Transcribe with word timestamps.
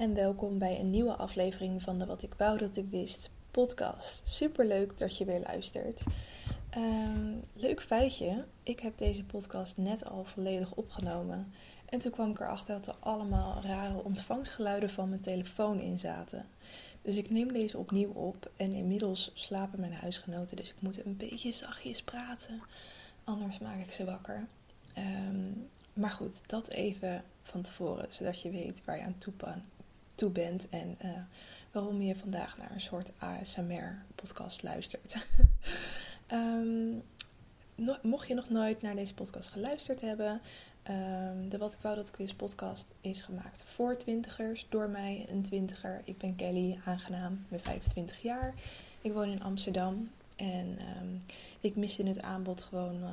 en 0.00 0.14
welkom 0.14 0.58
bij 0.58 0.80
een 0.80 0.90
nieuwe 0.90 1.16
aflevering 1.16 1.82
van 1.82 1.98
de 1.98 2.06
Wat 2.06 2.22
ik 2.22 2.34
wou 2.34 2.58
dat 2.58 2.76
ik 2.76 2.90
wist 2.90 3.30
podcast. 3.50 4.22
Super 4.28 4.66
leuk 4.66 4.98
dat 4.98 5.16
je 5.16 5.24
weer 5.24 5.40
luistert. 5.40 6.02
Ehm, 6.70 7.34
leuk 7.52 7.82
feitje, 7.82 8.44
ik 8.62 8.80
heb 8.80 8.98
deze 8.98 9.24
podcast 9.24 9.76
net 9.76 10.04
al 10.04 10.24
volledig 10.24 10.74
opgenomen. 10.74 11.52
En 11.86 11.98
toen 11.98 12.12
kwam 12.12 12.30
ik 12.30 12.40
erachter 12.40 12.74
dat 12.74 12.86
er 12.86 12.94
allemaal 13.00 13.62
rare 13.62 14.04
ontvangstgeluiden 14.04 14.90
van 14.90 15.08
mijn 15.08 15.20
telefoon 15.20 15.80
in 15.80 15.98
zaten. 15.98 16.46
Dus 17.00 17.16
ik 17.16 17.30
neem 17.30 17.52
deze 17.52 17.78
opnieuw 17.78 18.12
op 18.12 18.50
en 18.56 18.72
inmiddels 18.72 19.30
slapen 19.34 19.80
mijn 19.80 19.92
huisgenoten, 19.92 20.56
dus 20.56 20.68
ik 20.70 20.80
moet 20.80 21.04
een 21.04 21.16
beetje 21.16 21.52
zachtjes 21.52 22.02
praten. 22.02 22.62
Anders 23.24 23.58
maak 23.58 23.80
ik 23.80 23.92
ze 23.92 24.04
wakker. 24.04 24.46
Ehm, 24.94 25.50
maar 25.92 26.10
goed, 26.10 26.40
dat 26.46 26.68
even 26.68 27.24
van 27.42 27.62
tevoren, 27.62 28.06
zodat 28.10 28.40
je 28.40 28.50
weet 28.50 28.84
waar 28.84 28.96
je 28.96 29.04
aan 29.04 29.18
toe, 29.18 29.32
toe 30.20 30.30
bent 30.30 30.68
en 30.68 30.98
uh, 31.04 31.10
waarom 31.70 32.02
je 32.02 32.16
vandaag 32.16 32.58
naar 32.58 32.70
een 32.70 32.80
soort 32.80 33.10
ASMR-podcast 33.18 34.62
luistert. 34.62 35.16
um, 36.32 37.02
mocht 38.02 38.28
je 38.28 38.34
nog 38.34 38.48
nooit 38.48 38.82
naar 38.82 38.94
deze 38.94 39.14
podcast 39.14 39.48
geluisterd 39.48 40.00
hebben, 40.00 40.40
um, 40.90 41.48
de 41.48 41.58
Wat 41.58 41.72
ik 41.72 41.78
wou 41.80 41.96
dat 41.96 42.08
ik 42.08 42.16
wist 42.16 42.36
podcast 42.36 42.92
is 43.00 43.20
gemaakt 43.20 43.64
voor 43.74 43.96
twintigers, 43.96 44.66
door 44.68 44.88
mij, 44.88 45.26
een 45.28 45.42
twintiger. 45.42 46.00
Ik 46.04 46.18
ben 46.18 46.36
Kelly, 46.36 46.78
aangenaam, 46.84 47.44
ben 47.48 47.60
25 47.60 48.22
jaar. 48.22 48.54
Ik 49.00 49.12
woon 49.12 49.28
in 49.28 49.42
Amsterdam 49.42 50.10
en 50.36 50.78
um, 51.00 51.22
ik 51.60 51.76
mis 51.76 51.98
in 51.98 52.06
het 52.06 52.22
aanbod 52.22 52.62
gewoon 52.62 53.02
uh, 53.02 53.08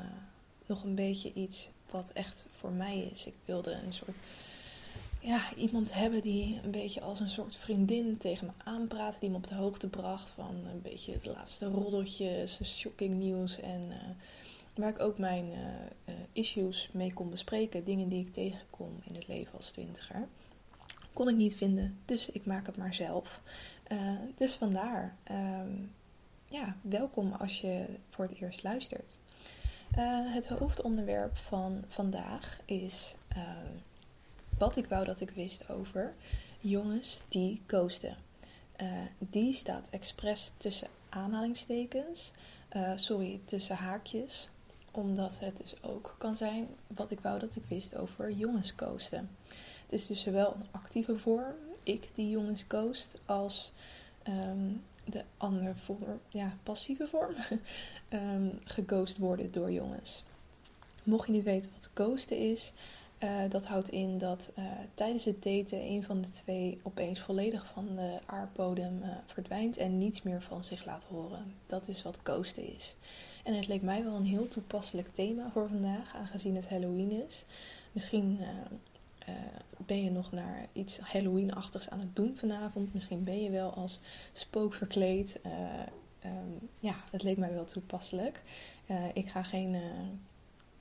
nog 0.65 0.83
een 0.83 0.95
beetje 0.95 1.33
iets 1.33 1.69
wat 1.89 2.11
echt 2.11 2.45
voor 2.59 2.71
mij 2.71 2.99
is. 3.11 3.27
Ik 3.27 3.35
wilde 3.45 3.71
een 3.71 3.93
soort 3.93 4.17
ja, 5.27 5.53
iemand 5.55 5.93
hebben 5.93 6.21
die 6.21 6.59
een 6.63 6.71
beetje 6.71 7.01
als 7.01 7.19
een 7.19 7.29
soort 7.29 7.55
vriendin 7.55 8.17
tegen 8.17 8.45
me 8.45 8.63
aanpraat. 8.63 9.19
Die 9.19 9.29
me 9.29 9.35
op 9.35 9.47
de 9.47 9.55
hoogte 9.55 9.87
bracht 9.87 10.31
van 10.31 10.55
een 10.55 10.81
beetje 10.81 11.19
de 11.21 11.29
laatste 11.29 11.65
roddeltjes, 11.65 12.77
shocking 12.79 13.15
nieuws. 13.15 13.59
En 13.59 13.81
uh, 13.89 13.95
waar 14.75 14.89
ik 14.89 14.99
ook 14.99 15.17
mijn 15.17 15.45
uh, 15.45 15.57
uh, 15.57 16.15
issues 16.31 16.89
mee 16.93 17.13
kon 17.13 17.29
bespreken. 17.29 17.83
Dingen 17.83 18.09
die 18.09 18.19
ik 18.19 18.33
tegenkom 18.33 18.99
in 19.03 19.15
het 19.15 19.27
leven 19.27 19.57
als 19.57 19.71
twintiger. 19.71 20.27
Kon 21.13 21.29
ik 21.29 21.35
niet 21.35 21.55
vinden, 21.55 21.97
dus 22.05 22.29
ik 22.29 22.45
maak 22.45 22.65
het 22.65 22.77
maar 22.77 22.93
zelf. 22.93 23.41
dus 24.35 24.55
vandaar, 24.55 25.15
um, 25.31 25.91
ja, 26.49 26.75
welkom 26.81 27.33
als 27.33 27.61
je 27.61 27.85
voor 28.09 28.25
het 28.25 28.41
eerst 28.41 28.63
luistert. 28.63 29.17
het 30.33 30.47
hoofdonderwerp 30.47 31.37
van 31.37 31.83
vandaag 31.87 32.59
is 32.65 33.15
wat 34.57 34.75
ik 34.77 34.87
wou 34.87 35.05
dat 35.05 35.19
ik 35.19 35.29
wist 35.29 35.69
over 35.69 36.13
jongens 36.59 37.21
die 37.27 37.61
ghosten. 37.67 38.17
Uh, 38.81 38.89
die 39.17 39.53
staat 39.53 39.87
expres 39.89 40.51
tussen 40.57 40.87
aanhalingstekens, 41.09 42.31
uh, 42.75 42.91
sorry, 42.95 43.39
tussen 43.45 43.75
haakjes, 43.75 44.49
omdat 44.91 45.39
het 45.39 45.57
dus 45.57 45.83
ook 45.83 46.15
kan 46.17 46.35
zijn 46.35 46.67
wat 46.87 47.11
ik 47.11 47.19
wou 47.19 47.39
dat 47.39 47.55
ik 47.55 47.63
wist 47.67 47.95
over 47.95 48.31
jongens 48.31 48.73
ghosten. 48.75 49.29
Het 49.83 49.91
is 49.91 50.07
dus 50.07 50.21
zowel 50.21 50.53
een 50.55 50.67
actieve 50.71 51.17
vorm, 51.17 51.55
ik 51.83 52.09
die 52.13 52.29
jongens 52.29 52.65
ghost, 52.67 53.21
als 53.25 53.71
um, 54.27 54.83
de 55.05 55.23
andere 55.37 55.75
vorm, 55.75 56.19
ja, 56.29 56.57
passieve 56.63 57.07
vorm, 57.07 57.35
um, 58.09 58.51
worden 59.17 59.51
door 59.51 59.71
jongens. 59.71 60.23
Mocht 61.03 61.27
je 61.27 61.33
niet 61.33 61.43
weten 61.43 61.71
wat 61.73 61.89
ghosten 61.93 62.37
is, 62.37 62.73
uh, 63.19 63.49
dat 63.49 63.65
houdt 63.65 63.89
in 63.89 64.17
dat 64.17 64.51
uh, 64.59 64.65
tijdens 64.93 65.25
het 65.25 65.43
daten 65.43 65.81
een 65.81 66.03
van 66.03 66.21
de 66.21 66.29
twee 66.29 66.79
opeens 66.83 67.19
volledig 67.19 67.65
van 67.65 67.95
de 67.95 68.19
aardbodem 68.25 68.99
uh, 69.03 69.09
verdwijnt 69.25 69.77
en 69.77 69.97
niets 69.97 70.21
meer 70.21 70.41
van 70.41 70.63
zich 70.63 70.85
laat 70.85 71.03
horen. 71.03 71.53
Dat 71.65 71.87
is 71.87 72.03
wat 72.03 72.19
ghosten 72.23 72.73
is. 72.75 72.95
En 73.43 73.53
het 73.53 73.67
leek 73.67 73.81
mij 73.81 74.03
wel 74.03 74.15
een 74.15 74.25
heel 74.25 74.47
toepasselijk 74.47 75.07
thema 75.13 75.49
voor 75.51 75.67
vandaag, 75.67 76.15
aangezien 76.15 76.55
het 76.55 76.69
Halloween 76.69 77.25
is. 77.25 77.45
Misschien 77.91 78.39
ben 79.77 80.03
je 80.03 80.11
nog 80.11 80.31
naar 80.31 80.67
iets 80.73 80.99
Halloween-achtigs 80.99 81.89
aan 81.89 81.99
het 81.99 82.15
doen 82.15 82.35
vanavond. 82.37 82.93
Misschien 82.93 83.23
ben 83.23 83.43
je 83.43 83.49
wel 83.49 83.73
als 83.73 83.99
spook 84.33 84.73
verkleed. 84.73 85.39
Um, 86.25 86.69
ja, 86.79 86.95
het 87.11 87.23
leek 87.23 87.37
mij 87.37 87.53
wel 87.53 87.65
toepasselijk. 87.65 88.41
ik 89.13 89.29
ga 89.29 89.43
geen 89.43 89.75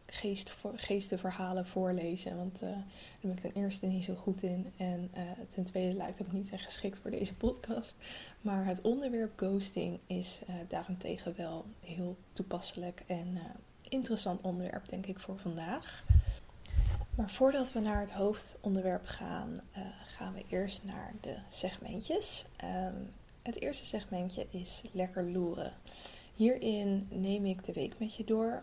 geest, 0.06 0.54
geestenverhalen 0.74 1.66
voorlezen. 1.66 2.36
Want 2.36 2.62
uh, 2.62 2.70
daar 2.70 2.84
ben 3.20 3.30
ik 3.30 3.40
ten 3.40 3.52
eerste 3.54 3.86
niet 3.86 4.04
zo 4.04 4.14
goed 4.14 4.42
in. 4.42 4.72
En 4.76 5.10
uh, 5.16 5.22
ten 5.48 5.64
tweede 5.64 5.94
lijkt 5.94 6.18
het 6.18 6.26
ook 6.26 6.32
niet 6.32 6.50
echt 6.50 6.64
geschikt 6.64 6.98
voor 6.98 7.10
deze 7.10 7.34
podcast. 7.34 7.94
Maar 8.40 8.66
het 8.66 8.80
onderwerp 8.80 9.32
ghosting 9.36 9.98
is 10.06 10.40
uh, 10.48 10.54
daarentegen 10.68 11.34
wel 11.36 11.64
heel 11.84 12.16
toepasselijk 12.32 13.02
en 13.06 13.38
interessant 13.88 14.40
onderwerp, 14.40 14.88
denk 14.88 15.06
ik, 15.06 15.18
voor 15.18 15.38
vandaag. 15.38 16.04
Maar 17.16 17.30
voordat 17.30 17.72
we 17.72 17.80
naar 17.80 18.00
het 18.00 18.12
hoofdonderwerp 18.12 19.06
gaan, 19.06 19.60
gaan 20.16 20.32
we 20.34 20.44
eerst 20.48 20.84
naar 20.84 21.14
de 21.20 21.36
segmentjes. 21.48 22.44
Um, 22.64 23.10
het 23.42 23.60
eerste 23.60 23.86
segmentje 23.86 24.46
is 24.50 24.82
lekker 24.92 25.30
loeren. 25.30 25.72
Hierin 26.34 27.06
neem 27.10 27.46
ik 27.46 27.64
de 27.64 27.72
week 27.72 27.98
met 27.98 28.14
je 28.14 28.24
door. 28.24 28.62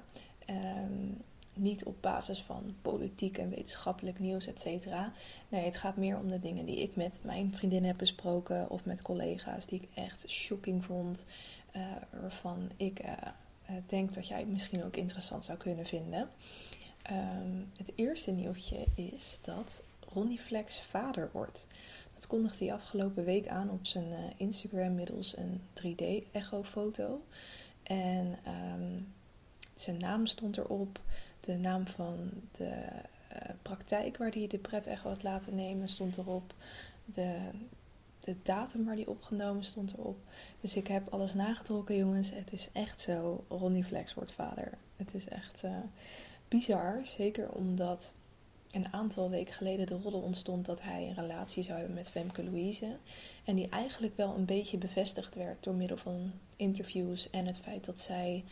Um, 0.50 1.22
niet 1.54 1.84
op 1.84 2.02
basis 2.02 2.42
van 2.42 2.76
politiek 2.82 3.38
en 3.38 3.50
wetenschappelijk 3.50 4.20
nieuws, 4.20 4.48
et 4.48 4.60
cetera. 4.60 5.14
Nee, 5.50 5.66
het 5.66 5.78
gaat 5.78 5.98
meer 5.98 6.18
om 6.18 6.28
de 6.28 6.40
dingen 6.40 6.66
die 6.66 6.78
ik 6.78 6.96
met 6.96 7.20
mijn 7.24 7.56
vriendin 7.56 7.84
heb 7.84 7.98
besproken 7.98 8.70
of 8.70 8.86
met 8.86 9.02
collega's 9.02 9.66
die 9.66 9.82
ik 9.82 9.88
echt 9.94 10.30
shocking 10.30 10.86
vond. 10.86 11.26
Uh, 11.76 11.82
waarvan 12.22 12.70
ik 12.78 13.04
uh, 13.06 13.12
denk 13.86 14.14
dat 14.14 14.28
jij 14.28 14.40
het 14.40 14.52
misschien 14.52 14.84
ook 14.84 14.96
interessant 14.96 15.44
zou 15.44 15.58
kunnen 15.58 15.86
vinden. 15.86 16.30
Um, 17.12 17.72
het 17.78 17.92
eerste 17.96 18.32
nieuwtje 18.32 18.86
is 18.96 19.40
dat 19.42 19.84
Ronnie 20.14 20.40
Flex 20.40 20.82
vader 20.82 21.30
wordt. 21.34 21.68
Dat 22.14 22.28
kondigde 22.28 22.66
hij 22.66 22.74
afgelopen 22.74 23.24
week 23.24 23.48
aan 23.48 23.70
op 23.70 23.86
zijn 23.86 24.34
Instagram 24.38 24.96
middels 24.96 25.38
een 25.38 25.62
3D-echo-foto. 25.74 27.22
En 27.84 28.38
um, 28.48 29.14
zijn 29.76 29.98
naam 29.98 30.26
stond 30.26 30.58
erop 30.58 31.00
de 31.46 31.58
naam 31.58 31.88
van 31.88 32.30
de 32.52 32.86
uh, 33.34 33.50
praktijk 33.62 34.18
waar 34.18 34.32
hij 34.32 34.48
de 34.48 34.58
pret 34.58 34.88
echt 34.88 35.02
had 35.04 35.24
laten 35.24 35.56
nemen 35.56 35.90
stond 35.90 36.18
erop. 36.18 36.54
De, 37.06 37.50
de 38.20 38.36
datum 38.44 38.86
waar 38.86 38.96
die 38.96 39.10
opgenomen 39.10 39.64
stond 39.64 39.94
erop. 39.94 40.18
Dus 40.62 40.76
ik 40.76 40.88
heb 40.88 41.14
alles 41.14 41.34
nagetrokken, 41.34 41.98
jongens. 41.98 42.30
Het 42.30 42.52
is 42.52 42.70
echt 42.72 43.02
zo. 43.02 43.46
Ronnie 43.48 43.84
Flex 43.84 44.14
wordt 44.14 44.34
vader. 44.34 44.78
Het 44.96 45.14
is 45.14 45.28
echt 45.28 45.64
uh, 45.64 45.78
bizar. 46.48 47.00
Zeker 47.06 47.52
omdat 47.52 48.14
een 48.72 48.94
aantal 48.94 49.30
weken 49.30 49.54
geleden 49.54 49.88
de 49.88 50.00
roddel 50.02 50.22
ontstond 50.22 50.66
dat 50.66 50.82
hij 50.82 51.08
een 51.08 51.16
relatie 51.16 51.64
zou 51.64 51.78
hebben 51.78 51.96
met 51.96 52.10
Femke 52.10 52.44
Louise. 52.44 52.98
En 53.44 53.56
die 53.56 53.70
eigenlijk 53.70 54.18
wel 54.18 54.36
een 54.36 54.46
beetje 54.46 54.78
bevestigd 54.78 55.36
werd 55.36 55.64
door 55.64 55.74
middel 55.74 55.98
van 55.98 56.32
interviews 56.56 57.30
en 57.30 57.46
het 57.46 57.60
feit 57.60 57.86
dat 57.86 58.00
zij 58.00 58.44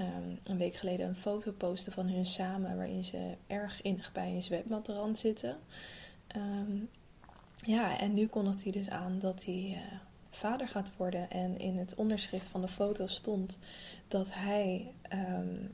um, 0.00 0.38
een 0.42 0.58
week 0.58 0.74
geleden 0.74 1.08
een 1.08 1.14
foto 1.14 1.52
posten 1.52 1.92
van 1.92 2.08
hun 2.08 2.26
samen, 2.26 2.76
waarin 2.76 3.04
ze 3.04 3.34
erg 3.46 3.82
innig 3.82 4.12
bij 4.12 4.34
een 4.34 4.42
zwembadrand 4.42 5.18
zitten. 5.18 5.56
Um, 6.36 6.88
ja, 7.56 7.98
en 7.98 8.14
nu 8.14 8.26
kondigt 8.26 8.62
hij 8.62 8.72
dus 8.72 8.88
aan 8.88 9.18
dat 9.18 9.44
hij 9.44 9.70
uh, 9.70 9.98
vader 10.30 10.68
gaat 10.68 10.92
worden. 10.96 11.30
En 11.30 11.58
in 11.58 11.76
het 11.76 11.94
onderschrift 11.94 12.48
van 12.48 12.60
de 12.60 12.68
foto 12.68 13.06
stond 13.06 13.58
dat 14.08 14.34
hij. 14.34 14.92
Um, 15.12 15.70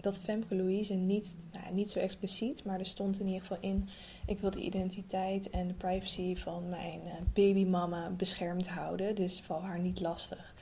dat 0.00 0.18
Femke 0.18 0.54
Louise 0.54 0.94
niet, 0.94 1.36
nou, 1.52 1.74
niet 1.74 1.90
zo 1.90 1.98
expliciet, 1.98 2.64
maar 2.64 2.78
er 2.78 2.86
stond 2.86 3.20
in 3.20 3.26
ieder 3.26 3.40
geval 3.40 3.58
in: 3.60 3.88
ik 4.26 4.40
wil 4.40 4.50
de 4.50 4.60
identiteit 4.60 5.50
en 5.50 5.68
de 5.68 5.74
privacy 5.74 6.36
van 6.36 6.68
mijn 6.68 7.00
uh, 7.04 7.12
babymama 7.34 8.10
beschermd 8.10 8.68
houden, 8.68 9.14
dus 9.14 9.40
val 9.40 9.62
haar 9.62 9.78
niet 9.78 10.00
lastig. 10.00 10.54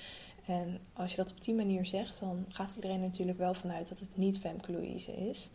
En 0.48 0.80
als 0.92 1.10
je 1.10 1.16
dat 1.16 1.30
op 1.30 1.42
die 1.42 1.54
manier 1.54 1.86
zegt, 1.86 2.20
dan 2.20 2.44
gaat 2.48 2.74
iedereen 2.74 3.00
natuurlijk 3.00 3.38
wel 3.38 3.54
vanuit 3.54 3.88
dat 3.88 3.98
het 3.98 4.16
niet 4.16 4.38
Femke 4.38 4.72
Louise 4.72 5.12
is. 5.12 5.48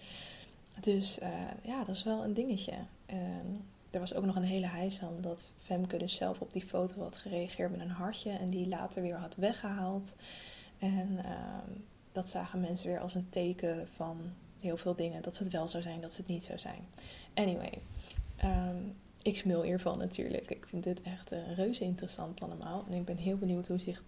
Dus 0.79 1.19
uh, 1.19 1.29
ja, 1.63 1.83
dat 1.83 1.95
is 1.95 2.03
wel 2.03 2.23
een 2.23 2.33
dingetje. 2.33 2.73
En 3.05 3.65
er 3.91 3.99
was 3.99 4.13
ook 4.13 4.25
nog 4.25 4.35
een 4.35 4.43
hele 4.43 4.67
heisa 4.67 5.09
dat 5.21 5.45
Femke 5.63 5.97
dus 5.97 6.15
zelf 6.15 6.39
op 6.39 6.53
die 6.53 6.65
foto 6.65 7.01
had 7.01 7.17
gereageerd 7.17 7.71
met 7.71 7.79
een 7.79 7.89
hartje 7.89 8.31
en 8.31 8.49
die 8.49 8.67
later 8.67 9.01
weer 9.01 9.17
had 9.17 9.35
weggehaald. 9.35 10.15
En 10.79 11.09
uh, 11.11 11.57
dat 12.11 12.29
zagen 12.29 12.59
mensen 12.59 12.89
weer 12.89 12.99
als 12.99 13.15
een 13.15 13.29
teken 13.29 13.87
van 13.95 14.17
heel 14.59 14.77
veel 14.77 14.95
dingen. 14.95 15.21
Dat 15.21 15.37
het 15.37 15.49
wel 15.49 15.67
zou 15.67 15.83
zijn, 15.83 16.01
dat 16.01 16.17
het 16.17 16.27
niet 16.27 16.43
zou 16.43 16.59
zijn. 16.59 16.87
Anyway, 17.33 17.81
um, 18.43 18.95
ik 19.21 19.37
smil 19.37 19.61
hiervan 19.61 19.97
natuurlijk. 19.97 20.49
Ik 20.49 20.65
vind 20.67 20.83
dit 20.83 21.01
echt 21.01 21.31
uh, 21.31 21.55
reuze 21.55 21.83
interessant 21.83 22.41
allemaal. 22.41 22.85
En 22.89 22.93
ik 22.93 23.05
ben 23.05 23.17
heel 23.17 23.37
benieuwd 23.37 23.67
hoe 23.67 23.79
zich 23.79 24.03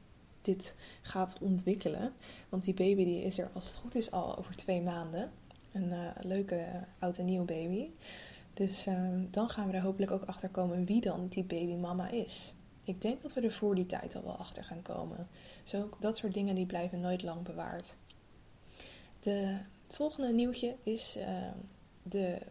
dit 0.46 0.76
gaat 1.02 1.38
ontwikkelen. 1.40 2.14
Want 2.50 2.64
die 2.64 2.74
baby 2.74 3.04
die 3.06 3.24
is 3.24 3.40
er 3.40 3.50
als 3.54 3.64
het 3.64 3.76
goed 3.76 3.96
is 3.96 4.12
al 4.12 4.38
over 4.38 4.56
twee 4.56 4.82
maanden. 4.82 5.32
Een 5.72 5.90
uh, 5.90 6.10
leuke 6.22 6.66
oud 7.00 7.18
en 7.18 7.26
nieuw 7.26 7.46
baby. 7.46 7.90
Dus 8.54 8.86
ehm, 8.86 9.26
dan 9.32 9.50
gaan 9.50 9.68
we 9.68 9.74
er 9.74 9.82
hopelijk 9.82 10.12
ook 10.12 10.24
achter 10.24 10.50
komen 10.50 10.86
wie 10.86 11.02
dan 11.02 11.28
die 11.28 11.44
babymama 11.44 12.10
is. 12.10 12.54
Ik 12.84 13.02
denk 13.02 13.22
dat 13.22 13.34
we 13.34 13.42
er 13.42 13.52
voor 13.52 13.76
die 13.76 13.86
tijd 13.86 14.16
al 14.16 14.24
wel 14.24 14.38
achter 14.38 14.64
gaan 14.64 14.82
komen. 14.82 15.28
Zo, 15.64 15.90
dat 16.00 16.18
soort 16.18 16.34
dingen 16.34 16.56
die 16.56 16.66
blijven 16.66 17.00
nooit 17.00 17.24
lang 17.24 17.42
bewaard. 17.42 17.98
De, 19.20 19.58
het 19.88 19.96
volgende 19.96 20.34
nieuwtje 20.34 20.76
is 20.84 21.16
ehm, 21.16 21.58
de 22.04 22.42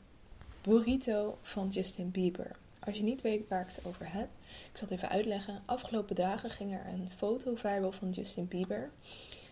burrito 0.63 1.39
van 1.43 1.69
Justin 1.69 2.11
Bieber. 2.11 2.57
Als 2.85 2.97
je 2.97 3.03
niet 3.03 3.23
weet 3.23 3.49
waar 3.49 3.61
ik 3.61 3.75
het 3.75 3.85
over 3.85 4.13
heb, 4.13 4.29
ik 4.71 4.77
zal 4.77 4.89
het 4.89 4.97
even 4.97 5.09
uitleggen. 5.09 5.63
Afgelopen 5.65 6.15
dagen 6.15 6.51
ging 6.51 6.73
er 6.73 6.87
een 6.87 7.11
foto 7.17 7.55
viral 7.55 7.93
van 7.93 8.11
Justin 8.11 8.49
Bieber, 8.49 8.91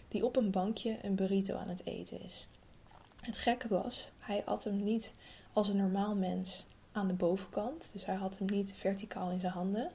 die 0.09 0.25
op 0.25 0.37
een 0.37 0.51
bankje 0.51 0.99
een 1.03 1.15
burrito 1.15 1.57
aan 1.57 1.69
het 1.69 1.87
eten 1.87 2.23
is. 2.23 2.49
Het 3.21 3.39
gekke 3.39 3.69
was, 3.69 4.13
hij 4.19 4.45
at 4.45 4.65
hem 4.65 4.83
niet 4.83 5.15
als 5.53 5.69
een 5.69 5.77
normaal 5.77 6.15
mens 6.15 6.65
aan 6.93 7.09
de 7.09 7.15
bovenkant. 7.15 7.91
Dus 7.93 8.05
hij 8.05 8.15
had 8.15 8.39
hem 8.39 8.47
niet 8.47 8.75
verticaal 8.77 9.31
in 9.31 9.41
zijn 9.41 9.53
handen. 9.53 9.91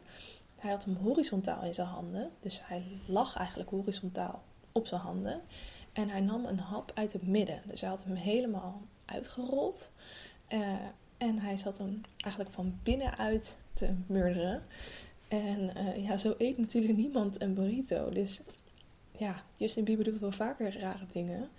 Hij 0.59 0.71
had 0.71 0.85
hem 0.85 0.95
horizontaal 0.95 1.63
in 1.63 1.73
zijn 1.73 1.87
handen. 1.87 2.31
Dus 2.39 2.61
hij 2.63 2.83
lag 3.05 3.35
eigenlijk 3.35 3.69
horizontaal 3.69 4.43
op 4.71 4.87
zijn 4.87 5.01
handen. 5.01 5.41
En 5.93 6.09
hij 6.09 6.21
nam 6.21 6.45
een 6.45 6.59
hap 6.59 6.91
uit 6.93 7.13
het 7.13 7.27
midden. 7.27 7.61
Dus 7.65 7.81
hij 7.81 7.89
had 7.89 8.03
hem 8.03 8.15
helemaal 8.15 8.81
uitgerold. 9.05 9.91
Uh, 10.49 10.73
en 11.17 11.39
hij 11.39 11.57
zat 11.57 11.77
hem 11.77 12.01
eigenlijk 12.17 12.53
van 12.53 12.79
binnenuit 12.83 13.57
te 13.73 13.93
murderen. 14.07 14.63
En 15.27 15.71
uh, 15.77 16.07
ja, 16.07 16.17
zo 16.17 16.35
eet 16.37 16.57
natuurlijk 16.57 16.97
niemand 16.97 17.41
een 17.41 17.53
burrito. 17.53 18.09
Dus 18.09 18.41
ja, 19.17 19.43
Justin 19.57 19.83
Bieber 19.83 20.05
doet 20.05 20.19
wel 20.19 20.31
vaker 20.31 20.79
rare 20.79 21.05
dingen. 21.11 21.49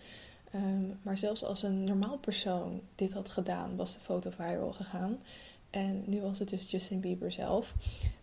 Um, 0.54 0.98
maar 1.02 1.18
zelfs 1.18 1.44
als 1.44 1.62
een 1.62 1.84
normaal 1.84 2.18
persoon 2.18 2.80
dit 2.94 3.12
had 3.12 3.28
gedaan, 3.28 3.76
was 3.76 3.94
de 3.94 4.00
foto 4.00 4.30
viral 4.30 4.72
gegaan. 4.72 5.18
En 5.70 6.02
nu 6.06 6.20
was 6.20 6.38
het 6.38 6.48
dus 6.48 6.70
Justin 6.70 7.00
Bieber 7.00 7.32
zelf. 7.32 7.74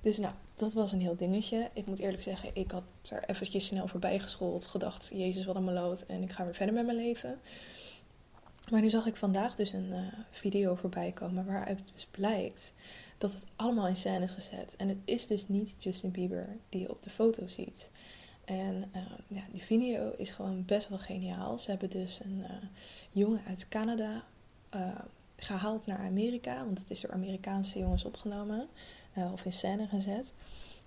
Dus 0.02 0.18
nou, 0.18 0.34
dat 0.56 0.74
was 0.74 0.92
een 0.92 1.02
heel 1.02 1.16
dingetje. 1.16 1.70
Ik 1.74 1.86
moet 1.86 2.00
eerlijk 2.00 2.24
zeggen, 2.24 2.50
ik 2.54 2.72
had 2.72 2.84
er 3.10 3.24
eventjes 3.30 3.66
snel 3.66 3.88
voorbij 3.88 4.20
geschoold. 4.20 4.66
Gedacht, 4.66 5.12
jezus 5.14 5.46
wat 5.46 5.56
een 5.56 5.64
meloot. 5.64 6.02
En 6.02 6.22
ik 6.22 6.32
ga 6.32 6.44
weer 6.44 6.56
verder 6.56 6.76
met 6.76 6.86
mijn 6.86 6.98
leven. 6.98 7.40
Maar 8.72 8.82
nu 8.82 8.90
zag 8.90 9.06
ik 9.06 9.16
vandaag 9.16 9.56
dus 9.56 9.74
een 9.74 9.90
uh, 9.90 10.00
video 10.32 10.76
voorbij 10.76 11.12
komen 11.12 11.46
waaruit 11.46 11.82
dus 11.94 12.06
blijkt 12.06 12.74
dat 13.18 13.32
het 13.32 13.44
allemaal 13.56 13.88
in 13.88 13.96
scène 13.96 14.24
is 14.24 14.32
gezet. 14.32 14.76
En 14.76 14.90
het 14.90 14.98
is 15.06 15.28
dus 15.28 15.48
niet 15.48 15.84
Justin 15.84 16.12
Bieber 16.12 16.58
die 16.70 16.82
je 16.82 16.90
op 16.90 17.04
de 17.04 17.10
foto 17.10 17.48
ziet. 17.48 17.92
En 18.46 18.92
uh, 18.96 19.02
ja, 19.28 19.42
die 19.52 19.64
video 19.64 20.12
is 20.18 20.32
gewoon 20.32 20.66
best 20.66 20.90
wel 20.90 20.98
geniaal. 20.98 21.58
Ze 21.58 21.70
hebben 21.70 21.90
dus 21.90 22.20
een 22.24 22.40
uh, 22.40 22.50
jongen 23.12 23.42
uit 23.48 23.68
Canada 23.68 24.24
gehaald 25.38 25.86
naar 25.86 26.00
Amerika, 26.00 26.66
want 26.66 26.80
het 26.80 26.90
is 26.90 27.02
door 27.02 27.12
Amerikaanse 27.12 27.80
jongens 27.80 28.06
opgenomen 28.06 28.68
of 29.34 29.46
in 29.46 29.54
scène 29.54 29.88
gezet. 29.88 30.34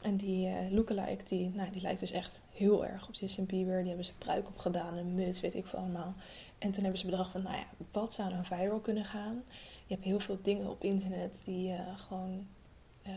En 0.02 0.16
die 0.16 0.48
uh, 0.48 0.70
lookalike, 0.70 1.24
die, 1.24 1.50
nou, 1.54 1.70
die 1.70 1.80
lijkt 1.80 2.00
dus 2.00 2.10
echt 2.10 2.42
heel 2.52 2.86
erg 2.86 3.08
op 3.08 3.14
Justin 3.14 3.46
Bieber. 3.46 3.78
Die 3.78 3.88
hebben 3.88 4.04
ze 4.04 4.12
pruik 4.18 4.48
op 4.48 4.58
gedaan, 4.58 4.96
een 4.96 5.14
muts, 5.14 5.40
weet 5.40 5.54
ik 5.54 5.66
veel 5.66 5.78
allemaal. 5.78 6.14
En 6.58 6.70
toen 6.70 6.82
hebben 6.82 7.00
ze 7.00 7.06
bedacht 7.06 7.30
van, 7.30 7.42
nou 7.42 7.56
ja, 7.56 7.66
wat 7.90 8.12
zou 8.12 8.30
nou 8.30 8.44
viral 8.44 8.80
kunnen 8.80 9.04
gaan? 9.04 9.42
Je 9.86 9.94
hebt 9.94 10.04
heel 10.04 10.20
veel 10.20 10.38
dingen 10.42 10.70
op 10.70 10.82
internet 10.82 11.40
die 11.44 11.72
uh, 11.72 11.98
gewoon... 11.98 12.46
Uh, 13.06 13.12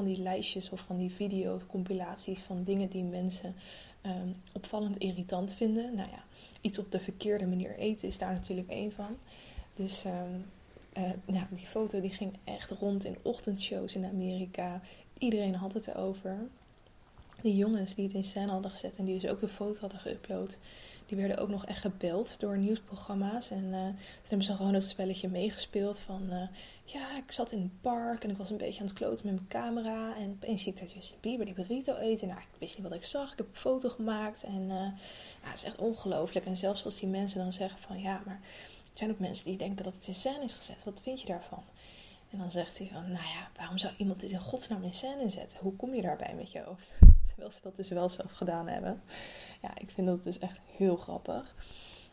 van 0.00 0.04
die 0.04 0.22
lijstjes 0.22 0.70
of 0.70 0.80
van 0.80 0.96
die 0.96 1.10
videocompilaties 1.10 2.40
van 2.40 2.64
dingen 2.64 2.88
die 2.88 3.02
mensen 3.02 3.54
um, 4.02 4.36
opvallend 4.52 4.96
irritant 4.96 5.54
vinden. 5.54 5.94
Nou 5.94 6.10
ja, 6.10 6.24
iets 6.60 6.78
op 6.78 6.92
de 6.92 7.00
verkeerde 7.00 7.46
manier 7.46 7.78
eten 7.78 8.08
is 8.08 8.18
daar 8.18 8.32
natuurlijk 8.32 8.68
één 8.68 8.92
van. 8.92 9.16
Dus 9.74 10.04
um, 10.04 10.44
uh, 10.96 11.10
ja, 11.36 11.48
die 11.50 11.66
foto 11.66 12.00
die 12.00 12.10
ging 12.10 12.32
echt 12.44 12.70
rond 12.70 13.04
in 13.04 13.16
ochtendshows 13.22 13.94
in 13.94 14.04
Amerika. 14.04 14.80
Iedereen 15.18 15.54
had 15.54 15.72
het 15.72 15.86
erover. 15.86 16.38
Die 17.42 17.56
jongens 17.56 17.94
die 17.94 18.04
het 18.04 18.14
in 18.14 18.24
scène 18.24 18.50
hadden 18.52 18.70
gezet 18.70 18.96
en 18.96 19.04
die 19.04 19.18
dus 19.18 19.30
ook 19.30 19.38
de 19.38 19.48
foto 19.48 19.80
hadden 19.80 20.00
geüpload, 20.00 20.58
die 21.10 21.18
werden 21.18 21.38
ook 21.38 21.48
nog 21.48 21.66
echt 21.66 21.80
gebeld 21.80 22.40
door 22.40 22.58
nieuwsprogramma's. 22.58 23.50
En 23.50 23.64
uh, 23.64 23.84
toen 23.84 24.28
hebben 24.28 24.46
ze 24.46 24.54
gewoon 24.54 24.72
dat 24.72 24.84
spelletje 24.84 25.28
meegespeeld 25.28 26.00
van... 26.00 26.22
Uh, 26.30 26.42
ja, 26.84 27.16
ik 27.16 27.32
zat 27.32 27.52
in 27.52 27.62
het 27.62 27.80
park 27.80 28.24
en 28.24 28.30
ik 28.30 28.36
was 28.36 28.50
een 28.50 28.56
beetje 28.56 28.80
aan 28.80 28.86
het 28.86 28.96
kloten 28.96 29.26
met 29.26 29.34
mijn 29.34 29.48
camera. 29.48 30.16
En 30.16 30.30
opeens 30.30 30.62
zie 30.62 30.72
ik 30.72 30.78
dat 30.78 30.92
Justin 30.92 31.18
Bieber 31.20 31.44
die 31.44 31.54
burrito 31.54 31.96
eten. 31.96 32.28
Nou, 32.28 32.40
ik 32.40 32.58
wist 32.58 32.78
niet 32.78 32.88
wat 32.88 32.96
ik 32.96 33.04
zag. 33.04 33.32
Ik 33.32 33.38
heb 33.38 33.46
een 33.46 33.56
foto 33.56 33.88
gemaakt. 33.88 34.42
En 34.42 34.62
uh, 34.62 34.88
het 35.40 35.56
is 35.56 35.64
echt 35.64 35.76
ongelooflijk. 35.76 36.46
En 36.46 36.56
zelfs 36.56 36.84
als 36.84 37.00
die 37.00 37.08
mensen 37.08 37.40
dan 37.40 37.52
zeggen 37.52 37.80
van... 37.80 38.00
Ja, 38.00 38.22
maar 38.26 38.40
er 38.92 38.98
zijn 38.98 39.10
ook 39.10 39.18
mensen 39.18 39.44
die 39.44 39.56
denken 39.56 39.84
dat 39.84 39.94
het 39.94 40.06
in 40.06 40.14
scène 40.14 40.44
is 40.44 40.52
gezet. 40.52 40.84
Wat 40.84 41.00
vind 41.02 41.20
je 41.20 41.26
daarvan? 41.26 41.62
En 42.30 42.38
dan 42.38 42.50
zegt 42.50 42.78
hij 42.78 42.88
van, 42.92 43.02
nou 43.02 43.24
ja, 43.24 43.48
waarom 43.56 43.78
zou 43.78 43.94
iemand 43.96 44.20
dit 44.20 44.30
in 44.30 44.40
godsnaam 44.40 44.82
in 44.82 44.92
scène 44.92 45.28
zetten? 45.28 45.58
Hoe 45.58 45.76
kom 45.76 45.94
je 45.94 46.02
daarbij 46.02 46.34
met 46.34 46.52
je 46.52 46.60
hoofd? 46.60 46.92
Terwijl 47.40 47.60
ze 47.60 47.68
dat 47.68 47.76
dus 47.76 47.88
wel 47.88 48.08
zelf 48.08 48.32
gedaan 48.32 48.68
hebben. 48.68 49.02
Ja, 49.62 49.70
ik 49.78 49.90
vind 49.90 50.06
dat 50.06 50.24
dus 50.24 50.38
echt 50.38 50.58
heel 50.76 50.96
grappig. 50.96 51.54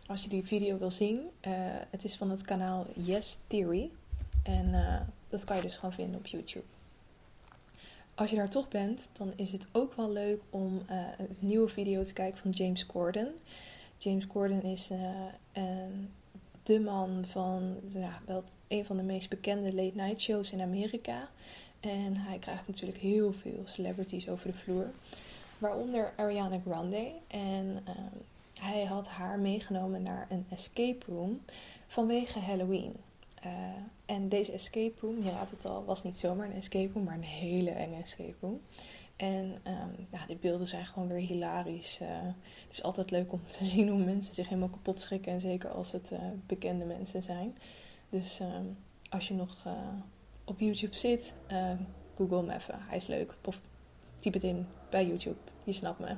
Als 0.05 0.23
je 0.23 0.29
die 0.29 0.43
video 0.43 0.77
wil 0.77 0.91
zien, 0.91 1.17
uh, 1.17 1.51
het 1.89 2.03
is 2.03 2.15
van 2.15 2.29
het 2.29 2.41
kanaal 2.41 2.85
Yes 2.93 3.37
Theory. 3.47 3.89
En 4.43 4.65
uh, 4.65 4.99
dat 5.27 5.43
kan 5.43 5.55
je 5.55 5.61
dus 5.61 5.75
gewoon 5.75 5.93
vinden 5.93 6.19
op 6.19 6.25
YouTube. 6.25 6.65
Als 8.15 8.29
je 8.29 8.35
daar 8.35 8.49
toch 8.49 8.67
bent, 8.67 9.09
dan 9.17 9.33
is 9.35 9.51
het 9.51 9.67
ook 9.71 9.93
wel 9.93 10.11
leuk 10.11 10.41
om 10.49 10.81
uh, 10.89 11.01
een 11.17 11.35
nieuwe 11.39 11.69
video 11.69 12.03
te 12.03 12.13
kijken 12.13 12.39
van 12.39 12.51
James 12.51 12.85
Corden. 12.85 13.35
James 13.97 14.27
Corden 14.27 14.63
is 14.63 14.89
een, 15.53 16.11
de 16.63 16.79
man 16.79 17.25
van 17.27 17.75
ja, 17.87 18.21
wel 18.25 18.43
een 18.67 18.85
van 18.85 18.97
de 18.97 19.03
meest 19.03 19.29
bekende 19.29 19.73
late 19.73 19.95
night 19.95 20.19
shows 20.21 20.51
in 20.51 20.61
Amerika. 20.61 21.29
En 21.79 22.17
hij 22.17 22.37
krijgt 22.37 22.67
natuurlijk 22.67 22.97
heel 22.97 23.33
veel 23.33 23.61
celebrities 23.65 24.29
over 24.29 24.51
de 24.51 24.57
vloer. 24.57 24.91
Waaronder 25.57 26.13
Ariana 26.15 26.59
Grande. 26.65 27.11
En 27.27 27.83
uh, 27.87 27.95
hij 28.61 28.83
had 28.83 29.07
haar 29.07 29.39
meegenomen 29.39 30.03
naar 30.03 30.25
een 30.29 30.45
escape 30.49 31.05
room 31.07 31.41
vanwege 31.87 32.39
Halloween. 32.39 32.95
Uh, 33.45 33.51
en 34.05 34.29
deze 34.29 34.51
escape 34.51 34.93
room, 35.01 35.23
je 35.23 35.31
raadt 35.31 35.51
het 35.51 35.65
al, 35.65 35.85
was 35.85 36.03
niet 36.03 36.17
zomaar 36.17 36.45
een 36.45 36.55
escape 36.55 36.93
room, 36.93 37.03
maar 37.03 37.15
een 37.15 37.23
hele 37.23 37.69
enge 37.69 38.01
escape 38.01 38.35
room. 38.41 38.61
En 39.15 39.45
um, 39.45 40.07
ja, 40.11 40.25
die 40.27 40.35
beelden 40.35 40.67
zijn 40.67 40.85
gewoon 40.85 41.07
weer 41.07 41.27
hilarisch. 41.27 41.99
Uh, 42.01 42.07
het 42.63 42.71
is 42.71 42.83
altijd 42.83 43.11
leuk 43.11 43.31
om 43.31 43.41
te 43.47 43.65
zien 43.75 43.89
hoe 43.89 44.03
mensen 44.03 44.33
zich 44.35 44.47
helemaal 44.49 44.69
kapot 44.69 45.01
schrikken. 45.01 45.31
En 45.31 45.41
zeker 45.41 45.69
als 45.69 45.91
het 45.91 46.11
uh, 46.11 46.19
bekende 46.45 46.85
mensen 46.85 47.23
zijn. 47.23 47.57
Dus 48.09 48.39
um, 48.39 48.77
als 49.09 49.27
je 49.27 49.33
nog 49.33 49.65
op 50.47 50.59
YouTube 50.59 50.95
zit, 50.95 51.35
google 52.15 52.37
hem 52.37 52.49
even. 52.49 52.75
Hij 52.79 52.97
is 52.97 53.07
leuk. 53.07 53.33
Of 53.45 53.59
typ 54.17 54.33
het 54.33 54.43
in 54.43 54.67
bij 54.89 55.07
YouTube. 55.07 55.37
Je 55.63 55.71
snapt 55.71 55.99
me. 55.99 56.15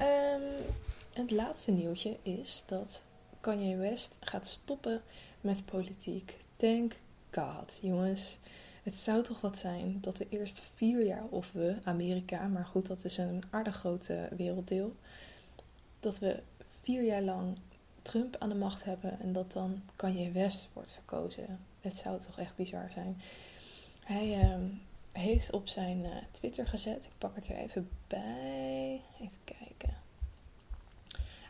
Um, 0.00 0.64
het 1.12 1.30
laatste 1.30 1.70
nieuwtje 1.70 2.16
is 2.22 2.64
dat 2.66 3.04
Kanye 3.40 3.76
West 3.76 4.16
gaat 4.20 4.46
stoppen 4.46 5.02
met 5.40 5.64
politiek. 5.64 6.36
Thank 6.56 6.92
God, 7.30 7.78
jongens. 7.82 8.38
Het 8.82 8.94
zou 8.94 9.22
toch 9.22 9.40
wat 9.40 9.58
zijn 9.58 9.98
dat 10.00 10.18
we 10.18 10.26
eerst 10.28 10.62
vier 10.74 11.04
jaar, 11.04 11.24
of 11.30 11.52
we, 11.52 11.76
Amerika, 11.84 12.46
maar 12.46 12.66
goed, 12.66 12.86
dat 12.86 13.04
is 13.04 13.16
een 13.16 13.42
aardig 13.50 13.76
grote 13.76 14.28
werelddeel, 14.36 14.96
dat 16.00 16.18
we 16.18 16.42
vier 16.82 17.02
jaar 17.02 17.22
lang 17.22 17.58
Trump 18.02 18.36
aan 18.38 18.48
de 18.48 18.54
macht 18.54 18.84
hebben 18.84 19.20
en 19.20 19.32
dat 19.32 19.52
dan 19.52 19.82
Kanye 19.96 20.30
West 20.30 20.68
wordt 20.72 20.90
verkozen. 20.90 21.65
Het 21.80 21.96
zou 21.96 22.20
toch 22.20 22.38
echt 22.38 22.56
bizar 22.56 22.90
zijn. 22.94 23.20
Hij 24.04 24.44
uh, 24.44 24.56
heeft 25.12 25.50
op 25.52 25.68
zijn 25.68 25.98
uh, 25.98 26.10
Twitter 26.30 26.66
gezet, 26.66 27.04
ik 27.04 27.10
pak 27.18 27.34
het 27.34 27.48
er 27.48 27.56
even 27.56 27.88
bij, 28.06 29.00
even 29.20 29.38
kijken. 29.44 29.94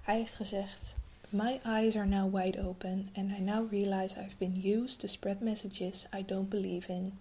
Hij 0.02 0.16
heeft 0.16 0.34
gezegd: 0.34 0.96
My 1.28 1.60
eyes 1.64 1.96
are 1.96 2.06
now 2.06 2.36
wide 2.36 2.66
open, 2.66 3.08
and 3.14 3.30
I 3.30 3.40
now 3.40 3.70
realize 3.70 4.20
I've 4.20 4.36
been 4.38 4.62
used 4.64 5.00
to 5.00 5.06
spread 5.06 5.40
messages 5.40 6.06
I 6.18 6.24
don't 6.26 6.48
believe 6.48 6.92
in. 6.92 7.18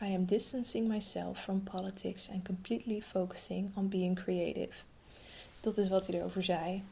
I 0.00 0.14
am 0.14 0.24
distancing 0.24 0.88
myself 0.88 1.38
from 1.42 1.62
politics 1.62 2.28
and 2.28 2.44
completely 2.44 3.00
focusing 3.00 3.72
on 3.74 3.88
being 3.88 4.14
creative. 4.14 4.84
Dat 5.68 5.78
is 5.78 5.88
wat 5.88 6.06
hij 6.06 6.18
erover 6.18 6.42
zei. 6.42 6.82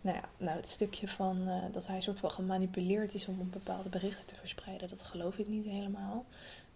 Nou 0.00 0.16
ja, 0.16 0.24
nou 0.36 0.56
het 0.56 0.68
stukje 0.68 1.08
van 1.08 1.48
uh, 1.48 1.64
dat 1.72 1.86
hij 1.86 2.00
soort 2.00 2.18
van 2.18 2.30
gemanipuleerd 2.30 3.14
is 3.14 3.26
om 3.26 3.50
bepaalde 3.50 3.88
berichten 3.88 4.26
te 4.26 4.34
verspreiden, 4.34 4.88
dat 4.88 5.02
geloof 5.02 5.38
ik 5.38 5.48
niet 5.48 5.64
helemaal. 5.64 6.24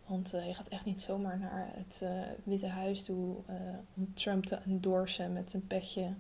Want 0.07 0.35
uh, 0.35 0.47
je 0.47 0.55
gaat 0.55 0.69
echt 0.69 0.85
niet 0.85 1.01
zomaar 1.01 1.39
naar 1.39 1.71
het 1.73 2.01
uh, 2.03 2.11
Witte 2.43 2.67
Huis 2.67 3.03
toe 3.03 3.37
om 3.95 4.15
Trump 4.15 4.47
te 4.47 4.59
endorsen 4.67 5.33
met 5.33 5.55
een 5.55 5.67
petje 5.67 6.13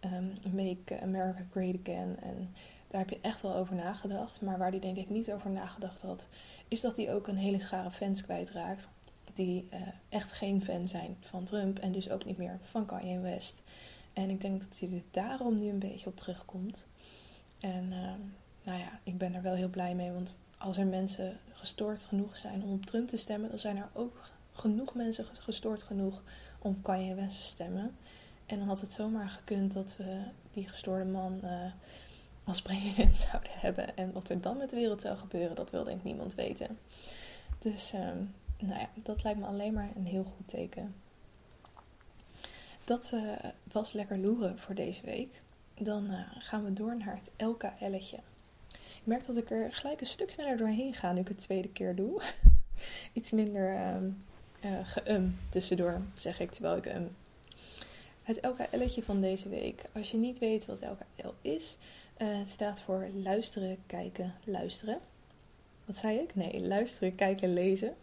um, 0.00 0.32
Make 0.54 1.00
America 1.00 1.44
Great 1.50 1.76
Again. 1.80 2.16
En 2.22 2.54
daar 2.88 3.00
heb 3.00 3.10
je 3.10 3.18
echt 3.20 3.42
wel 3.42 3.54
over 3.54 3.74
nagedacht. 3.74 4.40
Maar 4.40 4.58
waar 4.58 4.70
hij 4.70 4.80
denk 4.80 4.96
ik 4.96 5.10
niet 5.10 5.32
over 5.32 5.50
nagedacht 5.50 6.02
had, 6.02 6.28
is 6.68 6.80
dat 6.80 6.96
hij 6.96 7.14
ook 7.14 7.26
een 7.26 7.36
hele 7.36 7.60
schare 7.60 7.90
fans 7.90 8.22
kwijtraakt 8.22 8.88
die 9.32 9.68
echt 10.08 10.32
geen 10.32 10.64
fan 10.64 10.88
zijn 10.88 11.16
van 11.20 11.44
Trump 11.44 11.78
en 11.78 11.92
dus 11.92 12.10
ook 12.10 12.24
niet 12.24 12.38
meer 12.38 12.58
van 12.62 12.86
Kanye 12.86 13.18
West. 13.18 13.62
En 14.16 14.30
ik 14.30 14.40
denk 14.40 14.60
dat 14.60 14.78
hij 14.78 15.04
daarom 15.10 15.54
nu 15.54 15.68
een 15.68 15.78
beetje 15.78 16.06
op 16.06 16.16
terugkomt. 16.16 16.86
En 17.60 17.84
uh, 17.84 18.14
nou 18.62 18.78
ja, 18.78 19.00
ik 19.02 19.18
ben 19.18 19.34
er 19.34 19.42
wel 19.42 19.54
heel 19.54 19.68
blij 19.68 19.94
mee, 19.94 20.12
want 20.12 20.36
als 20.58 20.76
er 20.76 20.86
mensen 20.86 21.38
gestoord 21.52 22.04
genoeg 22.04 22.36
zijn 22.36 22.62
om 22.62 22.72
op 22.72 22.86
Trump 22.86 23.08
te 23.08 23.16
stemmen, 23.16 23.50
dan 23.50 23.58
zijn 23.58 23.76
er 23.76 23.88
ook 23.92 24.30
genoeg 24.52 24.94
mensen 24.94 25.24
gestoord 25.24 25.82
genoeg 25.82 26.22
om 26.58 26.82
Kanye 26.82 27.14
West 27.14 27.36
te 27.36 27.46
stemmen. 27.46 27.96
En 28.46 28.58
dan 28.58 28.68
had 28.68 28.80
het 28.80 28.92
zomaar 28.92 29.28
gekund 29.28 29.72
dat 29.72 29.96
we 29.96 30.20
die 30.50 30.68
gestoorde 30.68 31.04
man 31.04 31.40
uh, 31.44 31.72
als 32.44 32.62
president 32.68 33.20
zouden 33.20 33.52
hebben. 33.54 33.96
En 33.96 34.12
wat 34.12 34.28
er 34.28 34.40
dan 34.40 34.56
met 34.56 34.70
de 34.70 34.76
wereld 34.76 35.00
zou 35.00 35.16
gebeuren, 35.16 35.56
dat 35.56 35.70
wil 35.70 35.84
denk 35.84 35.98
ik 35.98 36.04
niemand 36.04 36.34
weten. 36.34 36.78
Dus 37.58 37.92
ehm, 37.92 38.24
nou 38.58 38.80
ja, 38.80 38.88
dat 39.02 39.22
lijkt 39.22 39.38
me 39.38 39.46
alleen 39.46 39.72
maar 39.72 39.90
een 39.96 40.06
heel 40.06 40.24
goed 40.24 40.48
teken. 40.48 40.94
Dat 42.86 43.10
uh, 43.14 43.32
was 43.72 43.92
lekker 43.92 44.18
loeren 44.18 44.58
voor 44.58 44.74
deze 44.74 45.02
week. 45.04 45.40
Dan 45.74 46.10
uh, 46.10 46.20
gaan 46.38 46.64
we 46.64 46.72
door 46.72 46.96
naar 46.96 47.18
het 47.20 47.46
LKL'tje. 47.46 48.16
Ik 48.72 49.02
merk 49.04 49.26
dat 49.26 49.36
ik 49.36 49.50
er 49.50 49.72
gelijk 49.72 50.00
een 50.00 50.06
stuk 50.06 50.30
sneller 50.30 50.56
doorheen 50.56 50.94
ga 50.94 51.12
nu 51.12 51.20
ik 51.20 51.28
het 51.28 51.38
tweede 51.38 51.68
keer 51.68 51.94
doe. 51.94 52.22
Iets 53.12 53.30
minder 53.30 53.94
um, 53.94 54.24
geum 54.82 55.38
tussendoor, 55.48 56.00
zeg 56.14 56.40
ik 56.40 56.50
terwijl 56.50 56.76
ik 56.76 56.86
um. 56.86 57.16
Het 58.22 58.38
LKL'tje 58.44 59.02
van 59.02 59.20
deze 59.20 59.48
week. 59.48 59.82
Als 59.92 60.10
je 60.10 60.16
niet 60.16 60.38
weet 60.38 60.66
wat 60.66 60.82
LKL 60.82 61.34
is, 61.40 61.76
het 62.16 62.48
staat 62.48 62.80
voor 62.80 63.08
luisteren, 63.14 63.78
kijken, 63.86 64.34
luisteren. 64.44 64.98
Wat 65.84 65.96
zei 65.96 66.18
ik? 66.18 66.34
Nee, 66.34 66.66
luisteren, 66.66 67.14
kijken, 67.14 67.52
lezen. 67.52 67.94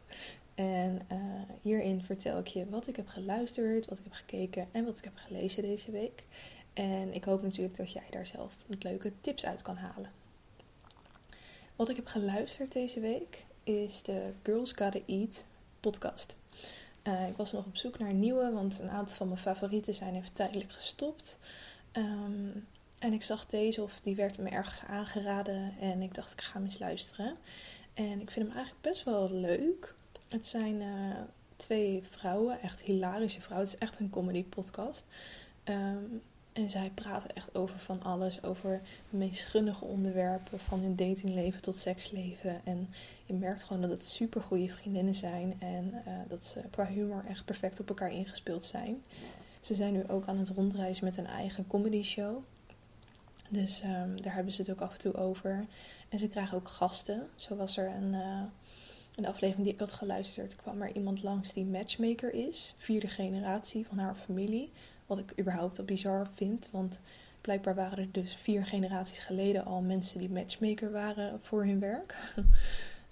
En 0.56 1.02
uh, 1.12 1.18
hierin 1.62 2.02
vertel 2.02 2.38
ik 2.38 2.48
je 2.48 2.70
wat 2.70 2.88
ik 2.88 2.96
heb 2.96 3.08
geluisterd, 3.08 3.88
wat 3.88 3.98
ik 3.98 4.04
heb 4.04 4.14
gekeken 4.14 4.68
en 4.72 4.86
wat 4.86 4.98
ik 4.98 5.04
heb 5.04 5.16
gelezen 5.16 5.64
deze 5.64 5.92
week. 5.92 6.24
En 6.74 7.14
ik 7.14 7.24
hoop 7.24 7.42
natuurlijk 7.42 7.76
dat 7.78 7.92
jij 7.92 8.08
daar 8.10 8.26
zelf 8.26 8.54
leuke 8.80 9.12
tips 9.22 9.46
uit 9.46 9.62
kan 9.62 9.76
halen. 9.76 10.12
Wat 11.76 11.90
ik 11.90 11.96
heb 11.96 12.08
geluisterd 12.08 12.72
deze 12.72 13.00
week 13.00 13.46
is 13.64 14.02
de 14.02 14.34
Girls 14.44 14.72
Gotta 14.72 15.00
Eat 15.06 15.46
podcast. 15.80 16.36
Uh, 17.04 17.28
ik 17.28 17.38
was 17.38 17.52
nog 17.52 17.66
op 17.66 17.78
zoek 17.78 18.00
naar 18.00 18.14
nieuwe, 18.14 18.52
want 18.52 18.80
een 18.80 18.90
aantal 18.90 19.16
van 19.16 19.28
mijn 19.28 19.40
favorieten 19.40 19.94
zijn 19.94 20.16
even 20.16 20.34
tijdelijk 20.34 20.72
gestopt. 20.72 21.40
Um, 21.94 22.68
en 23.00 23.14
ik 23.14 23.24
zag 23.24 23.46
deze 23.46 23.84
of 23.84 24.00
die 24.00 24.16
werd 24.16 24.38
me 24.38 24.50
ergens 24.50 24.90
aangeraden 24.90 25.74
en 25.80 26.02
ik 26.02 26.14
dacht 26.14 26.34
ik 26.34 26.42
ga 26.42 26.54
hem 26.54 26.64
eens 26.64 26.80
luisteren. 26.80 27.38
En 27.94 28.22
ik 28.22 28.32
vind 28.32 28.48
hem 28.48 28.56
eigenlijk 28.56 28.82
best 28.82 29.04
wel 29.04 29.32
leuk. 29.32 29.96
Het 30.34 30.48
zijn 30.48 30.82
uh, 30.82 31.16
twee 31.56 32.04
vrouwen, 32.10 32.62
echt 32.62 32.82
hilarische 32.82 33.42
vrouwen. 33.42 33.70
Het 33.70 33.76
is 33.76 33.88
echt 33.88 34.00
een 34.00 34.10
comedy 34.10 34.44
podcast. 34.44 35.06
Um, 35.64 36.22
en 36.54 36.70
zij 36.70 36.92
praten 36.94 37.36
echt 37.36 37.56
over 37.56 37.80
van 37.80 38.04
alles. 38.04 38.44
Over 38.44 38.82
de 39.10 39.18
meest 39.18 39.44
gunnige 39.44 39.86
onderwerpen. 39.86 40.60
Van 40.60 40.80
hun 40.80 40.96
datingleven 40.96 41.62
tot 41.62 41.76
seksleven. 41.76 42.62
En 42.66 42.90
je 43.26 43.34
merkt 43.34 43.64
gewoon 43.64 43.82
dat 43.82 43.92
het 43.92 44.06
super 44.06 44.42
goede 44.42 44.70
vriendinnen 44.70 45.16
zijn. 45.16 45.56
En 45.60 45.94
uh, 46.08 46.14
dat 46.28 46.46
ze 46.46 46.62
qua 46.70 46.86
humor 46.86 47.24
echt 47.28 47.46
perfect 47.46 47.80
op 47.80 47.90
elkaar 47.90 48.12
ingespeeld 48.12 48.64
zijn. 48.64 49.04
Ze 49.60 49.76
zijn 49.76 49.94
nu 49.94 50.04
ook 50.08 50.28
aan 50.28 50.38
het 50.38 50.50
rondreizen 50.50 51.06
met 51.06 51.18
een 51.18 51.28
eigen 51.28 51.68
comedy 51.68 52.04
show. 52.04 52.44
Dus 53.50 53.84
um, 53.84 54.22
daar 54.22 54.34
hebben 54.34 54.54
ze 54.54 54.62
het 54.62 54.72
ook 54.72 54.82
af 54.82 54.94
en 54.94 55.00
toe 55.00 55.14
over. 55.14 55.66
En 56.10 56.20
ze 56.20 56.28
krijgen 56.28 56.58
ook 56.58 56.68
gasten. 56.68 57.28
Zo 57.36 57.56
was 57.56 57.78
er 57.78 57.88
een, 57.88 58.14
uh, 58.14 58.42
een 59.16 59.26
aflevering 59.26 59.64
die 59.64 59.74
ik 59.74 59.80
had 59.80 59.94
geluisterd. 59.94 60.56
kwam 60.56 60.82
er 60.82 60.96
iemand 60.96 61.24
langs 61.24 61.54
die 61.54 61.66
matchmaker 61.66 62.34
is. 62.34 62.74
Vierde 62.78 63.08
generatie 63.08 63.86
van 63.88 63.98
haar 63.98 64.16
familie. 64.16 64.72
Wat 65.06 65.18
ik 65.18 65.40
überhaupt 65.40 65.80
al 65.80 65.86
bizar 65.86 66.28
vind. 66.36 66.68
Want 66.72 67.00
blijkbaar 67.42 67.76
waren 67.76 67.98
er 67.98 68.12
dus 68.12 68.36
vier 68.36 68.66
generaties 68.66 69.20
geleden 69.20 69.66
al 69.66 69.82
mensen 69.82 70.20
die 70.20 70.30
matchmaker 70.30 70.92
waren 70.92 71.40
voor 71.42 71.66
hun 71.66 71.80
werk. 71.80 72.16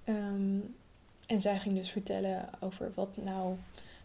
um, 0.06 0.76
en 1.28 1.42
zij 1.42 1.60
ging 1.60 1.76
dus 1.76 1.90
vertellen 1.90 2.50
over 2.60 2.92
wat 2.96 3.18
nou 3.18 3.56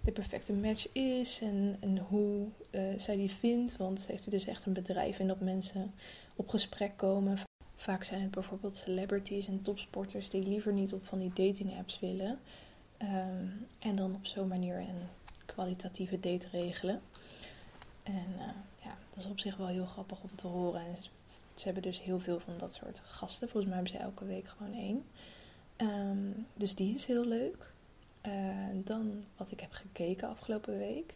de 0.00 0.12
perfecte 0.12 0.52
match 0.52 0.92
is 0.92 1.40
en, 1.42 1.76
en 1.80 1.98
hoe 1.98 2.46
uh, 2.70 2.82
zij 2.96 3.16
die 3.16 3.30
vindt. 3.30 3.76
Want 3.76 4.00
ze 4.00 4.10
heeft 4.10 4.24
er 4.24 4.30
dus 4.30 4.46
echt 4.46 4.66
een 4.66 4.72
bedrijf 4.72 5.18
in 5.18 5.26
dat 5.26 5.40
mensen 5.40 5.94
op 6.36 6.48
gesprek 6.48 6.92
komen. 6.96 7.38
Vaak 7.86 8.02
zijn 8.02 8.22
het 8.22 8.30
bijvoorbeeld 8.30 8.76
celebrities 8.76 9.48
en 9.48 9.62
topsporters 9.62 10.30
die 10.30 10.42
liever 10.42 10.72
niet 10.72 10.92
op 10.92 11.06
van 11.06 11.18
die 11.18 11.28
dating 11.28 11.76
apps 11.78 12.00
willen. 12.00 12.38
Um, 13.02 13.66
en 13.78 13.96
dan 13.96 14.14
op 14.14 14.26
zo'n 14.26 14.48
manier 14.48 14.78
een 14.78 15.08
kwalitatieve 15.44 16.20
date 16.20 16.48
regelen. 16.52 17.02
En 18.02 18.26
uh, 18.36 18.46
ja, 18.84 18.96
dat 19.10 19.24
is 19.24 19.30
op 19.30 19.38
zich 19.38 19.56
wel 19.56 19.66
heel 19.66 19.86
grappig 19.86 20.22
om 20.22 20.36
te 20.36 20.46
horen. 20.46 20.80
En 20.80 20.96
ze 21.54 21.64
hebben 21.64 21.82
dus 21.82 22.02
heel 22.02 22.20
veel 22.20 22.40
van 22.40 22.54
dat 22.58 22.74
soort 22.74 23.00
gasten. 23.04 23.48
Volgens 23.48 23.72
mij 23.72 23.82
hebben 23.82 24.00
ze 24.00 24.06
elke 24.06 24.24
week 24.24 24.48
gewoon 24.48 24.74
één. 24.74 25.04
Um, 25.76 26.46
dus 26.54 26.74
die 26.74 26.94
is 26.94 27.06
heel 27.06 27.26
leuk. 27.26 27.72
Uh, 28.26 28.32
dan 28.74 29.24
wat 29.36 29.50
ik 29.50 29.60
heb 29.60 29.72
gekeken 29.72 30.28
afgelopen 30.28 30.78
week. 30.78 31.14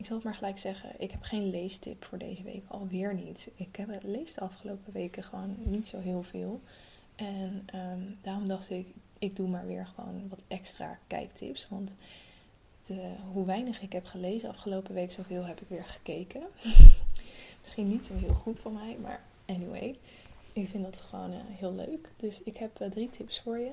Ik 0.00 0.06
zal 0.06 0.14
het 0.16 0.24
maar 0.24 0.34
gelijk 0.34 0.58
zeggen, 0.58 0.90
ik 0.98 1.10
heb 1.10 1.22
geen 1.22 1.50
leestip 1.50 2.04
voor 2.04 2.18
deze 2.18 2.42
week. 2.42 2.62
Alweer 2.68 3.14
niet. 3.14 3.50
Ik 3.54 3.76
heb 3.76 3.88
het 3.88 4.02
lees 4.02 4.34
de 4.34 4.40
afgelopen 4.40 4.92
weken 4.92 5.22
gewoon 5.22 5.56
niet 5.58 5.86
zo 5.86 5.98
heel 5.98 6.22
veel. 6.22 6.60
En 7.14 7.66
um, 7.74 8.18
daarom 8.20 8.48
dacht 8.48 8.70
ik, 8.70 8.86
ik 9.18 9.36
doe 9.36 9.48
maar 9.48 9.66
weer 9.66 9.86
gewoon 9.86 10.28
wat 10.28 10.42
extra 10.48 10.98
kijktips. 11.06 11.66
Want 11.68 11.96
de, 12.86 13.14
hoe 13.32 13.44
weinig 13.46 13.82
ik 13.82 13.92
heb 13.92 14.06
gelezen 14.06 14.48
afgelopen 14.48 14.94
week, 14.94 15.10
zoveel 15.10 15.44
heb 15.44 15.60
ik 15.60 15.68
weer 15.68 15.84
gekeken. 15.84 16.42
Misschien 17.60 17.88
niet 17.88 18.06
zo 18.06 18.14
heel 18.14 18.34
goed 18.34 18.60
van 18.60 18.72
mij, 18.72 18.96
maar 19.00 19.22
anyway. 19.46 19.98
Ik 20.52 20.68
vind 20.68 20.84
dat 20.84 21.00
gewoon 21.00 21.32
uh, 21.32 21.38
heel 21.46 21.74
leuk. 21.74 22.08
Dus 22.16 22.42
ik 22.42 22.56
heb 22.56 22.80
uh, 22.80 22.88
drie 22.88 23.08
tips 23.08 23.40
voor 23.40 23.58
je. 23.58 23.72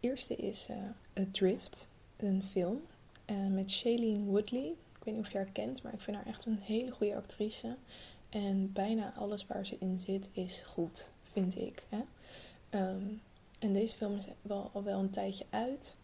Eerste 0.00 0.36
is 0.36 0.68
uh, 0.70 1.24
Drift, 1.30 1.88
een 2.16 2.42
film 2.50 2.80
met 3.50 3.70
Shailene 3.70 4.24
Woodley 4.24 4.74
weet 5.04 5.14
niet 5.14 5.24
of 5.24 5.32
je 5.32 5.38
haar 5.38 5.50
kent, 5.52 5.82
maar 5.82 5.92
ik 5.92 6.00
vind 6.00 6.16
haar 6.16 6.26
echt 6.26 6.44
een 6.44 6.60
hele 6.62 6.90
goede 6.90 7.16
actrice. 7.16 7.76
En 8.28 8.72
bijna 8.72 9.14
alles 9.14 9.46
waar 9.46 9.66
ze 9.66 9.76
in 9.78 9.98
zit 9.98 10.30
is 10.32 10.62
goed, 10.66 11.10
vind 11.22 11.58
ik. 11.58 11.84
Hè? 11.88 12.00
Um, 12.80 13.20
en 13.58 13.72
deze 13.72 13.96
film 13.96 14.16
is 14.16 14.24
wel, 14.42 14.70
al 14.72 14.82
wel 14.82 14.98
een 15.00 15.10
tijdje 15.10 15.44
uit. 15.50 15.96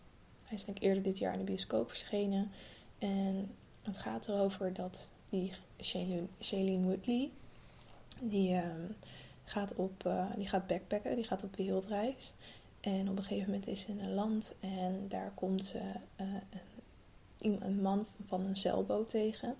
Hij 0.45 0.57
is 0.57 0.65
denk 0.65 0.77
ik 0.77 0.83
eerder 0.83 1.03
dit 1.03 1.19
jaar 1.19 1.33
in 1.33 1.39
de 1.39 1.45
bioscoop 1.45 1.89
verschenen. 1.89 2.51
En 2.99 3.55
het 3.83 3.99
gaat 3.99 4.29
erover 4.29 4.73
dat 4.73 5.09
die 5.31 5.53
Shailene, 6.41 6.87
Woodley, 6.87 7.31
die, 8.21 8.57
um, 8.57 8.97
gaat 9.45 9.75
op, 9.75 10.07
uh, 10.07 10.27
die 10.37 10.49
gaat 10.49 10.67
backpacken, 10.67 11.17
die 11.17 11.25
gaat 11.25 11.45
op 11.45 11.57
wereldreis. 11.57 12.33
En 12.81 13.09
op 13.09 13.17
een 13.17 13.25
gegeven 13.25 13.51
moment 13.51 13.67
is 13.67 13.81
ze 13.81 13.91
in 13.91 14.01
een 14.01 14.15
land 14.15 14.55
en 14.61 15.05
daar 15.09 15.33
komt 15.35 15.65
ze 15.65 15.79
uh, 15.79 16.27
een 16.51 16.61
man 17.81 18.07
van 18.27 18.41
een 18.41 18.57
zeilboot 18.57 19.11
tegen. 19.11 19.55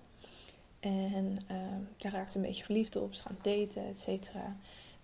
En 0.79 1.37
daar 1.97 2.11
raakt 2.11 2.31
ze 2.31 2.37
een 2.37 2.45
beetje 2.45 2.63
verliefd 2.63 2.95
op. 2.95 3.13
Ze 3.13 3.21
gaan 3.21 3.37
daten, 3.41 3.87
et 3.87 3.99
cetera. 3.99 4.55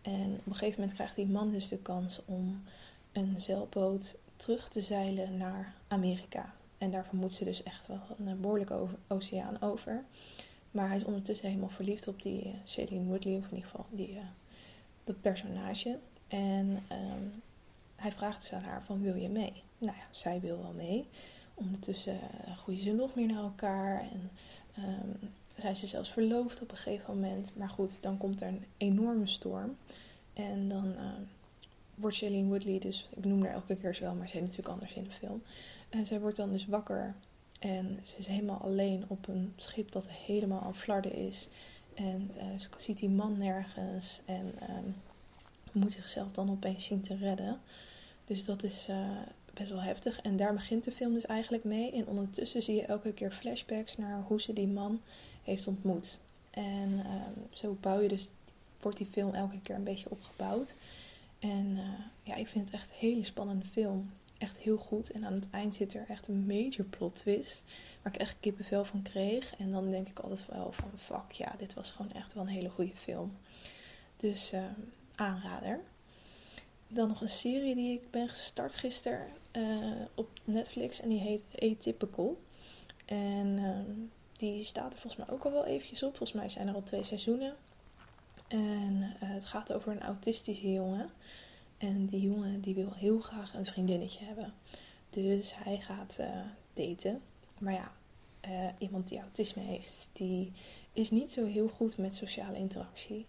En 0.01 0.33
op 0.39 0.45
een 0.45 0.55
gegeven 0.55 0.79
moment 0.79 0.93
krijgt 0.93 1.15
die 1.15 1.27
man 1.27 1.51
dus 1.51 1.67
de 1.67 1.77
kans 1.77 2.21
om 2.25 2.63
een 3.11 3.39
zeilboot 3.39 4.15
terug 4.35 4.69
te 4.69 4.81
zeilen 4.81 5.37
naar 5.37 5.73
Amerika. 5.87 6.53
En 6.77 6.91
daarvoor 6.91 7.19
moet 7.19 7.33
ze 7.33 7.43
dus 7.43 7.63
echt 7.63 7.87
wel 7.87 7.99
een 8.25 8.41
behoorlijke 8.41 8.87
oceaan 9.07 9.61
over. 9.61 10.03
Maar 10.71 10.87
hij 10.87 10.97
is 10.97 11.03
ondertussen 11.03 11.47
helemaal 11.47 11.69
verliefd 11.69 12.07
op 12.07 12.21
die 12.21 12.55
uh, 12.77 13.07
Woodley, 13.07 13.37
of 13.37 13.49
in 13.49 13.55
ieder 13.55 13.69
geval 13.69 13.85
die, 13.89 14.11
uh, 14.11 14.19
dat 15.03 15.21
personage. 15.21 15.99
En 16.27 16.83
um, 16.91 17.41
hij 17.95 18.11
vraagt 18.11 18.41
dus 18.41 18.53
aan 18.53 18.63
haar 18.63 18.83
van 18.83 19.01
wil 19.01 19.15
je 19.15 19.29
mee? 19.29 19.53
Nou 19.77 19.95
ja, 19.95 20.03
zij 20.11 20.39
wil 20.39 20.61
wel 20.61 20.73
mee. 20.73 21.07
Ondertussen 21.61 22.19
eh, 22.21 22.57
groeien 22.57 22.81
ze 22.81 22.91
nog 22.91 23.15
meer 23.15 23.27
naar 23.27 23.43
elkaar 23.43 24.01
en 24.01 24.31
um, 24.83 25.29
zijn 25.57 25.75
ze 25.75 25.87
zelfs 25.87 26.09
verloofd 26.09 26.61
op 26.61 26.71
een 26.71 26.77
gegeven 26.77 27.13
moment. 27.13 27.51
Maar 27.55 27.69
goed, 27.69 28.01
dan 28.01 28.17
komt 28.17 28.41
er 28.41 28.47
een 28.47 28.65
enorme 28.77 29.27
storm. 29.27 29.77
En 30.33 30.69
dan 30.69 30.85
uh, 30.85 31.05
wordt 31.95 32.15
Shailene 32.15 32.47
Woodley 32.47 32.79
dus, 32.79 33.09
ik 33.15 33.25
noem 33.25 33.43
haar 33.43 33.53
elke 33.53 33.75
keer 33.75 33.95
zo 33.95 34.13
maar 34.13 34.29
ze 34.29 34.35
is 34.35 34.41
natuurlijk 34.41 34.69
anders 34.69 34.93
in 34.93 35.03
de 35.03 35.11
film. 35.11 35.41
En 35.89 36.05
zij 36.05 36.19
wordt 36.19 36.37
dan 36.37 36.51
dus 36.51 36.65
wakker 36.65 37.15
en 37.59 37.99
ze 38.03 38.17
is 38.17 38.27
helemaal 38.27 38.57
alleen 38.61 39.05
op 39.07 39.27
een 39.27 39.53
schip 39.55 39.91
dat 39.91 40.09
helemaal 40.09 40.61
aan 40.61 40.75
flarden 40.75 41.13
is. 41.13 41.47
En 41.93 42.31
uh, 42.37 42.59
ze 42.59 42.67
ziet 42.77 42.99
die 42.99 43.09
man 43.09 43.37
nergens 43.37 44.21
en 44.25 44.53
um, 44.69 44.95
moet 45.71 45.91
zichzelf 45.91 46.31
dan 46.31 46.49
opeens 46.51 46.85
zien 46.85 47.01
te 47.01 47.15
redden. 47.15 47.59
Dus 48.25 48.45
dat 48.45 48.63
is 48.63 48.87
uh, 48.89 49.09
best 49.53 49.69
wel 49.69 49.81
heftig. 49.81 50.21
En 50.21 50.35
daar 50.35 50.53
begint 50.53 50.83
de 50.83 50.91
film 50.91 51.13
dus 51.13 51.25
eigenlijk 51.25 51.63
mee. 51.63 51.91
En 51.91 52.07
ondertussen 52.07 52.63
zie 52.63 52.75
je 52.75 52.85
elke 52.85 53.13
keer 53.13 53.31
flashbacks 53.31 53.97
naar 53.97 54.23
hoe 54.27 54.41
ze 54.41 54.53
die 54.53 54.67
man 54.67 55.01
heeft 55.43 55.67
ontmoet. 55.67 56.19
En 56.49 56.91
um, 56.91 57.47
zo 57.49 57.77
bouw 57.81 57.99
je 57.99 58.07
dus, 58.07 58.29
wordt 58.79 58.97
die 58.97 59.07
film 59.11 59.33
elke 59.33 59.61
keer 59.61 59.75
een 59.75 59.83
beetje 59.83 60.09
opgebouwd. 60.09 60.73
En 61.39 61.67
uh, 61.77 61.83
ja, 62.23 62.35
ik 62.35 62.47
vind 62.47 62.65
het 62.65 62.73
echt 62.73 62.89
een 62.89 63.07
hele 63.07 63.23
spannende 63.23 63.65
film. 63.65 64.11
Echt 64.37 64.59
heel 64.59 64.77
goed. 64.77 65.11
En 65.11 65.25
aan 65.25 65.33
het 65.33 65.49
eind 65.51 65.75
zit 65.75 65.93
er 65.93 66.05
echt 66.07 66.27
een 66.27 66.45
major 66.45 66.85
plot 66.85 67.15
twist. 67.15 67.63
Waar 68.01 68.13
ik 68.13 68.19
echt 68.19 68.35
kippenvel 68.39 68.85
van 68.85 69.01
kreeg. 69.01 69.55
En 69.55 69.71
dan 69.71 69.89
denk 69.89 70.07
ik 70.07 70.19
altijd 70.19 70.45
wel 70.45 70.71
van, 70.71 70.89
fuck 70.97 71.31
ja, 71.31 71.55
dit 71.57 71.73
was 71.73 71.91
gewoon 71.91 72.11
echt 72.11 72.33
wel 72.33 72.43
een 72.43 72.49
hele 72.49 72.69
goede 72.69 72.95
film. 72.95 73.37
Dus 74.17 74.53
uh, 74.53 74.63
aanrader. 75.15 75.79
dan 76.87 77.07
nog 77.07 77.21
een 77.21 77.29
serie 77.29 77.75
die 77.75 77.93
ik 77.93 78.11
ben 78.11 78.27
gestart 78.27 78.75
gisteren 78.75 79.27
op 80.15 80.29
Netflix 80.43 81.01
en 81.01 81.09
die 81.09 81.19
heet 81.19 81.45
Atypical. 81.59 82.41
En 83.05 83.57
ehm, 83.57 83.91
die 84.31 84.63
staat 84.63 84.93
er 84.93 84.99
volgens 84.99 85.25
mij 85.25 85.35
ook 85.35 85.43
al 85.45 85.51
wel 85.51 85.65
eventjes 85.65 86.03
op. 86.03 86.17
Volgens 86.17 86.39
mij 86.39 86.49
zijn 86.49 86.67
er 86.67 86.73
al 86.73 86.83
twee 86.83 87.03
seizoenen. 87.03 87.55
En 88.47 89.15
het 89.19 89.45
gaat 89.45 89.73
over 89.73 89.91
een 89.91 90.01
autistische 90.01 90.71
jongen. 90.71 91.09
En 91.77 92.05
die 92.05 92.21
jongen 92.21 92.61
die 92.61 92.75
wil 92.75 92.93
heel 92.93 93.19
graag 93.19 93.53
een 93.53 93.65
vriendinnetje 93.65 94.25
hebben. 94.25 94.53
Dus 95.09 95.53
hij 95.55 95.79
gaat 95.79 96.19
daten. 96.73 97.21
Maar 97.59 97.73
ja, 97.73 97.91
iemand 98.77 99.07
die 99.07 99.19
autisme 99.19 99.61
heeft, 99.61 100.09
die 100.13 100.51
is 100.93 101.11
niet 101.11 101.31
zo 101.31 101.45
heel 101.45 101.67
goed 101.67 101.97
met 101.97 102.15
sociale 102.15 102.57
interactie. 102.57 103.25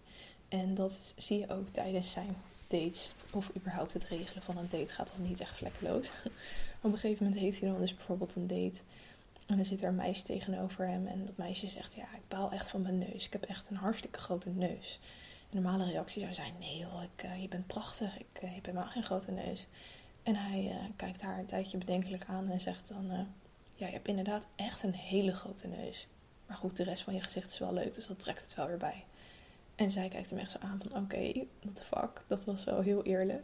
En 0.47 0.73
dat 0.73 1.13
zie 1.17 1.39
je 1.39 1.49
ook 1.49 1.67
tijdens 1.67 2.11
zijn 2.11 2.35
dates. 2.67 3.11
Of 3.33 3.51
überhaupt 3.55 3.93
het 3.93 4.03
regelen 4.03 4.43
van 4.43 4.57
een 4.57 4.69
date 4.69 4.93
gaat 4.93 5.13
dan 5.15 5.27
niet 5.27 5.39
echt 5.39 5.55
vlekkeloos. 5.55 6.11
Op 6.81 6.91
een 6.91 6.97
gegeven 6.97 7.23
moment 7.23 7.41
heeft 7.41 7.59
hij 7.59 7.69
dan 7.69 7.79
dus 7.79 7.95
bijvoorbeeld 7.95 8.35
een 8.35 8.47
date. 8.47 8.81
En 9.45 9.55
dan 9.55 9.65
zit 9.65 9.81
er 9.81 9.87
een 9.87 9.95
meisje 9.95 10.23
tegenover 10.23 10.87
hem. 10.87 11.07
En 11.07 11.25
dat 11.25 11.37
meisje 11.37 11.67
zegt: 11.67 11.93
Ja, 11.93 12.03
ik 12.03 12.27
baal 12.27 12.51
echt 12.51 12.69
van 12.69 12.81
mijn 12.81 12.97
neus. 12.97 13.25
Ik 13.25 13.33
heb 13.33 13.43
echt 13.43 13.69
een 13.69 13.75
hartstikke 13.75 14.19
grote 14.19 14.49
neus. 14.49 14.99
Een 15.51 15.61
normale 15.61 15.85
reactie 15.85 16.21
zou 16.21 16.33
zijn: 16.33 16.53
Nee 16.59 16.77
joh, 16.77 17.03
ik, 17.03 17.23
uh, 17.23 17.41
je 17.41 17.47
bent 17.47 17.67
prachtig. 17.67 18.17
Ik 18.17 18.39
heb 18.39 18.65
helemaal 18.65 18.87
geen 18.87 19.03
grote 19.03 19.31
neus. 19.31 19.67
En 20.23 20.35
hij 20.35 20.75
kijkt 20.95 21.21
haar 21.21 21.39
een 21.39 21.45
tijdje 21.45 21.77
bedenkelijk 21.77 22.23
aan 22.27 22.49
en 22.49 22.61
zegt 22.61 22.87
dan: 22.87 23.27
ja, 23.75 23.85
je 23.87 23.93
hebt 23.93 24.07
inderdaad 24.07 24.47
echt 24.55 24.83
een 24.83 24.93
hele 24.93 25.33
grote 25.35 25.67
neus. 25.67 26.07
Maar 26.47 26.57
goed, 26.57 26.77
de 26.77 26.83
rest 26.83 27.01
van 27.01 27.13
je 27.13 27.21
gezicht 27.21 27.51
is 27.51 27.59
wel 27.59 27.73
leuk, 27.73 27.93
dus 27.93 28.07
dat 28.07 28.19
trekt 28.19 28.41
het 28.41 28.55
wel 28.55 28.67
weer 28.67 28.77
bij. 28.77 29.03
En 29.75 29.91
zij 29.91 30.07
kijkt 30.07 30.29
hem 30.29 30.39
echt 30.39 30.51
zo 30.51 30.57
aan 30.61 30.79
van, 30.81 30.91
oké, 30.91 30.99
okay, 30.99 31.47
what 31.61 31.75
the 31.75 31.83
fuck. 31.83 32.21
Dat 32.27 32.45
was 32.45 32.63
wel 32.63 32.81
heel 32.81 33.03
eerlijk. 33.03 33.43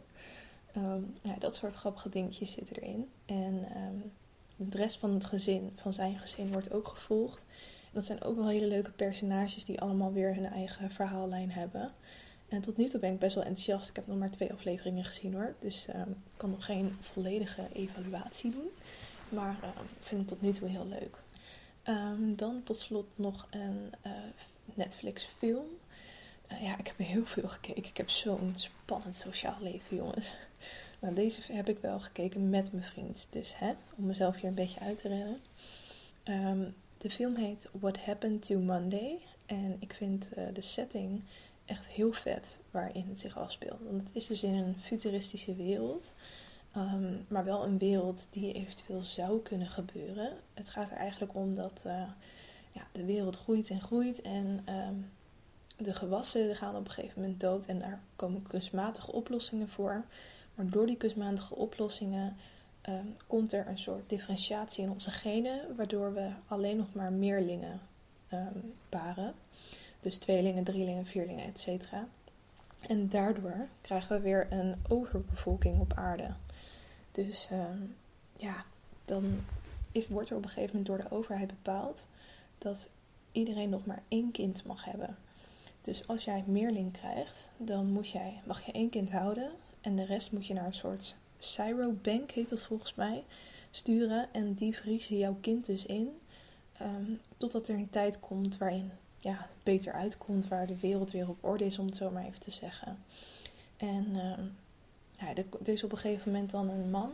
Um, 0.76 1.06
ja, 1.22 1.34
dat 1.38 1.54
soort 1.54 1.74
grappige 1.74 2.08
dingetjes 2.08 2.52
zitten 2.52 2.76
erin. 2.76 3.10
En 3.26 3.66
um, 3.76 4.12
de 4.56 4.76
rest 4.76 4.98
van 4.98 5.14
het 5.14 5.24
gezin, 5.24 5.70
van 5.74 5.92
zijn 5.92 6.18
gezin, 6.18 6.52
wordt 6.52 6.72
ook 6.72 6.88
gevolgd. 6.88 7.44
En 7.82 7.90
dat 7.92 8.04
zijn 8.04 8.22
ook 8.22 8.36
wel 8.36 8.48
hele 8.48 8.66
leuke 8.66 8.90
personages 8.90 9.64
die 9.64 9.80
allemaal 9.80 10.12
weer 10.12 10.34
hun 10.34 10.46
eigen 10.46 10.90
verhaallijn 10.90 11.50
hebben. 11.50 11.92
En 12.48 12.60
tot 12.60 12.76
nu 12.76 12.88
toe 12.88 13.00
ben 13.00 13.12
ik 13.12 13.18
best 13.18 13.34
wel 13.34 13.44
enthousiast. 13.44 13.88
Ik 13.88 13.96
heb 13.96 14.06
nog 14.06 14.18
maar 14.18 14.30
twee 14.30 14.52
afleveringen 14.52 15.04
gezien 15.04 15.34
hoor. 15.34 15.54
Dus 15.60 15.86
um, 15.94 16.10
ik 16.10 16.36
kan 16.36 16.50
nog 16.50 16.64
geen 16.64 16.96
volledige 17.00 17.62
evaluatie 17.72 18.50
doen. 18.50 18.68
Maar 19.28 19.56
ik 20.00 20.06
vind 20.06 20.20
het 20.20 20.28
tot 20.28 20.40
nu 20.40 20.52
toe 20.52 20.68
heel 20.68 20.86
leuk. 20.86 21.22
Dan 22.36 22.62
tot 22.62 22.76
slot 22.76 23.06
nog 23.14 23.46
een 23.50 23.92
uh, 24.06 24.12
Netflix 24.74 25.24
film. 25.24 25.64
Uh, 26.52 26.62
ja, 26.62 26.78
ik 26.78 26.86
heb 26.86 26.98
heel 26.98 27.26
veel 27.26 27.48
gekeken. 27.48 27.84
Ik 27.84 27.96
heb 27.96 28.10
zo'n 28.10 28.52
spannend 28.56 29.16
sociaal 29.16 29.56
leven, 29.60 29.96
jongens. 29.96 30.36
Nou, 30.98 31.14
deze 31.14 31.52
heb 31.52 31.68
ik 31.68 31.78
wel 31.78 32.00
gekeken 32.00 32.50
met 32.50 32.72
mijn 32.72 32.84
vriend. 32.84 33.26
Dus 33.30 33.58
hè, 33.58 33.72
om 33.96 34.06
mezelf 34.06 34.34
hier 34.34 34.44
een 34.44 34.54
beetje 34.54 34.80
uit 34.80 34.98
te 34.98 35.08
redden. 35.08 35.40
Um, 36.24 36.74
de 36.98 37.10
film 37.10 37.36
heet 37.36 37.68
What 37.72 37.98
Happened 37.98 38.46
to 38.46 38.58
Monday. 38.58 39.18
En 39.46 39.76
ik 39.78 39.92
vind 39.92 40.30
de 40.52 40.60
setting 40.60 41.22
echt 41.64 41.88
heel 41.88 42.12
vet 42.12 42.60
waarin 42.70 43.04
het 43.08 43.18
zich 43.18 43.38
afspeelt. 43.38 43.80
Want 43.90 44.08
het 44.08 44.16
is 44.16 44.26
dus 44.26 44.42
in 44.42 44.54
een 44.54 44.74
futuristische 44.80 45.54
wereld. 45.54 46.14
Ehm, 46.72 47.14
maar 47.28 47.44
wel 47.44 47.64
een 47.64 47.78
wereld 47.78 48.26
die 48.30 48.52
eventueel 48.52 49.02
zou 49.02 49.40
kunnen 49.42 49.68
gebeuren. 49.68 50.36
Het 50.54 50.70
gaat 50.70 50.90
er 50.90 50.96
eigenlijk 50.96 51.34
om 51.34 51.54
dat 51.54 51.82
uh, 51.86 52.02
ja, 52.72 52.86
de 52.92 53.04
wereld 53.04 53.36
groeit 53.36 53.70
en 53.70 53.80
groeit 53.80 54.20
en 54.22 54.64
um, 54.68 55.10
de 55.84 55.94
gewassen 55.94 56.56
gaan 56.56 56.76
op 56.76 56.84
een 56.84 56.90
gegeven 56.90 57.20
moment 57.20 57.40
dood 57.40 57.66
en 57.66 57.78
daar 57.78 58.00
komen 58.16 58.42
kunstmatige 58.42 59.12
oplossingen 59.12 59.68
voor. 59.68 60.04
Maar 60.54 60.68
door 60.68 60.86
die 60.86 60.96
kunstmatige 60.96 61.54
oplossingen 61.54 62.36
um, 62.88 63.16
komt 63.26 63.52
er 63.52 63.66
een 63.66 63.78
soort 63.78 64.08
differentiatie 64.08 64.84
in 64.84 64.90
onze 64.90 65.10
genen, 65.10 65.76
waardoor 65.76 66.14
we 66.14 66.30
alleen 66.46 66.76
nog 66.76 66.94
maar 66.94 67.12
meerlingen 67.12 67.80
paren. 68.88 69.34
Dus 70.00 70.16
tweelingen, 70.16 70.64
drielingen, 70.64 71.06
vierlingen, 71.06 71.44
etc. 71.44 71.92
En 72.88 73.08
daardoor 73.08 73.68
krijgen 73.80 74.16
we 74.16 74.22
weer 74.22 74.46
een 74.50 74.74
overbevolking 74.88 75.80
op 75.80 75.92
aarde. 75.92 76.30
Dus 77.12 77.48
ehm, 77.50 77.82
ja, 78.36 78.64
dan 79.04 79.44
is, 79.92 80.08
wordt 80.08 80.30
er 80.30 80.36
op 80.36 80.42
een 80.42 80.48
gegeven 80.48 80.76
moment 80.76 80.86
door 80.86 81.08
de 81.08 81.16
overheid 81.16 81.48
bepaald 81.48 82.06
dat 82.58 82.88
iedereen 83.32 83.70
nog 83.70 83.86
maar 83.86 84.02
één 84.08 84.30
kind 84.30 84.64
mag 84.64 84.84
hebben. 84.84 85.16
Dus 85.80 86.06
als 86.06 86.24
jij 86.24 86.44
meerling 86.46 86.92
krijgt, 86.92 87.50
dan 87.56 87.92
moet 87.92 88.08
jij, 88.08 88.40
mag 88.44 88.66
je 88.66 88.72
één 88.72 88.90
kind 88.90 89.10
houden 89.10 89.50
en 89.80 89.96
de 89.96 90.04
rest 90.04 90.32
moet 90.32 90.46
je 90.46 90.54
naar 90.54 90.66
een 90.66 90.74
soort 90.74 91.14
Bank, 92.02 92.30
heet 92.30 92.48
dat 92.48 92.64
volgens 92.64 92.94
mij, 92.94 93.24
sturen. 93.70 94.28
En 94.32 94.54
die 94.54 94.76
vriezen 94.76 95.18
jouw 95.18 95.36
kind 95.40 95.66
dus 95.66 95.86
in, 95.86 96.20
um, 96.82 97.20
totdat 97.36 97.68
er 97.68 97.74
een 97.74 97.90
tijd 97.90 98.20
komt 98.20 98.58
waarin 98.58 98.90
ja, 99.18 99.32
het 99.32 99.62
beter 99.62 99.92
uitkomt, 99.92 100.48
waar 100.48 100.66
de 100.66 100.78
wereld 100.80 101.10
weer 101.10 101.28
op 101.28 101.44
orde 101.44 101.64
is, 101.64 101.78
om 101.78 101.86
het 101.86 101.96
zo 101.96 102.10
maar 102.10 102.24
even 102.24 102.40
te 102.40 102.50
zeggen. 102.50 102.98
En 103.76 104.16
um, 104.16 104.56
ja, 105.12 105.34
er 105.64 105.72
is 105.72 105.84
op 105.84 105.92
een 105.92 105.98
gegeven 105.98 106.32
moment 106.32 106.50
dan 106.50 106.68
een 106.68 106.90
man. 106.90 107.10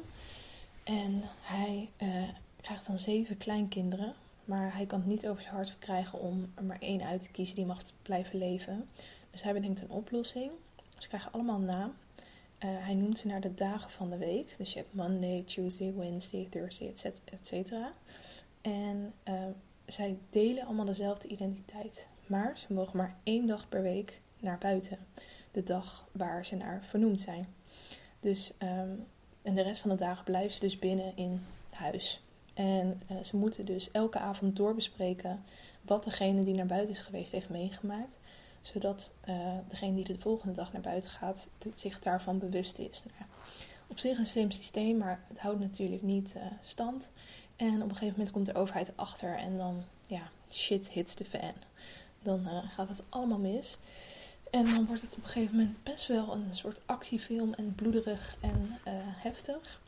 En 0.85 1.23
hij 1.41 1.89
uh, 2.03 2.29
krijgt 2.61 2.87
dan 2.87 2.99
zeven 2.99 3.37
kleinkinderen. 3.37 4.15
Maar 4.47 4.75
hij 4.75 4.87
kan 4.87 4.99
het 4.99 5.09
niet 5.09 5.29
over 5.29 5.43
zijn 5.43 5.55
hart 5.55 5.71
verkrijgen 5.71 6.21
om 6.21 6.53
er 6.55 6.65
maar 6.65 6.81
één 6.81 7.03
uit 7.03 7.21
te 7.21 7.31
kiezen 7.31 7.55
die 7.55 7.67
mag 7.67 7.83
blijven 8.03 8.39
leven. 8.39 8.89
Dus 9.31 9.43
hij 9.43 9.53
bedenkt 9.53 9.81
een 9.81 9.91
oplossing. 9.91 10.51
Ze 10.99 11.09
krijgen 11.09 11.33
allemaal 11.33 11.59
naam. 11.59 11.95
Uh, 12.65 12.71
hij 12.71 12.95
noemt 12.95 13.19
ze 13.19 13.27
naar 13.27 13.41
de 13.41 13.55
dagen 13.55 13.91
van 13.91 14.11
de 14.11 14.17
week. 14.17 14.55
Dus 14.59 14.73
je 14.73 14.79
hebt 14.79 14.95
Monday, 14.95 15.43
Tuesday, 15.43 15.95
Wednesday, 15.95 16.47
Thursday, 16.51 16.89
et 17.25 17.47
cetera. 17.47 17.93
En 18.61 19.13
uh, 19.29 19.35
zij 19.87 20.19
delen 20.31 20.65
allemaal 20.65 20.85
dezelfde 20.85 21.29
identiteit. 21.29 22.09
Maar 22.27 22.59
ze 22.59 22.73
mogen 22.73 22.97
maar 22.97 23.17
één 23.23 23.47
dag 23.47 23.69
per 23.69 23.83
week 23.83 24.21
naar 24.41 24.59
buiten. 24.59 24.99
De 25.51 25.63
dag 25.63 26.09
waar 26.13 26.45
ze 26.45 26.57
naar 26.57 26.85
vernoemd 26.85 27.21
zijn. 27.21 27.55
Dus, 28.21 28.53
um, 28.59 29.07
en 29.43 29.55
de 29.55 29.63
rest 29.63 29.81
van 29.81 29.91
de 29.91 29.97
dagen 29.97 30.25
blijven 30.25 30.53
ze 30.53 30.61
dus 30.61 30.79
binnen 30.79 31.17
in 31.17 31.45
huis. 31.71 32.26
En 32.57 33.03
uh, 33.11 33.23
ze 33.23 33.37
moeten 33.37 33.65
dus 33.65 33.91
elke 33.91 34.19
avond 34.19 34.57
doorbespreken 34.57 35.45
wat 35.83 36.05
degene 36.05 36.45
die 36.45 36.55
naar 36.55 36.67
buiten 36.67 36.95
is 36.95 37.01
geweest 37.01 37.33
heeft 37.33 37.49
meegemaakt. 37.49 38.19
Zodat 38.61 39.13
uh, 39.29 39.59
degene 39.69 39.95
die 39.95 40.05
de 40.05 40.19
volgende 40.19 40.55
dag 40.55 40.73
naar 40.73 40.83
buiten 40.83 41.11
gaat 41.11 41.49
zich 41.75 41.99
daarvan 41.99 42.39
bewust 42.39 42.79
is. 42.79 43.03
Nou, 43.19 43.31
op 43.87 43.99
zich 43.99 44.19
een 44.19 44.27
slim 44.27 44.51
systeem, 44.51 44.97
maar 44.97 45.21
het 45.29 45.39
houdt 45.39 45.61
natuurlijk 45.61 46.03
niet 46.03 46.35
uh, 46.37 46.43
stand. 46.63 47.11
En 47.57 47.75
op 47.75 47.89
een 47.89 47.97
gegeven 47.97 48.15
moment 48.17 48.31
komt 48.31 48.47
de 48.47 48.55
overheid 48.55 48.89
erachter 48.89 49.37
en 49.37 49.57
dan, 49.57 49.83
ja, 50.07 50.23
shit 50.51 50.89
hits 50.89 51.15
the 51.15 51.25
fan. 51.25 51.55
Dan 52.23 52.47
gaat 52.69 52.89
het 52.89 53.03
allemaal 53.09 53.39
mis. 53.39 53.79
En 54.51 54.65
dan 54.65 54.87
wordt 54.87 55.03
het 55.03 55.15
op 55.17 55.23
een 55.23 55.31
gegeven 55.31 55.57
moment 55.57 55.83
best 55.83 56.07
wel 56.07 56.33
een 56.33 56.55
soort 56.55 56.81
actiefilm 56.87 57.55
en 57.55 57.75
bloederig 57.75 58.37
en 58.41 58.79
heftig. 59.17 59.81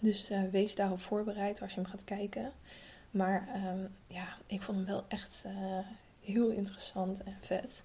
Dus 0.00 0.30
uh, 0.30 0.42
wees 0.50 0.74
daarop 0.74 1.00
voorbereid 1.00 1.62
als 1.62 1.74
je 1.74 1.80
hem 1.80 1.90
gaat 1.90 2.04
kijken. 2.04 2.52
Maar 3.10 3.48
um, 3.66 3.94
ja, 4.06 4.36
ik 4.46 4.62
vond 4.62 4.76
hem 4.76 4.86
wel 4.86 5.04
echt 5.08 5.44
uh, 5.46 5.78
heel 6.20 6.48
interessant 6.48 7.22
en 7.22 7.36
vet. 7.40 7.84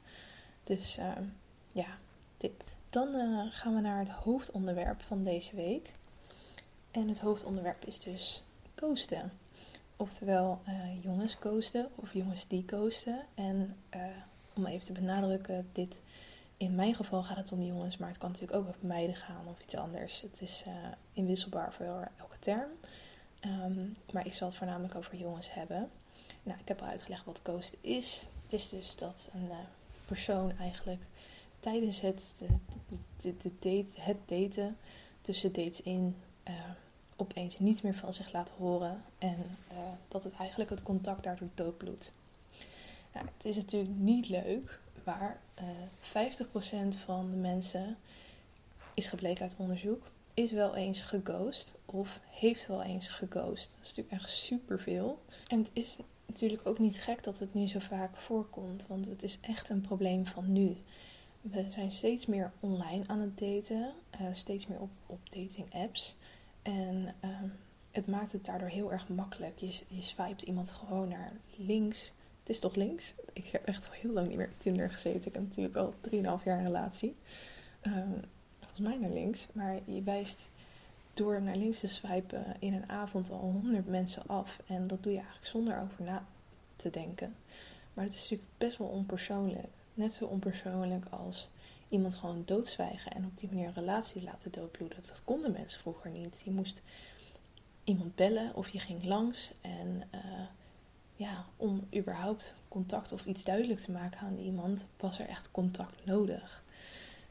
Dus 0.63 0.97
uh, 0.97 1.11
ja, 1.71 1.97
tip. 2.37 2.63
Dan 2.89 3.11
gaan 3.51 3.75
we 3.75 3.81
naar 3.81 3.99
het 3.99 4.09
hoofdonderwerp 4.09 5.01
van 5.01 5.23
deze 5.23 5.55
week. 5.55 5.91
En 6.91 7.07
het 7.07 7.19
hoofdonderwerp 7.19 7.85
is 7.85 7.99
dus 7.99 8.43
coasten. 8.75 9.31
Oftewel 9.95 10.61
jongens 11.01 11.39
coasten 11.39 11.89
of 11.95 12.13
jongens 12.13 12.47
die 12.47 12.65
coasten. 12.65 13.21
En 13.33 13.75
om 14.55 14.65
even 14.65 14.85
te 14.85 14.91
benadrukken, 14.91 15.69
dit, 15.71 16.01
in 16.57 16.75
mijn 16.75 16.95
geval 16.95 17.23
gaat 17.23 17.37
het 17.37 17.51
om 17.51 17.61
jongens, 17.61 17.97
maar 17.97 18.09
het 18.09 18.17
kan 18.17 18.31
natuurlijk 18.31 18.59
ook 18.59 18.67
over 18.67 18.87
meiden 18.87 19.15
gaan 19.15 19.47
of 19.47 19.61
iets 19.61 19.75
anders. 19.75 20.21
Het 20.21 20.41
is 20.41 20.63
uh, 20.67 20.73
inwisselbaar 21.13 21.73
voor 21.73 22.11
elke 22.17 22.39
term. 22.39 22.69
Um, 23.41 23.97
maar 24.11 24.25
ik 24.25 24.33
zal 24.33 24.47
het 24.47 24.57
voornamelijk 24.57 24.95
over 24.95 25.15
jongens 25.15 25.53
hebben. 25.53 25.89
Nou, 26.43 26.59
ik 26.59 26.67
heb 26.67 26.81
al 26.81 26.87
uitgelegd 26.87 27.25
wat 27.25 27.41
coast 27.41 27.77
is. 27.81 28.27
Het 28.43 28.53
is 28.53 28.69
dus 28.69 28.95
dat 28.95 29.29
een 29.33 29.45
uh, 29.45 29.57
persoon 30.05 30.57
eigenlijk 30.57 31.01
tijdens 31.59 32.01
het, 32.01 32.43
de, 33.21 33.37
de, 33.37 33.51
date, 33.59 34.01
het 34.01 34.17
daten, 34.25 34.77
tussen 35.21 35.53
dates 35.53 35.81
in, 35.81 36.15
uh, 36.47 36.53
opeens 37.15 37.59
niets 37.59 37.81
meer 37.81 37.95
van 37.95 38.13
zich 38.13 38.31
laat 38.31 38.49
horen. 38.49 39.03
En 39.17 39.57
dat 40.07 40.23
het 40.23 40.33
eigenlijk 40.33 40.69
het 40.69 40.83
contact 40.83 41.23
daardoor 41.23 41.49
doodbloedt. 41.53 42.13
Nou, 43.13 43.25
het 43.33 43.45
is 43.45 43.55
natuurlijk 43.55 43.95
niet 43.95 44.29
leuk, 44.29 44.79
maar 45.05 45.39
uh, 45.61 45.69
eh, 46.13 46.33
50% 46.95 46.97
van 47.05 47.29
de 47.29 47.37
mensen, 47.37 47.97
is 48.93 49.07
gebleken 49.07 49.43
uit 49.43 49.55
onderzoek, 49.57 50.03
is 50.33 50.51
wel 50.51 50.75
eens 50.75 51.01
geghost 51.01 51.73
of 51.85 52.19
heeft 52.29 52.67
wel 52.67 52.83
eens 52.83 53.07
geghost. 53.07 53.73
Dat 53.73 53.81
is 53.81 53.95
natuurlijk 53.95 54.11
echt 54.11 54.29
superveel. 54.29 55.23
En 55.47 55.59
het 55.59 55.71
is 55.73 55.97
natuurlijk 56.25 56.67
ook 56.67 56.79
niet 56.79 56.99
gek 56.99 57.23
dat 57.23 57.39
het 57.39 57.53
nu 57.53 57.67
zo 57.67 57.79
vaak 57.79 58.15
voorkomt, 58.17 58.87
want 58.87 59.05
het 59.05 59.23
is 59.23 59.37
echt 59.41 59.69
een 59.69 59.81
probleem 59.81 60.25
van 60.25 60.51
nu. 60.51 60.77
we 61.41 61.65
zijn 61.69 61.91
steeds 61.91 62.25
meer 62.25 62.51
online 62.59 63.03
aan 63.07 63.19
het 63.19 63.37
daten, 63.37 63.93
uh, 64.21 64.27
steeds 64.31 64.67
meer 64.67 64.79
op, 64.79 64.89
op 65.05 65.19
dating 65.23 65.73
apps. 65.73 66.15
En 66.61 67.15
ehm, 67.19 67.47
het 67.91 68.07
maakt 68.07 68.31
het 68.31 68.45
daardoor 68.45 68.67
heel 68.67 68.91
erg 68.91 69.07
makkelijk. 69.07 69.59
Je, 69.59 69.79
je 69.87 70.01
swipet 70.01 70.41
iemand 70.41 70.71
gewoon 70.71 71.07
naar 71.07 71.33
links. 71.55 72.11
Het 72.45 72.55
is 72.55 72.61
toch 72.61 72.75
links? 72.75 73.13
Ik 73.33 73.45
heb 73.45 73.65
echt 73.65 73.89
heel 73.91 74.11
lang 74.11 74.27
niet 74.27 74.37
meer 74.37 74.47
op 74.47 74.59
Tinder 74.59 74.91
gezeten. 74.91 75.27
Ik 75.27 75.33
heb 75.33 75.43
natuurlijk 75.43 75.75
al 75.75 75.93
3,5 76.39 76.43
jaar 76.43 76.57
een 76.57 76.65
relatie. 76.65 77.15
Um, 77.81 78.21
volgens 78.59 78.79
mij 78.79 78.97
naar 78.97 79.09
links. 79.09 79.47
Maar 79.51 79.79
je 79.85 80.03
wijst 80.03 80.49
door 81.13 81.41
naar 81.41 81.55
links 81.55 81.79
te 81.79 81.87
swipen 81.87 82.55
in 82.59 82.73
een 82.73 82.89
avond 82.89 83.31
al 83.31 83.37
100 83.37 83.87
mensen 83.87 84.23
af. 84.25 84.59
En 84.67 84.87
dat 84.87 85.03
doe 85.03 85.11
je 85.11 85.17
eigenlijk 85.17 85.47
zonder 85.47 85.81
over 85.81 86.03
na 86.03 86.25
te 86.75 86.89
denken. 86.89 87.35
Maar 87.93 88.03
het 88.05 88.13
is 88.13 88.21
natuurlijk 88.21 88.49
best 88.57 88.77
wel 88.77 88.87
onpersoonlijk. 88.87 89.67
Net 89.93 90.13
zo 90.13 90.25
onpersoonlijk 90.25 91.05
als 91.09 91.49
iemand 91.89 92.15
gewoon 92.15 92.41
doodzwijgen 92.45 93.11
en 93.11 93.25
op 93.25 93.37
die 93.37 93.49
manier 93.49 93.67
een 93.67 93.73
relatie 93.73 94.23
laten 94.23 94.51
doodbloeden. 94.51 95.01
Dat 95.07 95.21
konden 95.23 95.51
mensen 95.51 95.81
vroeger 95.81 96.11
niet. 96.11 96.41
Je 96.45 96.51
moest 96.51 96.81
iemand 97.83 98.15
bellen 98.15 98.55
of 98.55 98.69
je 98.69 98.79
ging 98.79 99.03
langs. 99.03 99.51
En 99.61 100.03
uh, 100.15 100.21
ja, 101.15 101.45
om 101.57 101.87
überhaupt 101.95 102.55
contact 102.67 103.11
of 103.11 103.25
iets 103.25 103.43
duidelijk 103.43 103.79
te 103.79 103.91
maken 103.91 104.19
aan 104.19 104.37
iemand, 104.37 104.87
was 104.97 105.19
er 105.19 105.27
echt 105.27 105.51
contact 105.51 106.05
nodig. 106.05 106.63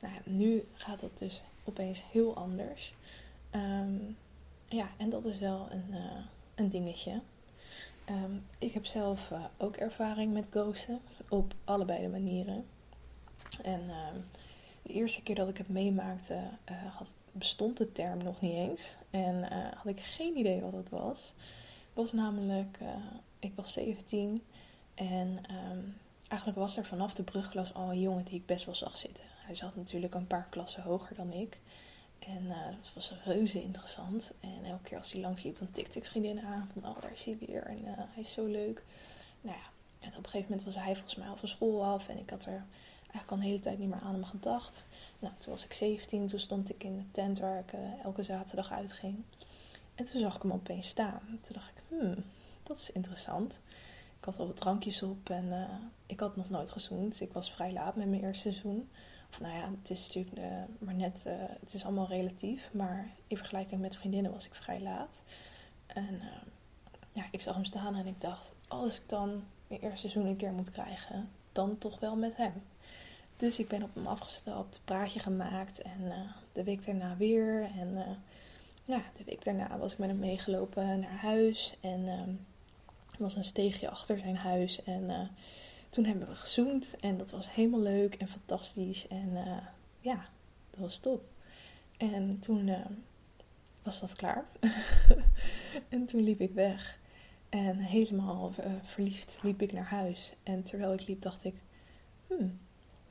Nou 0.00 0.14
nu 0.24 0.64
gaat 0.74 1.00
dat 1.00 1.18
dus 1.18 1.42
opeens 1.64 2.02
heel 2.10 2.36
anders. 2.36 2.94
Um, 3.50 4.16
ja, 4.68 4.88
en 4.96 5.08
dat 5.08 5.24
is 5.24 5.38
wel 5.38 5.66
een, 5.70 5.86
uh, 5.90 6.16
een 6.54 6.68
dingetje. 6.68 7.20
Um, 8.10 8.46
ik 8.58 8.72
heb 8.72 8.86
zelf 8.86 9.30
uh, 9.30 9.44
ook 9.56 9.76
ervaring 9.76 10.32
met 10.32 10.46
ghosten 10.50 11.00
op 11.28 11.54
allebei 11.64 12.02
de 12.02 12.08
manieren. 12.08 12.64
En 13.62 13.80
um, 13.80 14.24
de 14.82 14.92
eerste 14.92 15.22
keer 15.22 15.34
dat 15.34 15.48
ik 15.48 15.58
het 15.58 15.68
meemaakte, 15.68 16.34
uh, 16.70 16.94
had, 16.96 17.12
bestond 17.32 17.76
de 17.76 17.92
term 17.92 18.22
nog 18.22 18.40
niet 18.40 18.54
eens. 18.54 18.94
En 19.10 19.42
had 19.74 19.86
ik 19.86 20.00
geen 20.00 20.36
idee 20.36 20.60
wat 20.60 20.72
het 20.72 20.88
was. 20.88 21.34
Het 21.86 22.02
was 22.02 22.12
namelijk, 22.12 22.78
ik 23.44 23.52
was 23.54 23.72
17 23.72 24.42
en 24.94 25.38
um, 25.70 25.96
eigenlijk 26.28 26.58
was 26.58 26.76
er 26.76 26.84
vanaf 26.84 27.14
de 27.14 27.22
brugklas 27.22 27.74
al 27.74 27.90
een 27.90 28.00
jongen 28.00 28.24
die 28.24 28.34
ik 28.34 28.46
best 28.46 28.64
wel 28.64 28.74
zag 28.74 28.96
zitten. 28.96 29.24
Hij 29.36 29.54
zat 29.54 29.76
natuurlijk 29.76 30.14
een 30.14 30.26
paar 30.26 30.46
klassen 30.50 30.82
hoger 30.82 31.16
dan 31.16 31.32
ik. 31.32 31.60
En 32.18 32.44
uh, 32.44 32.64
dat 32.76 32.92
was 32.94 33.14
reuze 33.24 33.62
interessant. 33.62 34.32
En 34.40 34.64
elke 34.64 34.82
keer 34.82 34.98
als 34.98 35.12
hij 35.12 35.20
langs 35.20 35.42
liep, 35.42 35.58
dan 35.58 35.70
tikte 35.70 35.98
ik 35.98 36.04
vriendinnen 36.04 36.44
aan. 36.44 36.70
Van, 36.72 36.90
oh, 36.90 37.00
daar 37.00 37.12
is 37.12 37.24
hij 37.24 37.36
weer. 37.46 37.62
En 37.62 37.78
uh, 37.78 37.90
hij 37.96 38.22
is 38.22 38.32
zo 38.32 38.46
leuk. 38.46 38.84
Nou 39.40 39.56
ja, 39.56 39.64
en 40.00 40.08
op 40.08 40.16
een 40.16 40.30
gegeven 40.30 40.48
moment 40.48 40.64
was 40.64 40.74
hij 40.74 40.94
volgens 40.94 41.14
mij 41.14 41.28
al 41.28 41.36
van 41.36 41.48
school 41.48 41.84
af. 41.84 42.08
En 42.08 42.18
ik 42.18 42.30
had 42.30 42.44
er 42.44 42.64
eigenlijk 43.00 43.30
al 43.30 43.36
een 43.36 43.42
hele 43.42 43.60
tijd 43.60 43.78
niet 43.78 43.88
meer 43.88 44.00
aan 44.00 44.14
hem 44.14 44.24
gedacht. 44.24 44.86
Nou, 45.18 45.34
toen 45.38 45.52
was 45.52 45.64
ik 45.64 45.72
17. 45.72 46.26
Toen 46.26 46.40
stond 46.40 46.70
ik 46.70 46.84
in 46.84 46.96
de 46.96 47.10
tent 47.10 47.38
waar 47.38 47.58
ik 47.58 47.72
uh, 47.72 48.04
elke 48.04 48.22
zaterdag 48.22 48.72
uitging. 48.72 49.22
En 49.94 50.04
toen 50.04 50.20
zag 50.20 50.36
ik 50.36 50.42
hem 50.42 50.52
opeens 50.52 50.88
staan. 50.88 51.20
Toen 51.26 51.54
dacht 51.54 51.70
ik, 51.70 51.82
hmm, 51.88 52.24
dat 52.64 52.78
is 52.78 52.92
interessant. 52.92 53.60
Ik 54.18 54.24
had 54.24 54.38
al 54.38 54.46
wat 54.46 54.56
drankjes 54.56 55.02
op 55.02 55.30
en 55.30 55.68
ik 56.06 56.20
had 56.20 56.36
nog 56.36 56.50
nooit 56.50 56.70
gezoend. 56.70 57.10
Dus 57.10 57.20
ik 57.20 57.32
was 57.32 57.52
vrij 57.52 57.72
laat 57.72 57.96
met 57.96 58.08
mijn 58.08 58.22
eerste 58.22 58.50
seizoen 58.50 58.88
nou 59.40 59.54
ja, 59.54 59.70
het 59.80 59.90
is 59.90 60.06
natuurlijk 60.06 60.38
uh, 60.38 60.62
maar 60.78 60.94
net, 60.94 61.24
uh, 61.26 61.32
het 61.60 61.74
is 61.74 61.84
allemaal 61.84 62.08
relatief. 62.08 62.70
Maar 62.72 63.10
in 63.26 63.36
vergelijking 63.36 63.80
met 63.80 63.96
vriendinnen 63.96 64.32
was 64.32 64.46
ik 64.46 64.54
vrij 64.54 64.80
laat. 64.80 65.22
En 65.86 66.20
ja, 67.12 67.24
ik 67.30 67.40
zag 67.40 67.54
hem 67.54 67.64
staan 67.64 67.94
en 67.94 68.06
ik 68.06 68.20
dacht, 68.20 68.52
als 68.68 68.96
ik 68.96 69.08
dan 69.08 69.42
mijn 69.66 69.80
eerste 69.80 70.08
seizoen 70.08 70.26
een 70.26 70.36
keer 70.36 70.52
moet 70.52 70.70
krijgen, 70.70 71.28
dan 71.52 71.78
toch 71.78 72.00
wel 72.00 72.16
met 72.16 72.36
hem. 72.36 72.52
Dus 73.36 73.58
ik 73.58 73.68
ben 73.68 73.82
op 73.82 73.94
hem 73.94 74.06
afgestapt, 74.06 74.80
praatje 74.84 75.20
gemaakt 75.20 75.82
en 75.82 76.12
de 76.52 76.64
week 76.64 76.84
daarna 76.84 77.16
weer. 77.16 77.70
En 77.78 78.18
ja, 78.84 79.02
de 79.16 79.24
week 79.24 79.44
daarna 79.44 79.78
was 79.78 79.92
ik 79.92 79.98
met 79.98 80.08
hem 80.08 80.18
meegelopen 80.18 81.00
naar 81.00 81.18
huis. 81.18 81.74
En 81.80 82.38
er 83.14 83.22
was 83.22 83.36
een 83.36 83.44
steegje 83.44 83.90
achter 83.90 84.18
zijn 84.18 84.36
huis. 84.36 84.82
En 84.82 85.30
toen 85.94 86.04
hebben 86.04 86.28
we 86.28 86.34
gezoend 86.34 86.96
en 87.00 87.16
dat 87.16 87.30
was 87.30 87.52
helemaal 87.52 87.80
leuk 87.80 88.14
en 88.14 88.28
fantastisch. 88.28 89.08
En 89.08 89.28
uh, 89.28 89.56
ja, 90.00 90.28
dat 90.70 90.80
was 90.80 90.98
top. 90.98 91.24
En 91.96 92.38
toen 92.38 92.66
uh, 92.66 92.86
was 93.82 94.00
dat 94.00 94.14
klaar. 94.14 94.44
en 95.88 96.04
toen 96.04 96.22
liep 96.22 96.40
ik 96.40 96.52
weg. 96.52 96.98
En 97.48 97.78
helemaal 97.78 98.52
verliefd 98.82 99.38
liep 99.42 99.62
ik 99.62 99.72
naar 99.72 99.84
huis. 99.84 100.32
En 100.42 100.62
terwijl 100.62 100.92
ik 100.92 101.06
liep 101.06 101.22
dacht 101.22 101.44
ik, 101.44 101.54
hmm, 102.26 102.58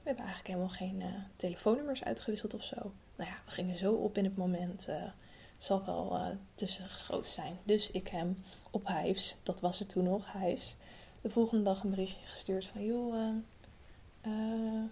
we 0.04 0.10
hebben 0.10 0.26
eigenlijk 0.26 0.48
helemaal 0.48 0.76
geen 0.76 1.04
telefoonnummers 1.36 2.04
uitgewisseld 2.04 2.54
of 2.54 2.64
zo. 2.64 2.94
Nou 3.16 3.30
ja, 3.30 3.38
we 3.46 3.52
gingen 3.52 3.78
zo 3.78 3.94
op 3.94 4.18
in 4.18 4.24
het 4.24 4.38
moment. 4.38 4.90
Zal 5.58 5.86
wel 5.86 6.38
tussen 6.54 6.90
geschoten 6.90 7.30
zijn. 7.30 7.58
Dus 7.64 7.92
ik 7.92 8.08
hem 8.08 8.44
op 8.72 8.88
Hives, 8.88 9.36
dat 9.44 9.62
was 9.62 9.80
het 9.80 9.90
toen 9.90 10.04
nog, 10.04 10.34
Hives 10.34 10.76
de 11.22 11.30
volgende 11.30 11.64
dag 11.64 11.84
een 11.84 11.90
berichtje 11.90 12.26
gestuurd 12.26 12.66
van 12.66 12.86
joh, 12.86 13.14
uh, 13.14 13.28
uh, 14.28 14.84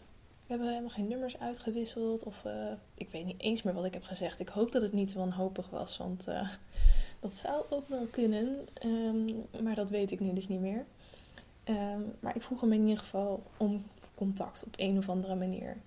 we 0.45 0.57
hebben 0.57 0.67
helemaal 0.67 0.89
geen 0.89 1.07
nummers 1.07 1.39
uitgewisseld. 1.39 2.23
Of 2.23 2.43
uh, 2.45 2.71
ik 2.93 3.09
weet 3.09 3.25
niet 3.25 3.41
eens 3.41 3.61
meer 3.61 3.73
wat 3.73 3.85
ik 3.85 3.93
heb 3.93 4.03
gezegd. 4.03 4.39
Ik 4.39 4.49
hoop 4.49 4.71
dat 4.71 4.81
het 4.81 4.93
niet 4.93 5.13
wanhopig 5.13 5.69
was, 5.69 5.97
want 5.97 6.27
dat 7.19 7.35
zou 7.35 7.63
ook 7.69 7.87
wel 7.87 8.05
kunnen. 8.05 8.67
Um, 8.85 9.45
maar 9.63 9.75
dat 9.75 9.89
weet 9.89 10.11
ik 10.11 10.19
nu 10.19 10.33
dus 10.33 10.47
niet 10.47 10.59
meer. 10.59 10.85
Um, 11.65 12.13
maar 12.19 12.35
ik 12.35 12.41
vroeg 12.41 12.61
hem 12.61 12.73
in 12.73 12.81
ieder 12.81 12.97
geval 12.97 13.43
om 13.57 13.85
contact 14.15 14.63
op 14.63 14.73
een 14.75 14.97
of 14.97 15.09
andere 15.09 15.35
manier. 15.35 15.77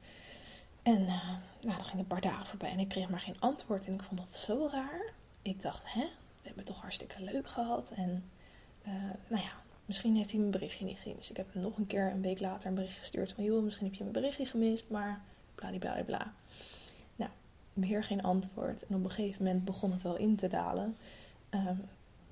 En 0.85 1.05
nou, 1.05 1.39
dan 1.61 1.85
ging 1.85 2.01
een 2.01 2.07
paar 2.07 2.21
dagen 2.21 2.47
voorbij 2.47 2.71
en 2.71 2.79
ik 2.79 2.89
kreeg 2.89 3.09
maar 3.09 3.21
geen 3.21 3.41
antwoord. 3.41 3.87
En 3.87 3.95
ik 3.95 4.03
vond 4.03 4.21
dat 4.21 4.37
zo 4.37 4.69
raar. 4.73 5.13
Ik 5.43 5.63
dacht, 5.63 5.93
hè, 5.93 6.01
we 6.01 6.43
hebben 6.43 6.65
het 6.65 6.67
toch 6.67 6.81
hartstikke 6.81 7.23
leuk 7.23 7.49
gehad. 7.49 7.91
En 7.91 8.31
nou 9.29 9.43
ja, 9.43 9.53
Misschien 9.85 10.17
heeft 10.17 10.31
hij 10.31 10.39
mijn 10.39 10.51
berichtje 10.51 10.85
niet 10.85 10.97
gezien. 10.97 11.17
Dus 11.17 11.31
ik 11.31 11.37
heb 11.37 11.53
hem 11.53 11.63
nog 11.63 11.77
een 11.77 11.87
keer 11.87 12.11
een 12.11 12.23
week 12.23 12.41
later 12.41 12.69
een 12.69 12.75
bericht 12.75 12.99
gestuurd 12.99 13.33
van... 13.33 13.45
joh, 13.45 13.63
misschien 13.63 13.87
heb 13.87 13.95
je 13.95 14.03
mijn 14.03 14.13
berichtje 14.13 14.47
gemist, 14.47 14.89
maar 14.89 15.21
bla 15.55 16.03
bla. 16.07 16.33
Nou, 17.17 17.31
weer 17.73 18.05
geen 18.05 18.23
antwoord. 18.23 18.87
En 18.87 18.95
op 18.95 19.05
een 19.05 19.11
gegeven 19.11 19.45
moment 19.45 19.65
begon 19.65 19.93
het 19.93 20.03
wel 20.03 20.17
in 20.17 20.37
te 20.37 20.49
dalen... 20.49 20.97
Um, 21.51 21.89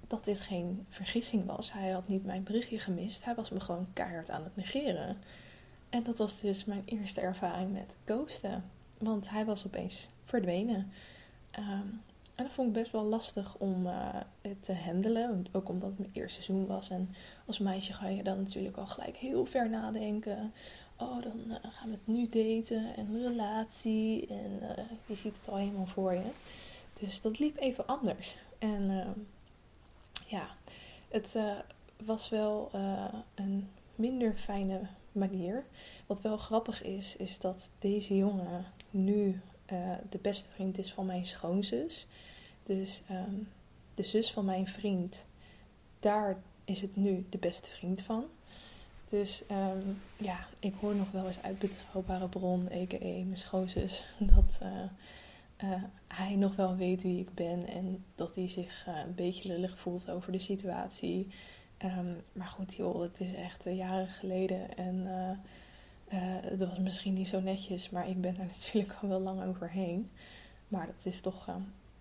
dat 0.06 0.24
dit 0.24 0.40
geen 0.40 0.86
vergissing 0.88 1.46
was. 1.46 1.72
Hij 1.72 1.90
had 1.90 2.08
niet 2.08 2.24
mijn 2.24 2.42
berichtje 2.42 2.78
gemist. 2.78 3.24
Hij 3.24 3.34
was 3.34 3.50
me 3.50 3.60
gewoon 3.60 3.86
keihard 3.92 4.30
aan 4.30 4.44
het 4.44 4.56
negeren. 4.56 5.16
En 5.92 6.02
dat 6.02 6.18
was 6.18 6.40
dus 6.40 6.64
mijn 6.64 6.82
eerste 6.84 7.20
ervaring 7.20 7.72
met 7.72 7.96
ghosten. 8.04 8.64
Want 8.98 9.30
hij 9.30 9.44
was 9.44 9.66
opeens 9.66 10.08
verdwenen. 10.24 10.92
Um, 11.58 12.02
en 12.34 12.44
dat 12.44 12.52
vond 12.52 12.68
ik 12.68 12.74
best 12.74 12.92
wel 12.92 13.04
lastig 13.04 13.56
om 13.58 13.86
uh, 13.86 14.08
het 14.40 14.64
te 14.64 14.74
handelen. 14.74 15.28
Want 15.28 15.54
ook 15.54 15.68
omdat 15.68 15.88
het 15.88 15.98
mijn 15.98 16.10
eerste 16.12 16.42
seizoen 16.42 16.66
was. 16.66 16.90
En 16.90 17.14
als 17.46 17.58
meisje 17.58 17.92
ga 17.92 18.08
je 18.08 18.22
dan 18.22 18.38
natuurlijk 18.38 18.76
al 18.76 18.86
gelijk 18.86 19.16
heel 19.16 19.44
ver 19.44 19.70
nadenken. 19.70 20.52
Oh, 20.96 21.22
dan 21.22 21.40
uh, 21.46 21.54
gaan 21.62 21.90
we 21.90 21.98
het 22.04 22.06
nu 22.06 22.28
daten 22.28 22.96
en 22.96 23.22
relatie. 23.22 24.26
En 24.26 24.58
uh, 24.62 24.84
je 25.06 25.14
ziet 25.14 25.36
het 25.36 25.48
al 25.48 25.56
helemaal 25.56 25.86
voor 25.86 26.14
je. 26.14 26.30
Dus 27.00 27.20
dat 27.20 27.38
liep 27.38 27.56
even 27.56 27.86
anders. 27.86 28.36
En 28.58 29.14
ja, 30.26 30.48
het 31.08 31.36
was 32.04 32.28
wel 32.28 32.70
een 33.34 33.68
minder 33.94 34.36
fijne 34.36 34.80
manier. 35.12 35.64
Wat 36.06 36.20
wel 36.20 36.36
grappig 36.36 36.82
is, 36.82 37.16
is 37.16 37.38
dat 37.38 37.70
deze 37.78 38.16
jongen 38.16 38.64
nu 38.90 39.40
uh, 39.72 39.94
de 40.10 40.18
beste 40.18 40.48
vriend 40.48 40.78
is 40.78 40.92
van 40.92 41.06
mijn 41.06 41.26
schoonzus. 41.26 42.06
Dus 42.62 43.02
um, 43.10 43.48
de 43.94 44.02
zus 44.02 44.32
van 44.32 44.44
mijn 44.44 44.66
vriend, 44.66 45.26
daar 46.00 46.42
is 46.64 46.80
het 46.80 46.96
nu 46.96 47.26
de 47.28 47.38
beste 47.38 47.70
vriend 47.70 48.02
van. 48.02 48.24
Dus 49.04 49.42
um, 49.50 50.00
ja, 50.16 50.46
ik 50.58 50.74
hoor 50.80 50.94
nog 50.94 51.10
wel 51.10 51.26
eens 51.26 51.42
uit 51.42 51.58
betrouwbare 51.58 52.28
bron, 52.28 52.68
a.k.a. 52.72 53.24
mijn 53.24 53.38
schoonzus, 53.38 54.06
dat 54.34 54.58
uh, 54.62 54.68
uh, 55.70 55.82
hij 56.08 56.36
nog 56.36 56.56
wel 56.56 56.76
weet 56.76 57.02
wie 57.02 57.20
ik 57.20 57.34
ben 57.34 57.66
en 57.66 58.04
dat 58.14 58.34
hij 58.34 58.48
zich 58.48 58.86
een 58.86 59.14
beetje 59.14 59.48
lullig 59.48 59.78
voelt 59.78 60.10
over 60.10 60.32
de 60.32 60.38
situatie. 60.38 61.28
Um, 61.84 62.22
maar 62.32 62.46
goed, 62.46 62.74
joh, 62.74 63.00
het 63.00 63.20
is 63.20 63.34
echt 63.34 63.64
jaren 63.64 64.08
geleden 64.08 64.76
en 64.76 65.06
het 66.46 66.60
was 66.60 66.78
misschien 66.78 67.14
niet 67.14 67.28
zo 67.28 67.40
netjes, 67.40 67.90
maar 67.90 68.08
ik 68.08 68.20
ben 68.20 68.38
er 68.38 68.46
natuurlijk 68.56 68.94
al 69.02 69.08
wel 69.08 69.20
lang 69.20 69.44
overheen. 69.44 70.10
Maar 70.68 70.86
dat 70.86 71.06
is 71.06 71.20
toch 71.20 71.48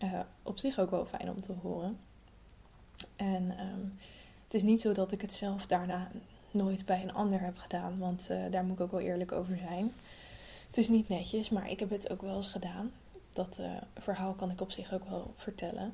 uh, 0.03 0.19
op 0.43 0.57
zich 0.57 0.79
ook 0.79 0.91
wel 0.91 1.05
fijn 1.05 1.29
om 1.29 1.41
te 1.41 1.53
horen. 1.61 1.99
En 3.15 3.59
um, 3.59 3.97
het 4.43 4.53
is 4.53 4.63
niet 4.63 4.81
zo 4.81 4.93
dat 4.93 5.11
ik 5.11 5.21
het 5.21 5.33
zelf 5.33 5.65
daarna 5.65 6.07
nooit 6.51 6.85
bij 6.85 7.01
een 7.01 7.13
ander 7.13 7.41
heb 7.41 7.57
gedaan, 7.57 7.97
want 7.97 8.27
uh, 8.31 8.51
daar 8.51 8.63
moet 8.63 8.79
ik 8.79 8.83
ook 8.83 8.91
wel 8.91 8.99
eerlijk 8.99 9.31
over 9.31 9.57
zijn. 9.57 9.93
Het 10.67 10.77
is 10.77 10.89
niet 10.89 11.09
netjes, 11.09 11.49
maar 11.49 11.69
ik 11.69 11.79
heb 11.79 11.89
het 11.89 12.11
ook 12.11 12.21
wel 12.21 12.35
eens 12.35 12.47
gedaan. 12.47 12.91
Dat 13.29 13.57
uh, 13.59 13.71
verhaal 13.97 14.33
kan 14.33 14.51
ik 14.51 14.61
op 14.61 14.71
zich 14.71 14.93
ook 14.93 15.09
wel 15.09 15.33
vertellen. 15.35 15.93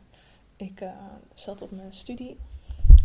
Ik 0.55 0.85
zat 1.33 1.61
op 1.61 1.71
mijn 1.71 1.93
studie. 1.93 2.37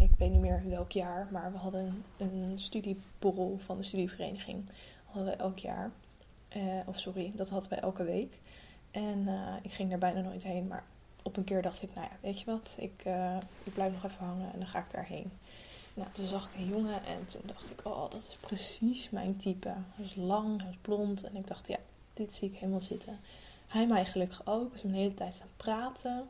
Ik 0.02 0.18
weet 0.18 0.30
niet 0.30 0.40
meer 0.40 0.62
welk 0.68 0.92
jaar, 0.92 1.28
maar 1.30 1.52
we 1.52 1.58
hadden 1.58 2.04
een, 2.16 2.58
studieborrel 2.58 3.58
van 3.64 3.76
de 3.76 3.82
studievereniging. 3.82 4.64
hadden 5.04 5.24
we 5.24 5.38
elk 5.38 5.58
jaar. 5.58 5.90
Uh, 6.56 6.80
of 6.86 6.98
sorry, 6.98 7.32
dat 7.34 7.50
hadden 7.50 7.70
wij 7.70 7.80
elke 7.80 8.04
week. 8.04 8.40
En 8.90 9.28
ik 9.62 9.72
ging 9.72 9.92
er 9.92 9.98
bijna 9.98 10.20
nooit 10.20 10.42
heen. 10.42 10.66
Maar 10.66 10.84
op 11.22 11.36
een 11.36 11.44
keer 11.44 11.62
dacht 11.62 11.82
ik, 11.82 11.94
nou 11.94 12.06
ja, 12.10 12.16
weet 12.20 12.38
je 12.38 12.44
wat, 12.44 12.76
ik, 12.78 13.04
ik 13.62 13.74
blijf 13.74 13.92
nog 13.92 14.04
even 14.04 14.26
hangen 14.26 14.52
en 14.52 14.58
dan 14.58 14.68
ga 14.68 14.78
ik 14.78 14.90
daarheen. 14.90 15.30
Nou, 15.94 16.08
toen 16.12 16.26
zag 16.26 16.48
ik 16.48 16.58
een 16.58 16.68
jongen 16.68 17.04
en 17.04 17.26
toen 17.26 17.40
dacht 17.46 17.70
ik, 17.70 17.80
oh, 17.84 18.10
dat 18.10 18.26
is 18.28 18.36
precies 18.40 19.10
mijn 19.10 19.36
type. 19.36 19.68
Hij 19.68 20.04
was 20.04 20.14
lang, 20.14 20.58
hij 20.60 20.66
was 20.66 20.78
blond 20.82 21.24
en 21.24 21.36
ik 21.36 21.46
dacht, 21.46 21.68
ja, 21.68 21.78
dit 22.12 22.32
zie 22.32 22.48
ik 22.48 22.58
helemaal 22.58 22.80
zitten. 22.80 23.18
Hij 23.66 23.86
mij 23.86 24.04
gelukkig 24.04 24.46
ook. 24.46 24.72
We 24.72 24.78
zijn 24.78 24.94
hele 24.94 25.14
tijd 25.14 25.34
staan 25.34 25.48
praten. 25.56 26.28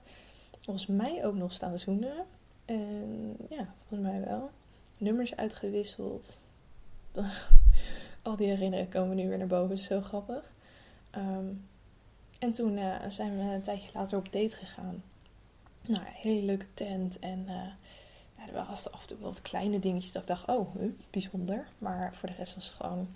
Volgens 0.60 0.86
mij 0.86 1.24
ook 1.26 1.34
nog 1.34 1.52
staan 1.52 1.78
zoenen. 1.78 2.26
En 2.64 3.36
ja, 3.48 3.74
volgens 3.86 4.10
mij 4.10 4.20
wel. 4.20 4.50
Nummers 4.98 5.36
uitgewisseld. 5.36 6.38
Al 8.22 8.36
die 8.36 8.48
herinneringen 8.48 8.90
komen 8.90 9.16
nu 9.16 9.28
weer 9.28 9.38
naar 9.38 9.46
boven. 9.46 9.78
Zo 9.78 10.00
grappig. 10.00 10.52
Ehm, 11.10 11.46
en 12.38 12.52
toen 12.52 12.76
uh, 12.76 12.96
zijn 13.08 13.38
we 13.38 13.42
een 13.42 13.62
tijdje 13.62 13.90
later 13.94 14.18
op 14.18 14.32
date 14.32 14.56
gegaan. 14.56 15.02
Nou, 15.86 16.04
een 16.04 16.12
hele 16.12 16.42
leuke 16.42 16.66
tent. 16.74 17.18
En 17.18 17.38
uh, 17.48 17.54
ja, 18.36 18.46
er 18.46 18.52
waren 18.52 18.68
af 18.68 18.84
en 18.84 19.06
toe 19.06 19.18
wel 19.18 19.28
wat 19.28 19.42
kleine 19.42 19.78
dingetjes 19.78 20.12
dat 20.12 20.22
ik 20.22 20.28
dacht, 20.28 20.48
oh, 20.48 20.76
bijzonder. 21.10 21.66
Maar 21.78 22.14
voor 22.14 22.28
de 22.28 22.34
rest 22.34 22.54
was 22.54 22.64
het 22.64 22.74
gewoon 22.74 23.08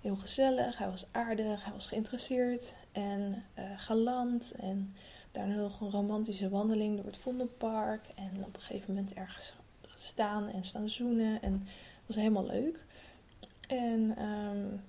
heel 0.00 0.16
gezellig. 0.16 0.78
Hij 0.78 0.90
was 0.90 1.06
aardig, 1.10 1.64
hij 1.64 1.72
was 1.72 1.86
geïnteresseerd 1.86 2.74
en 2.92 3.44
uh, 3.58 3.64
galant. 3.76 4.52
En 4.52 4.94
daarna 5.36 5.54
nog 5.54 5.80
een 5.80 5.90
romantische 5.90 6.48
wandeling 6.48 6.96
door 6.96 7.04
het 7.04 7.16
Vondelpark. 7.16 8.06
En 8.14 8.44
op 8.44 8.54
een 8.54 8.60
gegeven 8.60 8.94
moment 8.94 9.14
ergens 9.14 9.54
staan 9.94 10.48
en 10.48 10.64
staan 10.64 10.88
zoenen. 10.88 11.42
En 11.42 11.52
het 11.52 12.06
was 12.06 12.16
helemaal 12.16 12.46
leuk. 12.46 12.84
En 13.68 14.22
um, 14.22 14.82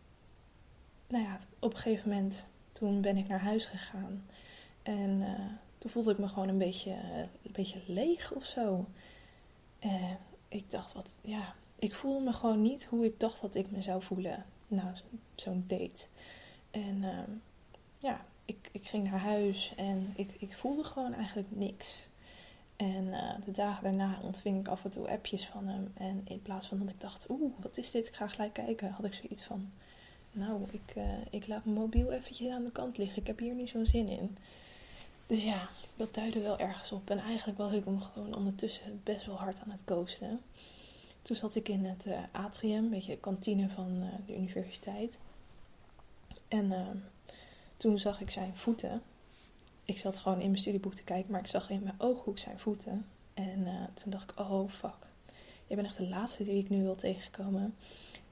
nou 1.07 1.23
ja, 1.23 1.39
op 1.59 1.73
een 1.73 1.79
gegeven 1.79 2.09
moment 2.09 2.47
toen 2.71 3.01
ben 3.01 3.17
ik 3.17 3.27
naar 3.27 3.39
huis 3.39 3.65
gegaan. 3.65 4.23
En 4.83 5.09
uh, 5.21 5.39
toen 5.77 5.91
voelde 5.91 6.11
ik 6.11 6.17
me 6.17 6.27
gewoon 6.27 6.47
een 6.47 6.57
beetje, 6.57 6.91
een 7.43 7.51
beetje 7.51 7.81
leeg 7.87 8.33
of 8.33 8.45
zo. 8.45 8.85
En 9.79 10.17
ik 10.47 10.71
dacht, 10.71 10.93
wat, 10.93 11.17
ja, 11.21 11.55
ik 11.79 11.95
voelde 11.95 12.23
me 12.23 12.33
gewoon 12.33 12.61
niet 12.61 12.85
hoe 12.85 13.05
ik 13.05 13.19
dacht 13.19 13.41
dat 13.41 13.55
ik 13.55 13.71
me 13.71 13.81
zou 13.81 14.03
voelen 14.03 14.45
na 14.67 14.93
zo'n 15.35 15.63
date. 15.67 16.07
En 16.71 17.03
uh, 17.03 17.19
ja, 17.99 18.25
ik, 18.47 18.69
ik 18.71 18.87
ging 18.87 19.09
naar 19.09 19.19
huis 19.19 19.73
en 19.75 20.13
ik, 20.15 20.29
ik 20.37 20.53
voelde 20.55 20.83
gewoon 20.83 21.13
eigenlijk 21.13 21.47
niks. 21.49 21.95
En 22.75 23.05
uh, 23.05 23.33
de 23.45 23.51
dagen 23.51 23.83
daarna 23.83 24.19
ontving 24.21 24.59
ik 24.59 24.67
af 24.67 24.83
en 24.83 24.89
toe 24.89 25.09
appjes 25.09 25.45
van 25.45 25.67
hem. 25.67 25.91
En 25.93 26.21
in 26.25 26.41
plaats 26.41 26.67
van 26.67 26.79
dat 26.79 26.89
ik 26.89 27.01
dacht, 27.01 27.29
oeh, 27.29 27.53
wat 27.59 27.77
is 27.77 27.91
dit? 27.91 28.07
Ik 28.07 28.15
ga 28.15 28.27
gelijk 28.27 28.53
kijken, 28.53 28.91
had 28.91 29.05
ik 29.05 29.13
zoiets 29.13 29.43
van, 29.43 29.71
nou, 30.31 30.63
ik, 30.71 30.95
uh, 30.95 31.03
ik 31.29 31.47
laat 31.47 31.65
mijn 31.65 31.77
mobiel 31.77 32.11
eventjes 32.11 32.49
aan 32.49 32.63
de 32.63 32.71
kant 32.71 32.97
liggen. 32.97 33.21
Ik 33.21 33.27
heb 33.27 33.39
hier 33.39 33.53
niet 33.53 33.69
zo'n 33.69 33.85
zin 33.85 34.07
in. 34.07 34.37
Dus 35.27 35.43
ja, 35.43 35.69
dat 35.95 36.13
duidde 36.13 36.41
wel 36.41 36.59
ergens 36.59 36.91
op. 36.91 37.09
En 37.09 37.19
eigenlijk 37.19 37.57
was 37.57 37.71
ik 37.71 37.85
hem 37.85 38.01
gewoon 38.01 38.35
ondertussen 38.35 39.01
best 39.03 39.25
wel 39.25 39.35
hard 39.35 39.59
aan 39.59 39.71
het 39.71 39.83
ghosten. 39.85 40.41
Toen 41.21 41.35
zat 41.35 41.55
ik 41.55 41.69
in 41.69 41.85
het 41.85 42.05
uh, 42.05 42.19
atrium, 42.31 42.83
een 42.83 42.89
beetje 42.89 43.17
kantine 43.17 43.69
van 43.69 44.09
de 44.25 44.37
universiteit. 44.37 45.17
En 46.47 46.71
toen 47.77 47.99
zag 47.99 48.21
ik 48.21 48.29
zijn 48.29 48.57
voeten. 48.57 49.01
Ik 49.85 49.97
zat 49.97 50.19
gewoon 50.19 50.39
in 50.39 50.49
mijn 50.49 50.61
studieboek 50.61 50.93
te 50.93 51.03
kijken, 51.03 51.31
maar 51.31 51.39
ik 51.39 51.47
zag 51.47 51.69
in 51.69 51.83
mijn 51.83 51.95
ooghoek 51.97 52.37
zijn 52.37 52.59
voeten. 52.59 53.05
En 53.33 53.67
toen 53.93 54.11
dacht 54.11 54.31
ik, 54.31 54.39
oh 54.39 54.69
fuck. 54.69 55.07
Je 55.67 55.75
bent 55.75 55.87
echt 55.87 55.97
de 55.97 56.07
laatste 56.07 56.43
die 56.43 56.63
ik 56.63 56.69
nu 56.69 56.83
wil 56.83 56.95
tegenkomen. 56.95 57.75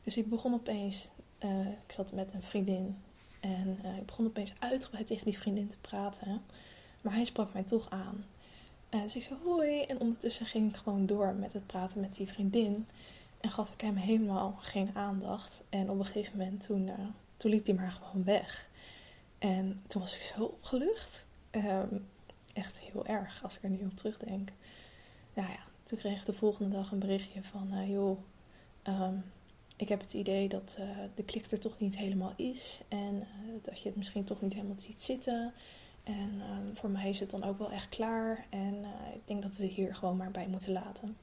Dus 0.04 0.18
ik 0.18 0.30
begon 0.30 0.54
opeens, 0.54 1.10
ik 1.88 1.92
zat 1.92 2.12
met 2.12 2.34
een 2.34 2.44
vriendin. 2.44 2.98
En 3.40 3.80
ik 3.98 4.06
begon 4.06 4.26
opeens 4.26 4.54
uitgebreid 4.60 5.08
tegen 5.08 5.26
die 5.26 5.38
vriendin 5.38 5.68
te 5.68 5.78
praten. 5.82 6.42
Maar 7.02 7.14
hij 7.14 7.24
sprak 7.24 7.54
mij 7.54 7.64
toch 7.64 7.90
aan. 7.90 8.26
Dus 8.90 9.16
ik 9.16 9.22
zei 9.22 9.40
hoi. 9.44 9.82
En 9.82 10.00
ondertussen 10.00 10.46
ging 10.46 10.70
ik 10.70 10.76
gewoon 10.76 11.06
door 11.06 11.34
met 11.34 11.54
het 11.54 11.68
praten 11.68 12.02
met 12.02 12.16
die 12.16 12.28
vriendin. 12.28 12.88
En 13.42 13.50
gaf 13.52 13.74
ik 13.74 13.82
hem 13.82 13.96
helemaal 13.96 14.58
geen 14.60 14.90
aandacht. 14.94 15.64
En 15.70 15.90
op 15.90 16.00
een 16.00 16.06
gegeven 16.06 16.38
moment 16.38 16.66
toen, 16.66 16.90
toen 17.38 17.52
liep 17.52 17.66
hij 17.66 17.76
maar 17.76 17.92
gewoon 17.92 18.24
weg. 18.24 18.70
En 19.46 19.80
toen 19.88 20.02
was 20.02 20.16
ik 20.16 20.22
zo 20.22 20.44
opgelucht. 20.44 21.26
Um, 21.52 22.08
echt 22.54 22.80
heel 22.80 23.06
erg 23.06 23.44
als 23.44 23.56
ik 23.56 23.64
er 23.64 23.70
nu 23.70 23.86
op 23.86 23.96
terugdenk. 23.96 24.52
Nou 25.34 25.50
ja, 25.50 25.60
toen 25.84 25.98
kreeg 25.98 26.20
ik 26.20 26.26
de 26.26 26.34
volgende 26.34 26.76
dag 26.76 26.92
een 26.92 27.00
berichtje 27.00 27.44
van... 27.44 27.74
Uh, 27.74 27.90
joh, 27.90 28.20
um, 28.84 29.24
ik 29.76 29.90
heb 29.90 30.02
het 30.02 30.14
idee 30.14 30.48
dat 30.48 30.78
de 31.16 31.24
klik 31.24 31.52
er 31.52 31.60
toch 31.60 31.80
niet 31.80 31.98
helemaal 31.98 32.34
is. 32.36 32.82
En 32.88 33.28
dat 33.62 33.80
je 33.80 33.88
het 33.88 33.98
misschien 33.98 34.24
toch 34.24 34.42
niet 34.42 34.54
helemaal 34.54 34.80
ziet 34.80 35.02
zitten... 35.02 35.54
En 36.04 36.42
um, 36.52 36.76
voor 36.76 36.90
mij 36.90 37.10
is 37.10 37.20
het 37.20 37.30
dan 37.32 37.44
ook 37.44 37.58
wel 37.58 37.72
echt 37.72 37.90
klaar. 37.90 38.46
En 38.50 38.76
ik 39.14 39.22
denk 39.26 39.42
dat 39.42 39.58
we 39.58 39.66
hier 39.66 39.96
gewoon 39.96 40.18
maar 40.18 40.32
bij 40.32 40.48
moeten 40.48 40.72
laten. 40.72 41.18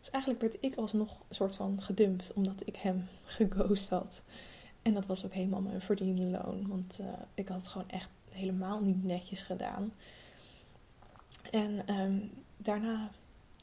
Dus 0.00 0.10
eigenlijk 0.10 0.42
werd 0.42 0.56
ik 0.60 0.74
alsnog 0.74 1.18
een 1.28 1.34
soort 1.34 1.56
van 1.56 1.82
gedumpt, 1.82 2.32
omdat 2.32 2.62
ik 2.66 2.76
hem 2.76 3.08
geghost 3.24 3.88
had. 3.88 4.22
En 4.86 4.94
dat 4.94 5.06
was 5.06 5.24
ook 5.24 5.32
helemaal 5.32 5.60
mijn 5.60 5.80
verdiende 5.80 6.22
loon. 6.22 6.68
Want 6.68 6.98
uh, 7.00 7.06
ik 7.34 7.48
had 7.48 7.58
het 7.58 7.68
gewoon 7.68 7.88
echt 7.88 8.10
helemaal 8.30 8.80
niet 8.80 9.04
netjes 9.04 9.42
gedaan. 9.42 9.92
En 11.50 11.94
um, 12.00 12.30
daarna 12.56 13.10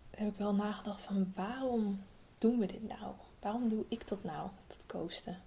heb 0.10 0.28
ik 0.28 0.38
wel 0.38 0.54
nagedacht 0.54 1.02
van 1.02 1.32
waarom 1.36 2.02
doen 2.38 2.60
we 2.60 2.66
dit 2.66 2.88
nou? 2.88 3.14
Waarom 3.40 3.70
doe 3.70 3.86
ik 3.88 4.08
dat 4.08 4.24
nou, 4.24 4.50
dat 4.68 4.84
ghosten? 4.88 5.38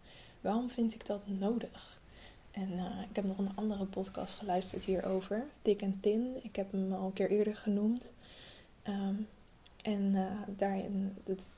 Waarom 0.41 0.71
vind 0.71 0.95
ik 0.95 1.07
dat 1.07 1.27
nodig? 1.27 2.01
En 2.51 2.73
uh, 2.73 3.03
ik 3.11 3.17
heb 3.17 3.25
nog 3.25 3.39
een 3.39 3.57
andere 3.57 3.85
podcast 3.85 4.35
geluisterd 4.35 4.85
hierover. 4.85 5.47
Dik 5.63 5.83
en 5.83 6.01
Tin. 6.01 6.37
Ik 6.43 6.57
heb 6.57 6.73
hem 6.73 6.93
al 6.93 7.07
een 7.07 7.13
keer 7.13 7.31
eerder 7.31 7.57
genoemd. 7.57 8.13
Um, 8.89 9.29
en 9.83 10.03
uh, 10.15 10.33
daarin, 10.57 11.17
het, 11.25 11.49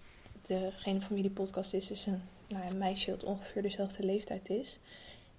degene 0.47 1.01
van 1.01 1.15
wie 1.15 1.23
die 1.23 1.33
podcast 1.33 1.73
is, 1.73 1.91
is 1.91 2.07
een, 2.07 2.23
nou, 2.49 2.67
een 2.67 2.79
meisje 2.79 3.11
dat 3.11 3.25
ongeveer 3.25 3.63
dezelfde 3.63 4.05
leeftijd 4.05 4.49
is. 4.49 4.79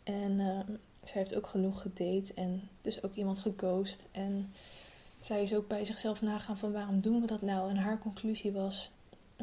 En 0.03 0.39
uh, 0.39 0.59
zij 1.03 1.21
heeft 1.21 1.35
ook 1.35 1.47
genoeg 1.47 1.81
gedate 1.81 2.33
en 2.33 2.69
dus 2.81 3.03
ook 3.03 3.15
iemand 3.15 3.39
geghost. 3.39 4.07
En 4.11 4.53
zij 5.19 5.43
is 5.43 5.55
ook 5.55 5.67
bij 5.67 5.85
zichzelf 5.85 6.21
nagaan 6.21 6.57
van 6.57 6.71
waarom 6.71 7.01
doen 7.01 7.21
we 7.21 7.27
dat 7.27 7.41
nou? 7.41 7.69
En 7.69 7.77
haar 7.77 7.99
conclusie 7.99 8.51
was, 8.51 8.91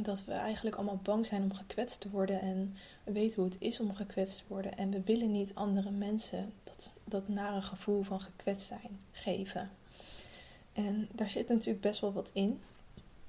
dat 0.03 0.25
we 0.25 0.33
eigenlijk 0.33 0.77
allemaal 0.77 1.01
bang 1.03 1.27
zijn 1.27 1.43
om 1.43 1.55
gekwetst 1.55 2.01
te 2.01 2.11
worden 2.11 2.41
en 2.41 2.77
we 3.05 3.13
weten 3.13 3.43
hoe 3.43 3.51
het 3.51 3.61
is 3.61 3.81
om 3.81 3.95
gekwetst 3.95 4.39
te 4.39 4.45
worden 4.47 4.77
en 4.77 4.91
we 4.91 5.03
willen 5.05 5.33
niet 5.33 5.55
andere 5.55 5.91
mensen 5.91 6.53
dat, 6.65 6.93
dat 7.05 7.29
nare 7.29 7.63
gevoel 7.63 8.03
van 8.03 8.21
gekwetst 8.21 8.67
zijn 8.67 9.01
geven. 9.13 9.71
En 10.73 11.09
daar 11.13 11.31
zit 11.31 11.49
natuurlijk 11.49 11.81
best 11.81 12.01
wel 12.01 12.13
wat 12.13 12.31
in. 12.33 12.61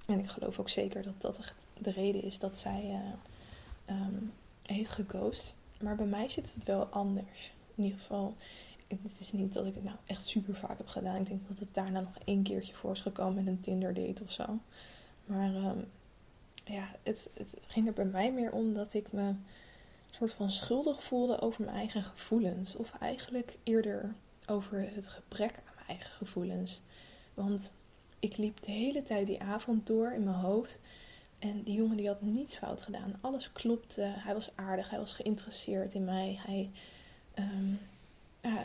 En 0.06 0.19
ik 0.19 0.30
geloof 0.30 0.60
ook 0.60 0.69
zeker 0.69 1.04
dat 1.04 1.21
dat 1.21 1.54
de 1.82 1.91
reden 1.91 2.23
is 2.23 2.39
dat 2.39 2.58
zij 2.58 2.84
uh, 2.89 3.13
um, 3.89 4.34
heeft 4.62 4.89
gekozen. 4.89 5.56
Maar 5.82 5.95
bij 5.95 6.06
mij 6.06 6.30
zit 6.30 6.54
het 6.54 6.63
wel 6.63 6.86
anders. 6.86 7.52
In 7.76 7.84
ieder 7.84 8.00
geval, 8.00 8.36
het 8.88 9.19
is 9.19 9.32
niet 9.32 9.54
dat 9.54 9.65
ik 9.65 9.73
het 9.73 9.84
nou 9.84 9.97
echt 10.06 10.26
super 10.26 10.56
vaak 10.56 10.78
heb 10.78 10.88
gedaan. 10.88 11.15
Ik 11.15 11.28
denk 11.28 11.47
dat 11.47 11.60
het 11.60 11.73
daarna 11.73 12.00
nog 12.00 12.17
één 12.26 12.43
keertje 12.43 12.73
voor 12.73 12.91
is 12.91 13.02
gekomen 13.02 13.43
met 13.43 13.47
een 13.47 13.60
Tinder 13.60 13.93
date 13.93 14.23
of 14.23 14.32
zo. 14.32 14.60
Maar 15.26 15.56
um, 15.56 15.88
ja, 16.63 16.88
het, 17.04 17.30
het 17.34 17.56
ging 17.67 17.88
er 17.88 17.93
bij 17.93 18.06
mij 18.06 18.32
meer 18.32 18.52
om 18.52 18.73
dat 18.73 18.93
ik 18.93 19.12
me 19.12 19.34
soort 20.10 20.34
van 20.34 20.52
schuldig 20.52 21.04
voelde 21.04 21.41
over 21.41 21.63
mijn 21.63 21.78
eigen 21.78 22.04
gevoelens. 22.04 22.76
Of 22.76 22.93
eigenlijk 23.00 23.58
eerder 23.63 24.13
over 24.45 24.89
het 24.93 25.10
gebrek 25.10 25.52
aan 25.52 25.73
mijn 25.76 25.88
eigen 25.88 26.12
gevoelens. 26.12 26.82
Want 27.34 27.73
ik 28.19 28.38
liep 28.38 28.62
de 28.62 28.71
hele 28.71 29.04
tijd 29.04 29.28
die 29.28 29.41
avond 29.41 29.88
door 29.88 30.12
in 30.12 30.23
mijn 30.23 30.36
hoofd. 30.36 30.80
En 31.39 31.63
die 31.63 31.76
jongen 31.76 31.97
die 31.97 32.08
had 32.08 32.21
niets 32.21 32.56
fout 32.56 32.82
gedaan. 32.82 33.17
Alles 33.21 33.52
klopte. 33.52 34.02
Hij 34.02 34.34
was 34.34 34.56
aardig. 34.56 34.89
Hij 34.89 35.00
was 35.00 35.13
geïnteresseerd 35.13 35.93
in 35.93 36.06
mij. 36.06 36.39
Hij, 36.45 36.71
uh, 37.36 37.45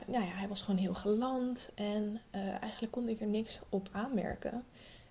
nou 0.07 0.25
ja, 0.25 0.33
hij 0.33 0.49
was 0.49 0.63
gewoon 0.63 0.81
heel 0.81 0.95
geland. 0.95 1.71
En 1.75 2.21
uh, 2.35 2.49
eigenlijk 2.63 2.93
kon 2.93 3.09
ik 3.09 3.21
er 3.21 3.27
niks 3.27 3.61
op 3.69 3.89
aanmerken. 3.93 4.65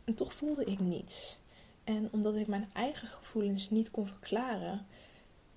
En 0.04 0.14
toch 0.16 0.34
voelde 0.34 0.66
ik 0.66 0.80
niets. 0.80 1.40
En 1.84 2.10
omdat 2.12 2.36
ik 2.36 2.48
mijn 2.48 2.70
eigen 2.74 3.08
gevoelens 3.08 3.70
niet 3.70 3.92
kon 3.92 4.08
verklaren, 4.08 4.86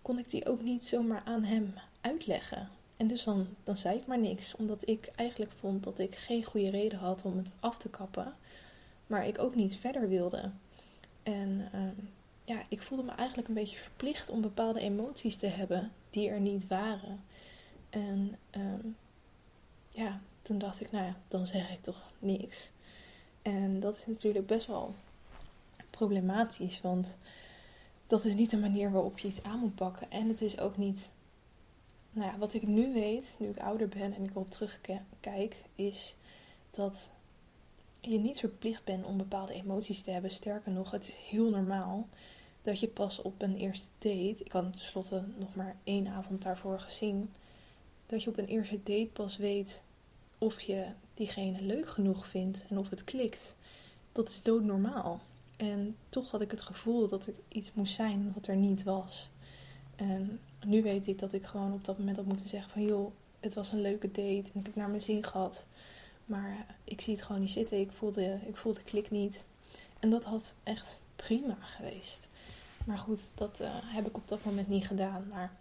kon 0.02 0.18
ik 0.18 0.30
die 0.30 0.46
ook 0.46 0.62
niet 0.62 0.84
zomaar 0.84 1.22
aan 1.24 1.44
hem 1.44 1.74
uitleggen. 2.00 2.68
En 2.96 3.06
dus 3.06 3.24
dan, 3.24 3.46
dan 3.64 3.76
zei 3.76 3.98
ik 3.98 4.06
maar 4.06 4.18
niks, 4.18 4.56
omdat 4.56 4.88
ik 4.88 5.10
eigenlijk 5.16 5.52
vond 5.52 5.84
dat 5.84 5.98
ik 5.98 6.14
geen 6.14 6.44
goede 6.44 6.70
reden 6.70 6.98
had 6.98 7.24
om 7.24 7.36
het 7.36 7.54
af 7.60 7.78
te 7.78 7.88
kappen, 7.88 8.34
maar 9.06 9.26
ik 9.26 9.38
ook 9.38 9.54
niet 9.54 9.76
verder 9.76 10.08
wilde. 10.08 10.50
En 11.24 11.68
uh, 11.74 11.80
ja, 12.44 12.62
ik 12.68 12.82
voelde 12.82 13.04
me 13.04 13.12
eigenlijk 13.12 13.48
een 13.48 13.54
beetje 13.54 13.76
verplicht 13.76 14.30
om 14.30 14.40
bepaalde 14.40 14.80
emoties 14.80 15.36
te 15.36 15.46
hebben 15.46 15.92
die 16.10 16.28
er 16.28 16.40
niet 16.40 16.66
waren. 16.66 17.24
En 17.90 18.38
uh, 18.56 18.92
ja, 19.90 20.20
toen 20.42 20.58
dacht 20.58 20.80
ik, 20.80 20.90
nou 20.90 21.04
ja, 21.04 21.16
dan 21.28 21.46
zeg 21.46 21.70
ik 21.70 21.82
toch 21.82 22.02
niks. 22.18 22.70
En 23.42 23.80
dat 23.80 23.96
is 23.96 24.06
natuurlijk 24.06 24.46
best 24.46 24.66
wel 24.66 24.94
problematisch. 25.90 26.80
Want 26.80 27.16
dat 28.06 28.24
is 28.24 28.34
niet 28.34 28.50
de 28.50 28.58
manier 28.58 28.90
waarop 28.90 29.18
je 29.18 29.28
iets 29.28 29.42
aan 29.42 29.58
moet 29.58 29.74
pakken. 29.74 30.10
En 30.10 30.28
het 30.28 30.40
is 30.40 30.58
ook 30.58 30.76
niet 30.76 31.10
nou 32.14 32.32
ja, 32.32 32.38
wat 32.38 32.54
ik 32.54 32.66
nu 32.66 32.92
weet, 32.92 33.36
nu 33.38 33.48
ik 33.48 33.58
ouder 33.58 33.88
ben 33.88 34.14
en 34.14 34.22
ik 34.22 34.30
erop 34.30 34.50
terugkijk, 34.50 35.56
is 35.74 36.16
dat 36.70 37.12
je 38.10 38.18
niet 38.18 38.40
verplicht 38.40 38.84
bent 38.84 39.04
om 39.04 39.16
bepaalde 39.16 39.52
emoties 39.52 40.02
te 40.02 40.10
hebben. 40.10 40.30
Sterker 40.30 40.72
nog, 40.72 40.90
het 40.90 41.08
is 41.08 41.14
heel 41.30 41.50
normaal 41.50 42.08
dat 42.62 42.80
je 42.80 42.88
pas 42.88 43.22
op 43.22 43.42
een 43.42 43.56
eerste 43.56 43.88
date, 43.98 44.44
ik 44.44 44.52
had 44.52 44.76
tenslotte 44.76 45.24
nog 45.38 45.54
maar 45.54 45.76
één 45.84 46.06
avond 46.06 46.42
daarvoor 46.42 46.80
gezien, 46.80 47.30
dat 48.06 48.22
je 48.22 48.30
op 48.30 48.38
een 48.38 48.46
eerste 48.46 48.80
date 48.82 49.10
pas 49.12 49.36
weet 49.36 49.82
of 50.38 50.60
je 50.60 50.86
diegene 51.14 51.60
leuk 51.60 51.88
genoeg 51.88 52.26
vindt 52.26 52.64
en 52.68 52.78
of 52.78 52.90
het 52.90 53.04
klikt. 53.04 53.54
Dat 54.12 54.28
is 54.28 54.42
doodnormaal. 54.42 55.20
En 55.56 55.96
toch 56.08 56.30
had 56.30 56.40
ik 56.40 56.50
het 56.50 56.62
gevoel 56.62 57.08
dat 57.08 57.26
er 57.26 57.34
iets 57.48 57.70
moest 57.74 57.94
zijn 57.94 58.32
wat 58.34 58.46
er 58.46 58.56
niet 58.56 58.82
was. 58.82 59.30
En 59.96 60.40
nu 60.66 60.82
weet 60.82 61.06
ik 61.06 61.18
dat 61.18 61.32
ik 61.32 61.44
gewoon 61.44 61.72
op 61.72 61.84
dat 61.84 61.98
moment 61.98 62.16
had 62.16 62.26
moeten 62.26 62.48
zeggen 62.48 62.70
van 62.70 62.84
joh, 62.84 63.12
het 63.40 63.54
was 63.54 63.72
een 63.72 63.80
leuke 63.80 64.06
date 64.06 64.50
en 64.52 64.60
ik 64.60 64.66
heb 64.66 64.74
naar 64.74 64.88
mijn 64.88 65.00
zin 65.00 65.24
gehad. 65.24 65.66
Maar 66.24 66.76
ik 66.84 67.00
zie 67.00 67.14
het 67.14 67.22
gewoon 67.22 67.40
niet 67.40 67.50
zitten. 67.50 67.80
Ik 67.80 67.92
voelde, 67.92 68.38
ik 68.46 68.56
voelde 68.56 68.78
de 68.78 68.84
klik 68.84 69.10
niet. 69.10 69.44
En 69.98 70.10
dat 70.10 70.24
had 70.24 70.54
echt 70.62 70.98
prima 71.16 71.56
geweest. 71.60 72.28
Maar 72.86 72.98
goed, 72.98 73.30
dat 73.34 73.60
uh, 73.60 73.68
heb 73.70 74.06
ik 74.06 74.16
op 74.16 74.28
dat 74.28 74.44
moment 74.44 74.68
niet 74.68 74.86
gedaan. 74.86 75.28
Maar 75.28 75.56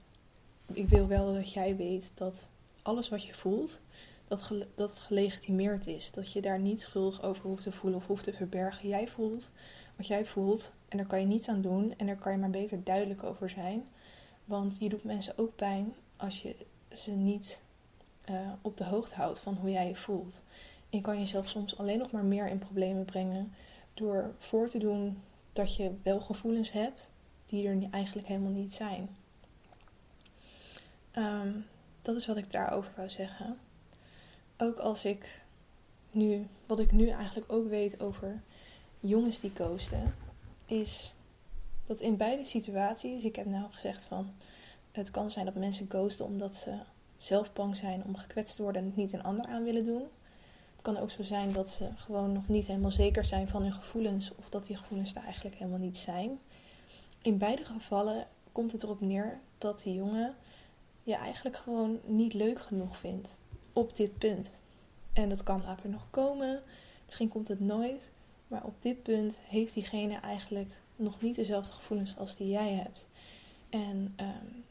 ik 0.73 0.87
wil 0.87 1.07
wel 1.07 1.33
dat 1.33 1.53
jij 1.53 1.75
weet 1.75 2.11
dat 2.15 2.47
alles 2.81 3.09
wat 3.09 3.23
je 3.23 3.33
voelt, 3.33 3.79
dat, 4.27 4.53
dat 4.75 4.99
gelegitimeerd 4.99 5.87
is. 5.87 6.11
Dat 6.11 6.31
je 6.31 6.41
daar 6.41 6.59
niet 6.59 6.81
schuldig 6.81 7.21
over 7.21 7.43
hoeft 7.43 7.63
te 7.63 7.71
voelen 7.71 7.99
of 7.99 8.07
hoeft 8.07 8.23
te 8.23 8.33
verbergen. 8.33 8.89
Jij 8.89 9.07
voelt 9.07 9.51
wat 9.95 10.07
jij 10.07 10.25
voelt 10.25 10.71
en 10.87 10.97
daar 10.97 11.07
kan 11.07 11.19
je 11.19 11.25
niets 11.25 11.47
aan 11.47 11.61
doen. 11.61 11.93
En 11.97 12.05
daar 12.05 12.15
kan 12.15 12.31
je 12.31 12.37
maar 12.37 12.49
beter 12.49 12.83
duidelijk 12.83 13.23
over 13.23 13.49
zijn. 13.49 13.87
Want 14.45 14.77
je 14.79 14.89
doet 14.89 15.03
mensen 15.03 15.37
ook 15.37 15.55
pijn 15.55 15.93
als 16.17 16.41
je 16.41 16.55
ze 16.93 17.11
niet 17.11 17.61
uh, 18.29 18.51
op 18.61 18.77
de 18.77 18.83
hoogte 18.83 19.15
houdt 19.15 19.39
van 19.39 19.53
hoe 19.53 19.71
jij 19.71 19.87
je 19.87 19.95
voelt. 19.95 20.43
En 20.89 20.97
je 20.97 21.01
kan 21.01 21.19
jezelf 21.19 21.49
soms 21.49 21.77
alleen 21.77 21.97
nog 21.97 22.11
maar 22.11 22.25
meer 22.25 22.47
in 22.47 22.59
problemen 22.59 23.05
brengen 23.05 23.53
door 23.93 24.33
voor 24.37 24.69
te 24.69 24.77
doen 24.77 25.21
dat 25.53 25.75
je 25.75 25.91
wel 26.03 26.21
gevoelens 26.21 26.71
hebt 26.71 27.09
die 27.45 27.67
er 27.67 27.87
eigenlijk 27.91 28.27
helemaal 28.27 28.51
niet 28.51 28.73
zijn. 28.73 29.09
Um, 31.17 31.65
dat 32.01 32.15
is 32.15 32.27
wat 32.27 32.37
ik 32.37 32.51
daarover 32.51 32.91
wou 32.95 33.09
zeggen. 33.09 33.57
Ook 34.57 34.79
als 34.79 35.05
ik 35.05 35.41
nu, 36.11 36.47
wat 36.65 36.79
ik 36.79 36.91
nu 36.91 37.09
eigenlijk 37.09 37.51
ook 37.51 37.69
weet 37.69 38.01
over 38.01 38.41
jongens 38.99 39.39
die 39.39 39.51
ghosten, 39.53 40.15
is 40.65 41.13
dat 41.85 41.99
in 41.99 42.17
beide 42.17 42.45
situaties, 42.45 43.23
ik 43.23 43.35
heb 43.35 43.45
nou 43.45 43.71
gezegd 43.71 44.03
van, 44.03 44.33
het 44.91 45.11
kan 45.11 45.31
zijn 45.31 45.45
dat 45.45 45.55
mensen 45.55 45.89
ghosten 45.89 46.25
omdat 46.25 46.55
ze 46.55 46.79
zelf 47.17 47.53
bang 47.53 47.75
zijn 47.75 48.03
om 48.03 48.15
gekwetst 48.15 48.55
te 48.55 48.61
worden 48.61 48.81
en 48.81 48.87
het 48.87 48.97
niet 48.97 49.13
een 49.13 49.23
ander 49.23 49.45
aan 49.45 49.63
willen 49.63 49.85
doen. 49.85 50.03
Het 50.73 50.81
kan 50.81 50.97
ook 50.97 51.11
zo 51.11 51.23
zijn 51.23 51.53
dat 51.53 51.69
ze 51.69 51.89
gewoon 51.95 52.31
nog 52.31 52.47
niet 52.47 52.67
helemaal 52.67 52.91
zeker 52.91 53.25
zijn 53.25 53.47
van 53.47 53.61
hun 53.61 53.73
gevoelens 53.73 54.35
of 54.35 54.49
dat 54.49 54.65
die 54.65 54.75
gevoelens 54.75 55.15
er 55.15 55.23
eigenlijk 55.23 55.55
helemaal 55.55 55.79
niet 55.79 55.97
zijn. 55.97 56.39
In 57.21 57.37
beide 57.37 57.65
gevallen 57.65 58.27
komt 58.51 58.71
het 58.71 58.83
erop 58.83 59.01
neer 59.01 59.39
dat 59.57 59.83
die 59.83 59.93
jongen 59.93 60.35
je 61.03 61.15
eigenlijk 61.15 61.57
gewoon 61.57 61.99
niet 62.05 62.33
leuk 62.33 62.61
genoeg 62.61 62.97
vindt 62.97 63.39
op 63.73 63.95
dit 63.95 64.17
punt. 64.17 64.53
En 65.13 65.29
dat 65.29 65.43
kan 65.43 65.63
later 65.65 65.89
nog 65.89 66.07
komen, 66.09 66.61
misschien 67.05 67.29
komt 67.29 67.47
het 67.47 67.59
nooit, 67.59 68.11
maar 68.47 68.63
op 68.63 68.81
dit 68.81 69.03
punt 69.03 69.41
heeft 69.43 69.73
diegene 69.73 70.15
eigenlijk 70.15 70.71
nog 70.95 71.21
niet 71.21 71.35
dezelfde 71.35 71.71
gevoelens 71.71 72.17
als 72.17 72.35
die 72.35 72.49
jij 72.49 72.73
hebt. 72.73 73.07
En 73.69 74.15
um, 74.19 74.63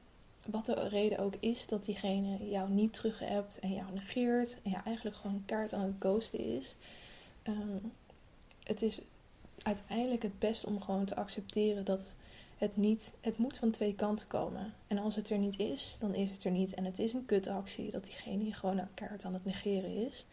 wat 0.47 0.67
de 0.67 0.89
reden 0.89 1.19
ook 1.19 1.35
is 1.41 1.67
dat 1.67 1.85
diegene 1.85 2.49
jou 2.49 2.71
niet 2.71 2.93
terug 2.93 3.19
hebt 3.19 3.59
en 3.59 3.73
jou 3.73 3.93
negeert 3.93 4.59
en 4.63 4.71
ja, 4.71 4.85
eigenlijk 4.85 5.17
gewoon 5.17 5.43
kaart 5.47 5.73
aan 5.73 5.85
het 5.85 5.97
ghosten 5.99 6.39
is. 6.57 6.77
Ehm, 7.43 7.79
het 8.63 8.83
is 8.83 8.99
uiteindelijk 9.63 10.23
het 10.23 10.39
best 10.39 10.65
om 10.65 10.81
gewoon 10.81 11.05
te 11.05 11.17
accepteren 11.17 11.85
dat 11.85 12.17
het 12.59 12.77
niet, 12.77 13.13
het 13.21 13.39
moet 13.39 13.59
van 13.59 13.71
twee 13.71 13.95
kanten 13.95 14.27
komen. 14.27 14.75
En 14.87 14.99
als 14.99 15.17
het 15.17 15.31
er 15.31 15.39
niet 15.39 15.59
is, 15.59 15.97
dan 16.01 16.15
is 16.15 16.31
het 16.31 16.45
er 16.45 16.51
niet. 16.51 16.75
En 16.75 16.85
het 16.85 16.99
is 16.99 17.13
een 17.13 17.27
kutactie 17.27 17.91
dat 17.91 18.05
diegene 18.05 18.53
gewoon 18.55 18.79
een 18.79 18.95
kaart 18.95 19.25
aan 19.25 19.35
het 19.35 19.45
negeren 19.45 20.07
is. 20.07 20.27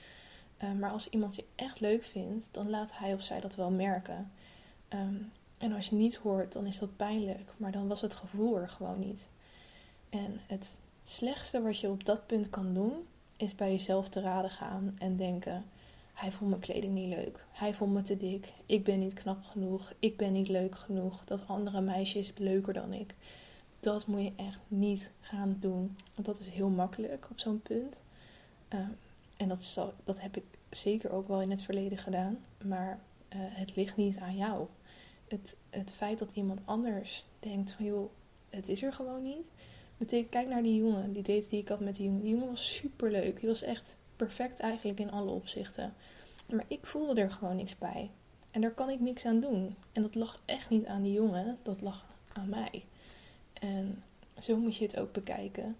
Ehm, 0.57 0.79
maar 0.79 0.91
als 0.91 1.09
iemand 1.09 1.35
je 1.35 1.45
echt 1.55 1.79
leuk 1.79 2.03
vindt, 2.03 2.49
dan 2.51 2.69
laat 2.69 2.97
hij 2.97 3.13
of 3.13 3.21
zij 3.21 3.39
dat 3.39 3.55
wel 3.55 3.71
merken. 3.71 4.31
Ehm, 4.87 5.15
en 5.57 5.73
als 5.73 5.89
je 5.89 5.95
niet 5.95 6.15
hoort, 6.15 6.53
dan 6.53 6.65
is 6.65 6.79
dat 6.79 6.95
pijnlijk. 6.95 7.53
Maar 7.57 7.71
dan 7.71 7.87
was 7.87 8.01
het 8.01 8.13
gevoel 8.13 8.57
er 8.57 8.69
gewoon 8.69 8.99
niet. 8.99 9.29
En 10.09 10.39
het 10.47 10.77
slechtste 11.03 11.61
wat 11.61 11.79
je 11.79 11.89
op 11.89 12.05
dat 12.05 12.27
punt 12.27 12.49
kan 12.49 12.73
doen, 12.73 12.93
is 13.37 13.55
bij 13.55 13.71
jezelf 13.71 14.09
te 14.09 14.21
raden 14.21 14.51
gaan 14.51 14.95
en 14.97 15.17
denken: 15.17 15.65
hij 16.13 16.31
vond 16.31 16.49
mijn 16.49 16.61
kleding 16.61 16.93
niet 16.93 17.15
leuk, 17.15 17.45
hij 17.51 17.73
vond 17.73 17.93
me 17.93 18.01
te 18.01 18.17
dik, 18.17 18.53
ik 18.65 18.83
ben 18.83 18.99
niet 18.99 19.13
knap 19.13 19.43
genoeg, 19.43 19.93
ik 19.99 20.17
ben 20.17 20.31
niet 20.31 20.49
leuk 20.49 20.75
genoeg, 20.75 21.25
dat 21.25 21.47
andere 21.47 21.81
meisje 21.81 22.19
is 22.19 22.31
leuker 22.37 22.73
dan 22.73 22.93
ik. 22.93 23.15
Dat 23.79 24.07
moet 24.07 24.21
je 24.21 24.33
echt 24.35 24.59
niet 24.67 25.11
gaan 25.21 25.57
doen, 25.59 25.95
want 26.13 26.27
dat 26.27 26.39
is 26.39 26.47
heel 26.47 26.69
makkelijk 26.69 27.27
op 27.31 27.39
zo'n 27.39 27.61
punt. 27.61 28.03
Ehm, 28.67 28.89
en 29.37 29.47
dat, 29.47 29.93
dat 30.03 30.21
heb 30.21 30.37
ik 30.37 30.43
zeker 30.69 31.11
ook 31.11 31.27
wel 31.27 31.41
in 31.41 31.51
het 31.51 31.61
verleden 31.61 31.97
gedaan, 31.97 32.37
maar 32.63 32.99
uh, 33.29 33.39
het 33.41 33.75
ligt 33.75 33.95
niet 33.95 34.17
aan 34.17 34.35
jou. 34.35 34.67
Het, 35.27 35.57
het 35.69 35.91
feit 35.91 36.19
dat 36.19 36.31
iemand 36.33 36.59
anders 36.65 37.25
denkt 37.39 37.71
van 37.71 37.85
joh, 37.85 38.11
het 38.49 38.67
is 38.67 38.83
er 38.83 38.93
gewoon 38.93 39.23
niet, 39.23 39.51
Betekent, 39.99 40.29
kijk 40.29 40.47
naar 40.47 40.63
die 40.63 40.75
jongen, 40.75 41.13
die 41.13 41.23
date 41.23 41.49
die 41.49 41.59
ik 41.59 41.69
had 41.69 41.79
met 41.79 41.95
die 41.95 42.05
jongen. 42.05 42.21
Die 42.21 42.31
jongen 42.31 42.47
was 42.47 42.75
super 42.75 43.11
leuk. 43.11 43.39
Die 43.39 43.49
was 43.49 43.61
echt 43.61 43.95
perfect 44.15 44.59
eigenlijk 44.59 44.99
in 44.99 45.11
alle 45.11 45.31
opzichten. 45.31 45.93
Maar 46.45 46.65
ik 46.67 46.85
voelde 46.85 47.21
er 47.21 47.31
gewoon 47.31 47.55
niks 47.55 47.77
bij. 47.77 48.09
En 48.51 48.61
daar 48.61 48.71
kan 48.71 48.89
ik 48.89 48.99
niks 48.99 49.25
aan 49.25 49.39
doen. 49.39 49.75
En 49.91 50.01
dat 50.01 50.15
lag 50.15 50.41
echt 50.45 50.69
niet 50.69 50.85
aan 50.85 51.01
die 51.01 51.13
jongen, 51.13 51.57
dat 51.61 51.81
lag 51.81 52.05
aan 52.33 52.49
mij. 52.49 52.85
En 53.53 54.03
zo 54.41 54.57
moet 54.57 54.75
je 54.75 54.85
het 54.85 54.99
ook 54.99 55.11
bekijken. 55.11 55.77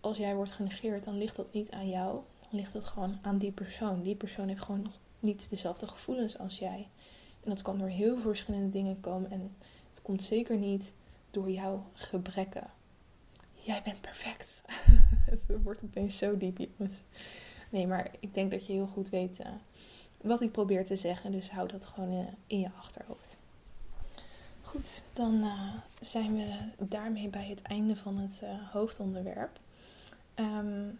Als 0.00 0.16
jij 0.16 0.34
wordt 0.34 0.50
genegeerd, 0.50 1.04
dan 1.04 1.18
ligt 1.18 1.36
dat 1.36 1.52
niet 1.52 1.70
aan 1.70 1.88
jou. 1.88 2.20
Dan 2.40 2.60
ligt 2.60 2.72
dat 2.72 2.84
gewoon 2.84 3.18
aan 3.22 3.38
die 3.38 3.52
persoon. 3.52 4.02
Die 4.02 4.16
persoon 4.16 4.48
heeft 4.48 4.62
gewoon 4.62 4.82
nog 4.82 4.98
niet 5.20 5.46
dezelfde 5.50 5.86
gevoelens 5.86 6.38
als 6.38 6.58
jij. 6.58 6.88
En 7.44 7.50
dat 7.50 7.62
kan 7.62 7.78
door 7.78 7.88
heel 7.88 8.18
verschillende 8.18 8.70
dingen 8.70 9.00
komen. 9.00 9.30
En 9.30 9.56
het 9.90 10.02
komt 10.02 10.22
zeker 10.22 10.56
niet 10.56 10.94
door 11.30 11.50
jouw 11.50 11.84
gebrekken 11.92 12.76
jij 13.68 13.82
bent 13.82 14.00
perfect. 14.00 14.62
het 15.30 15.62
wordt 15.62 15.84
opeens 15.84 16.18
zo 16.18 16.36
diep, 16.36 16.58
jongens. 16.58 16.96
Nee, 17.70 17.86
maar 17.86 18.10
ik 18.20 18.34
denk 18.34 18.50
dat 18.50 18.66
je 18.66 18.72
heel 18.72 18.86
goed 18.86 19.08
weet 19.08 19.40
uh, 19.40 19.46
wat 20.20 20.40
ik 20.40 20.52
probeer 20.52 20.84
te 20.84 20.96
zeggen. 20.96 21.32
Dus 21.32 21.50
hou 21.50 21.68
dat 21.68 21.86
gewoon 21.86 22.12
uh, 22.12 22.26
in 22.46 22.60
je 22.60 22.70
achterhoofd. 22.78 23.38
Goed, 24.62 25.02
dan 25.14 25.34
uh, 25.34 25.74
zijn 26.00 26.34
we 26.34 26.56
daarmee 26.78 27.28
bij 27.28 27.46
het 27.46 27.62
einde 27.62 27.96
van 27.96 28.18
het 28.18 28.42
hoofdonderwerp. 28.72 29.58
Um, 30.34 30.98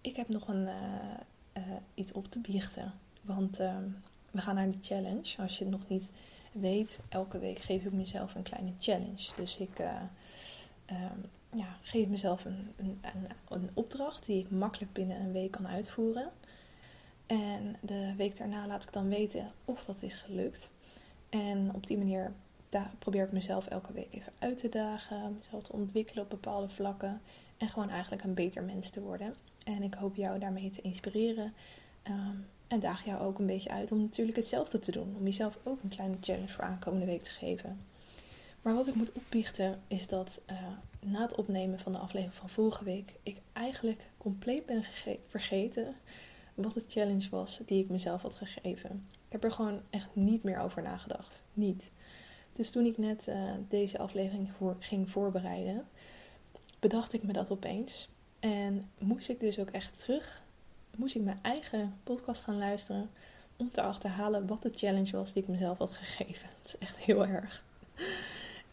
ik 0.00 0.16
heb 0.16 0.28
nog 0.28 0.48
een, 0.48 0.68
iets 1.94 2.12
op 2.12 2.30
te 2.30 2.38
biechten. 2.38 2.92
Want 3.22 3.60
um, 3.60 4.02
we 4.30 4.40
gaan 4.40 4.54
naar 4.54 4.70
de 4.70 4.78
challenge. 4.80 5.42
Als 5.42 5.58
je 5.58 5.64
het 5.64 5.72
nog 5.72 5.88
niet 5.88 6.12
weet, 6.52 7.00
elke 7.08 7.38
week 7.38 7.58
geef 7.58 7.84
ik 7.84 7.92
mezelf 7.92 8.34
een 8.34 8.42
kleine 8.42 8.72
challenge. 8.78 9.30
Dus 9.36 9.58
ik 9.58 9.78
um, 9.78 11.30
geef 11.82 12.08
mezelf 12.08 12.44
een, 12.44 12.72
een, 12.76 12.98
een, 13.02 13.26
een, 13.48 13.70
opdracht 13.74 14.26
die 14.26 14.38
ik 14.38 14.50
makkelijk 14.50 14.92
binnen 14.92 15.20
een 15.20 15.32
week 15.32 15.50
kan 15.50 15.68
uitvoeren. 15.68 16.30
En 17.26 17.76
de 17.82 18.14
week 18.16 18.36
daarna 18.36 18.66
laat 18.66 18.82
ik 18.82 18.92
dan 18.92 19.08
weten 19.08 19.52
of 19.64 19.84
dat 19.84 20.02
is 20.02 20.14
gelukt. 20.14 20.72
En 21.28 21.70
op 21.74 21.86
die 21.86 21.98
manier 21.98 22.32
probeer 22.98 23.24
ik 23.24 23.32
mezelf 23.32 23.66
elke 23.66 23.92
week 23.92 24.08
even 24.10 24.32
uit 24.38 24.56
te 24.56 24.68
dagen, 24.68 25.36
mezelf 25.36 25.62
te 25.62 25.72
ontwikkelen 25.72 26.24
op 26.24 26.30
bepaalde 26.30 26.68
vlakken 26.68 27.20
en 27.56 27.68
gewoon 27.68 27.90
eigenlijk 27.90 28.22
een 28.22 28.34
beter 28.34 28.62
mens 28.62 28.90
te 28.90 29.00
worden. 29.00 29.34
En 29.64 29.82
ik 29.82 29.94
hoop 29.94 30.16
jou 30.16 30.38
daarmee 30.38 30.70
te 30.70 30.82
inspireren. 30.82 31.54
Um, 32.08 32.46
en 32.68 32.80
daag 32.80 33.04
jou 33.04 33.20
ook 33.20 33.38
een 33.38 33.46
beetje 33.46 33.70
uit 33.70 33.92
om 33.92 34.00
natuurlijk 34.00 34.36
hetzelfde 34.36 34.78
te 34.78 34.90
doen. 34.90 35.14
Om 35.18 35.24
jezelf 35.24 35.58
ook 35.62 35.82
een 35.82 35.88
kleine 35.88 36.16
challenge 36.20 36.48
voor 36.48 36.64
aankomende 36.64 37.06
week 37.06 37.22
te 37.22 37.30
geven. 37.30 37.80
Maar 38.66 38.74
wat 38.74 38.86
ik 38.86 38.94
moet 38.94 39.12
opbiechten 39.12 39.82
is 39.88 40.06
dat 40.06 40.40
uh, 40.50 40.56
na 41.00 41.20
het 41.20 41.34
opnemen 41.34 41.78
van 41.78 41.92
de 41.92 41.98
aflevering 41.98 42.34
van 42.34 42.48
vorige 42.48 42.84
week 42.84 43.14
ik 43.22 43.40
eigenlijk 43.52 44.00
compleet 44.18 44.66
ben 44.66 44.84
vergeten 45.28 45.94
wat 46.54 46.74
de 46.74 46.84
challenge 46.86 47.28
was 47.30 47.60
die 47.66 47.82
ik 47.82 47.88
mezelf 47.88 48.22
had 48.22 48.34
gegeven. 48.34 49.06
Ik 49.12 49.32
heb 49.32 49.44
er 49.44 49.52
gewoon 49.52 49.80
echt 49.90 50.08
niet 50.12 50.42
meer 50.42 50.58
over 50.60 50.82
nagedacht. 50.82 51.44
Niet. 51.52 51.92
Dus 52.52 52.70
toen 52.70 52.84
ik 52.84 52.98
net 52.98 53.26
uh, 53.28 53.50
deze 53.68 53.98
aflevering 53.98 54.50
voor, 54.56 54.76
ging 54.78 55.10
voorbereiden, 55.10 55.88
bedacht 56.78 57.12
ik 57.12 57.22
me 57.22 57.32
dat 57.32 57.50
opeens. 57.50 58.08
En 58.40 58.90
moest 58.98 59.28
ik 59.28 59.40
dus 59.40 59.58
ook 59.58 59.70
echt 59.70 59.98
terug, 59.98 60.42
moest 60.96 61.14
ik 61.14 61.22
mijn 61.22 61.38
eigen 61.42 61.96
podcast 62.02 62.42
gaan 62.42 62.58
luisteren 62.58 63.10
om 63.56 63.70
te 63.70 63.82
achterhalen 63.82 64.46
wat 64.46 64.62
de 64.62 64.72
challenge 64.74 65.16
was 65.16 65.32
die 65.32 65.42
ik 65.42 65.48
mezelf 65.48 65.78
had 65.78 65.92
gegeven. 65.92 66.48
Het 66.62 66.66
is 66.74 66.78
echt 66.78 66.96
heel 66.96 67.26
erg. 67.26 67.64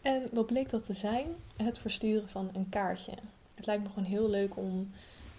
En 0.04 0.28
wat 0.32 0.46
bleek 0.46 0.70
dat 0.70 0.84
te 0.86 0.92
zijn? 0.92 1.26
Het 1.56 1.78
versturen 1.78 2.28
van 2.28 2.50
een 2.54 2.68
kaartje. 2.68 3.12
Het 3.54 3.66
lijkt 3.66 3.82
me 3.82 3.88
gewoon 3.88 4.04
heel 4.08 4.28
leuk 4.30 4.56
om. 4.56 4.90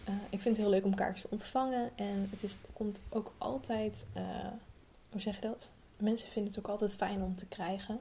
eh, 0.04 0.14
ik 0.30 0.42
vind 0.42 0.58
het 0.58 0.66
heel 0.66 0.70
leuk 0.70 0.86
om 0.86 0.96
kaartjes 0.96 1.22
te 1.22 1.28
ontvangen. 1.32 1.90
En 1.96 2.28
het 2.32 2.44
is, 2.44 2.56
komt 2.74 3.00
ook 3.10 3.34
altijd. 3.38 4.06
eh, 4.14 4.48
hoe 5.10 5.22
zeg 5.22 5.36
je 5.36 5.42
dat? 5.42 5.72
Mensen 5.98 6.30
vinden 6.30 6.52
het 6.54 6.60
ook 6.60 6.68
altijd 6.72 6.94
fijn 6.96 7.22
om 7.22 7.36
te 7.36 7.46
krijgen. 7.46 8.00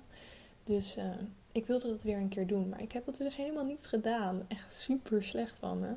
Dus 0.65 0.97
eh, 0.97 1.05
ik 1.53 1.67
wilde 1.67 1.89
dat 1.89 2.03
weer 2.03 2.17
een 2.17 2.29
keer 2.29 2.47
doen. 2.47 2.69
Maar 2.69 2.83
ik 2.83 2.93
heb 2.93 3.07
het 3.07 3.17
dus 3.17 3.37
helemaal 3.37 3.65
niet 3.65 3.87
gedaan. 3.87 4.45
Echt 4.49 4.75
super 4.79 5.25
slecht 5.25 5.59
van 5.59 5.79
me. 5.81 5.93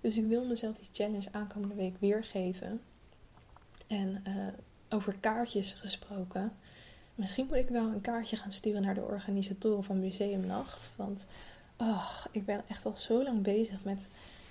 Dus 0.00 0.16
ik 0.16 0.26
wil 0.26 0.44
mezelf 0.44 0.76
die 0.76 0.88
challenge 0.92 1.28
aankomende 1.32 1.74
week 1.74 1.94
weergeven. 1.98 2.80
En 3.86 4.20
eh, 4.24 4.32
over 4.96 5.16
kaartjes 5.20 5.72
gesproken. 5.72 6.52
Misschien 7.14 7.46
moet 7.46 7.56
ik 7.56 7.68
wel 7.68 7.86
een 7.86 8.00
kaartje 8.00 8.36
gaan 8.36 8.52
sturen 8.52 8.82
naar 8.82 8.94
de 8.94 9.02
organisatoren 9.02 9.84
van 9.84 10.00
Museumnacht. 10.00 10.94
Want 10.96 11.26
oh, 11.76 12.24
ik 12.30 12.44
ben 12.44 12.62
echt 12.68 12.86
al 12.86 12.96
zo 12.96 13.22
lang 13.22 13.42
bezig 13.42 13.84
met 13.84 14.08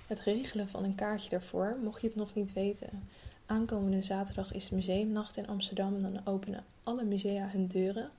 het 0.07 0.19
regelen 0.19 0.69
van 0.69 0.83
een 0.83 0.95
kaartje 0.95 1.29
daarvoor. 1.29 1.77
Mocht 1.83 2.01
je 2.01 2.07
het 2.07 2.15
nog 2.15 2.33
niet 2.33 2.53
weten. 2.53 3.07
Aankomende 3.45 4.03
zaterdag 4.03 4.53
is 4.53 4.69
Museumnacht 4.69 5.37
in 5.37 5.47
Amsterdam. 5.47 6.01
Dan 6.01 6.25
openen 6.25 6.63
alle 6.83 7.03
musea 7.03 7.47
hun 7.47 7.67
deuren. 7.67 8.09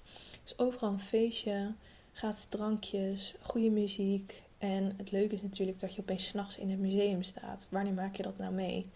Dus 0.42 0.58
overal 0.58 0.92
een 0.92 1.00
feestje, 1.00 1.72
gratis 2.12 2.44
drankjes, 2.44 3.34
goede 3.40 3.70
muziek. 3.70 4.42
En 4.58 4.94
het 4.96 5.10
leuke 5.10 5.34
is 5.34 5.42
natuurlijk 5.42 5.80
dat 5.80 5.94
je 5.94 6.00
opeens 6.00 6.26
s'nachts 6.26 6.58
in 6.58 6.70
het 6.70 6.78
museum 6.78 7.22
staat. 7.22 7.66
Wanneer 7.70 7.92
maak 7.92 8.16
je 8.16 8.22
dat 8.22 8.38
nou 8.38 8.54
mee? 8.54 8.90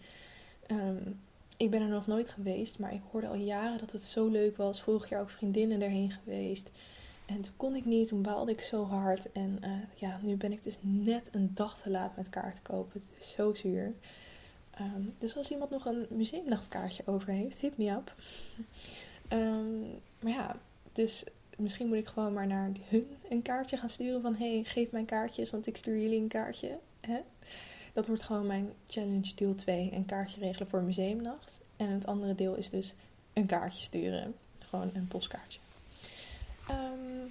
Ehm, 0.67 1.11
ik 1.59 1.69
ben 1.69 1.81
er 1.81 1.87
nog 1.87 2.07
nooit 2.07 2.29
geweest, 2.29 2.79
maar 2.79 2.93
ik 2.93 3.01
hoorde 3.11 3.27
al 3.27 3.35
jaren 3.35 3.77
dat 3.77 3.91
het 3.91 4.01
zo 4.01 4.27
leuk 4.27 4.57
was. 4.57 4.81
Vorig 4.81 5.09
jaar 5.09 5.21
ook 5.21 5.29
vriendinnen 5.29 5.81
erheen 5.81 6.11
geweest. 6.11 6.71
En 7.25 7.41
toen 7.41 7.53
kon 7.57 7.75
ik 7.75 7.85
niet, 7.85 8.07
toen 8.07 8.21
baalde 8.21 8.51
ik 8.51 8.61
zo 8.61 8.83
hard. 8.85 9.31
En 9.31 9.57
eh, 9.61 9.71
ja, 9.95 10.19
nu 10.23 10.35
ben 10.35 10.51
ik 10.51 10.63
dus 10.63 10.77
net 10.81 11.29
een 11.31 11.51
dag 11.53 11.81
te 11.81 11.89
laat 11.89 12.15
met 12.15 12.29
kaart 12.29 12.61
kopen. 12.61 12.99
Het 12.99 13.19
is 13.19 13.31
zo 13.31 13.53
zuur. 13.53 13.93
Ehm, 14.71 15.01
dus 15.17 15.37
als 15.37 15.51
iemand 15.51 15.69
nog 15.69 15.85
een 15.85 16.05
museumnachtkaartje 16.09 17.03
over 17.05 17.29
heeft, 17.29 17.59
hit 17.59 17.77
me 17.77 17.89
up. 17.89 18.13
Ehm, 19.27 19.79
maar 20.19 20.31
ja, 20.31 20.55
dus 20.91 21.23
misschien 21.57 21.87
moet 21.87 21.97
ik 21.97 22.07
gewoon 22.07 22.33
maar 22.33 22.47
naar 22.47 22.71
hun 22.89 23.07
een 23.29 23.41
kaartje 23.41 23.77
gaan 23.77 23.89
sturen 23.89 24.21
van... 24.21 24.35
hey, 24.35 24.61
geef 24.65 24.91
mij 24.91 25.03
kaartjes, 25.03 25.49
want 25.49 25.67
ik 25.67 25.77
stuur 25.77 26.01
jullie 26.01 26.21
een 26.21 26.27
kaartje. 26.27 26.77
Hè? 27.01 27.19
Dat 27.93 28.07
wordt 28.07 28.23
gewoon 28.23 28.47
mijn 28.47 28.73
challenge 28.87 29.35
deel 29.35 29.55
2. 29.55 29.93
Een 29.93 30.05
kaartje 30.05 30.39
regelen 30.39 30.69
voor 30.69 30.81
museumnacht. 30.81 31.61
En 31.77 31.89
het 31.89 32.05
andere 32.05 32.35
deel 32.35 32.55
is 32.55 32.69
dus 32.69 32.93
een 33.33 33.45
kaartje 33.45 33.81
sturen. 33.83 34.35
Gewoon 34.59 34.91
een 34.93 35.07
postkaartje. 35.07 35.59
Ehm, 36.67 37.27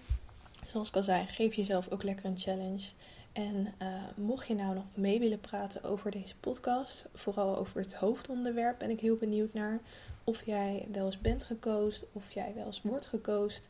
zoals 0.67 0.89
ik 0.89 0.97
al 0.97 1.03
zei, 1.03 1.27
geef 1.27 1.55
jezelf 1.55 1.91
ook 1.91 2.03
lekker 2.03 2.25
een 2.25 2.39
challenge. 2.39 2.91
En 3.33 3.75
eh, 3.79 3.89
mocht 4.17 4.47
je 4.47 4.55
nou 4.55 4.75
nog 4.75 4.85
mee 4.95 5.19
willen 5.19 5.41
praten 5.41 5.83
over 5.83 6.11
deze 6.11 6.37
podcast, 6.41 7.07
vooral 7.15 7.57
over 7.57 7.81
het 7.81 7.95
hoofdonderwerp, 7.95 8.79
ben 8.79 8.91
ik 8.91 9.01
heel 9.01 9.17
benieuwd 9.17 9.53
naar 9.53 9.81
of 10.25 10.47
jij 10.47 10.89
wel 10.93 11.07
eens 11.07 11.21
bent 11.21 11.45
gecoacht, 11.45 12.05
of 12.13 12.31
jij 12.31 12.53
wel 12.55 12.67
eens 12.67 12.83
wordt 12.83 13.07
gecoacht, 13.07 13.69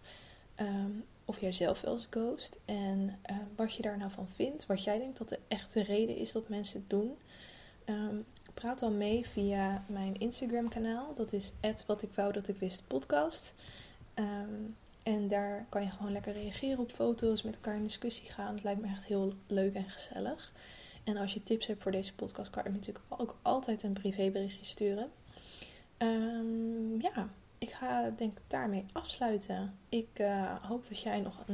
ehm, 0.55 0.91
of 1.29 1.41
jij 1.41 1.53
zelf 1.53 1.81
wel 1.81 1.95
eens 1.95 2.09
coacht. 2.09 2.59
En 2.65 3.19
eh, 3.23 3.37
wat 3.57 3.75
je 3.75 3.83
daar 3.83 3.99
nou 3.99 4.11
van 4.11 4.29
vindt, 4.29 4.67
wat 4.67 4.85
jij 4.85 4.99
denkt 4.99 5.19
dat 5.19 5.29
de 5.29 5.39
echte 5.49 5.83
reden 5.83 6.17
is 6.17 6.33
dat 6.33 6.49
mensen 6.49 6.81
het 6.81 6.91
doen. 6.91 7.17
Ehm, 7.85 8.17
praat 8.55 8.79
dan 8.79 8.97
mee 8.97 9.27
via 9.27 9.85
mijn 9.89 10.19
Instagram 10.19 10.69
kanaal. 10.69 11.15
Dat 11.15 11.33
is 11.33 11.53
wat 11.87 12.03
ik 12.03 12.11
wou 12.15 12.33
dat 12.33 12.49
ik 12.49 12.59
wist 12.59 12.83
podcast. 12.87 13.55
Ehm, 14.15 14.63
en 15.03 15.29
daar 15.29 15.67
kan 15.69 15.83
je 15.83 15.91
gewoon 15.91 16.13
lekker 16.13 16.33
reageren 16.33 16.79
op 16.79 16.93
foto's, 16.93 17.43
met 17.43 17.55
elkaar 17.55 17.77
in 17.77 17.83
discussie 17.83 18.31
gaan. 18.31 18.55
Het 18.55 18.65
lijkt 18.65 18.81
me 18.81 18.87
echt 18.87 19.07
heel 19.07 19.33
leuk 19.47 19.75
en 19.75 19.91
gezellig. 19.91 20.53
En 21.05 21.17
als 21.17 21.35
je 21.35 21.43
tips 21.43 21.67
hebt 21.67 21.83
voor 21.83 21.93
deze 21.93 22.15
podcast, 22.15 22.51
kan 22.51 22.65
je 22.65 22.71
natuurlijk 22.71 23.05
ook 23.09 23.37
altijd 23.43 23.83
een 23.83 23.93
privéberichtje 23.93 24.65
sturen. 24.65 25.11
Ehm, 25.97 27.01
ja, 27.01 27.31
ik 27.59 27.71
ga 27.71 28.11
denk 28.17 28.39
daarmee 28.47 28.85
afsluiten. 28.93 29.75
Ik 29.89 30.09
eh, 30.13 30.65
hoop 30.65 30.89
dat 30.89 31.01
jij 31.01 31.21
nog 31.21 31.45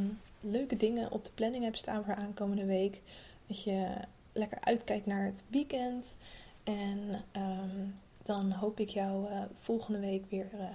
leuke 0.41 0.77
dingen 0.77 1.11
op 1.11 1.25
de 1.25 1.31
planning 1.35 1.65
hebt 1.65 1.79
staan 1.79 2.05
voor 2.05 2.15
aankomende 2.15 2.65
week. 2.65 3.01
Dat 3.47 3.63
je 3.63 3.95
lekker 4.33 4.61
uitkijkt 4.61 5.07
naar 5.07 5.25
het 5.25 5.43
weekend. 5.49 6.17
En 6.65 7.25
ehm, 7.33 7.87
dan 8.23 8.53
hoop 8.53 8.81
ik 8.81 8.89
jou 8.89 9.29
eh, 9.29 9.43
volgende 9.57 9.99
week 9.99 10.25
weer 10.31 10.49
eh, 10.53 10.69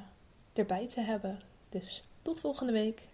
erbij 0.54 0.88
te 0.88 1.02
hebben. 1.02 1.38
Dus 1.70 2.04
tot 2.22 2.40
volgende 2.40 2.72
week. 2.72 3.08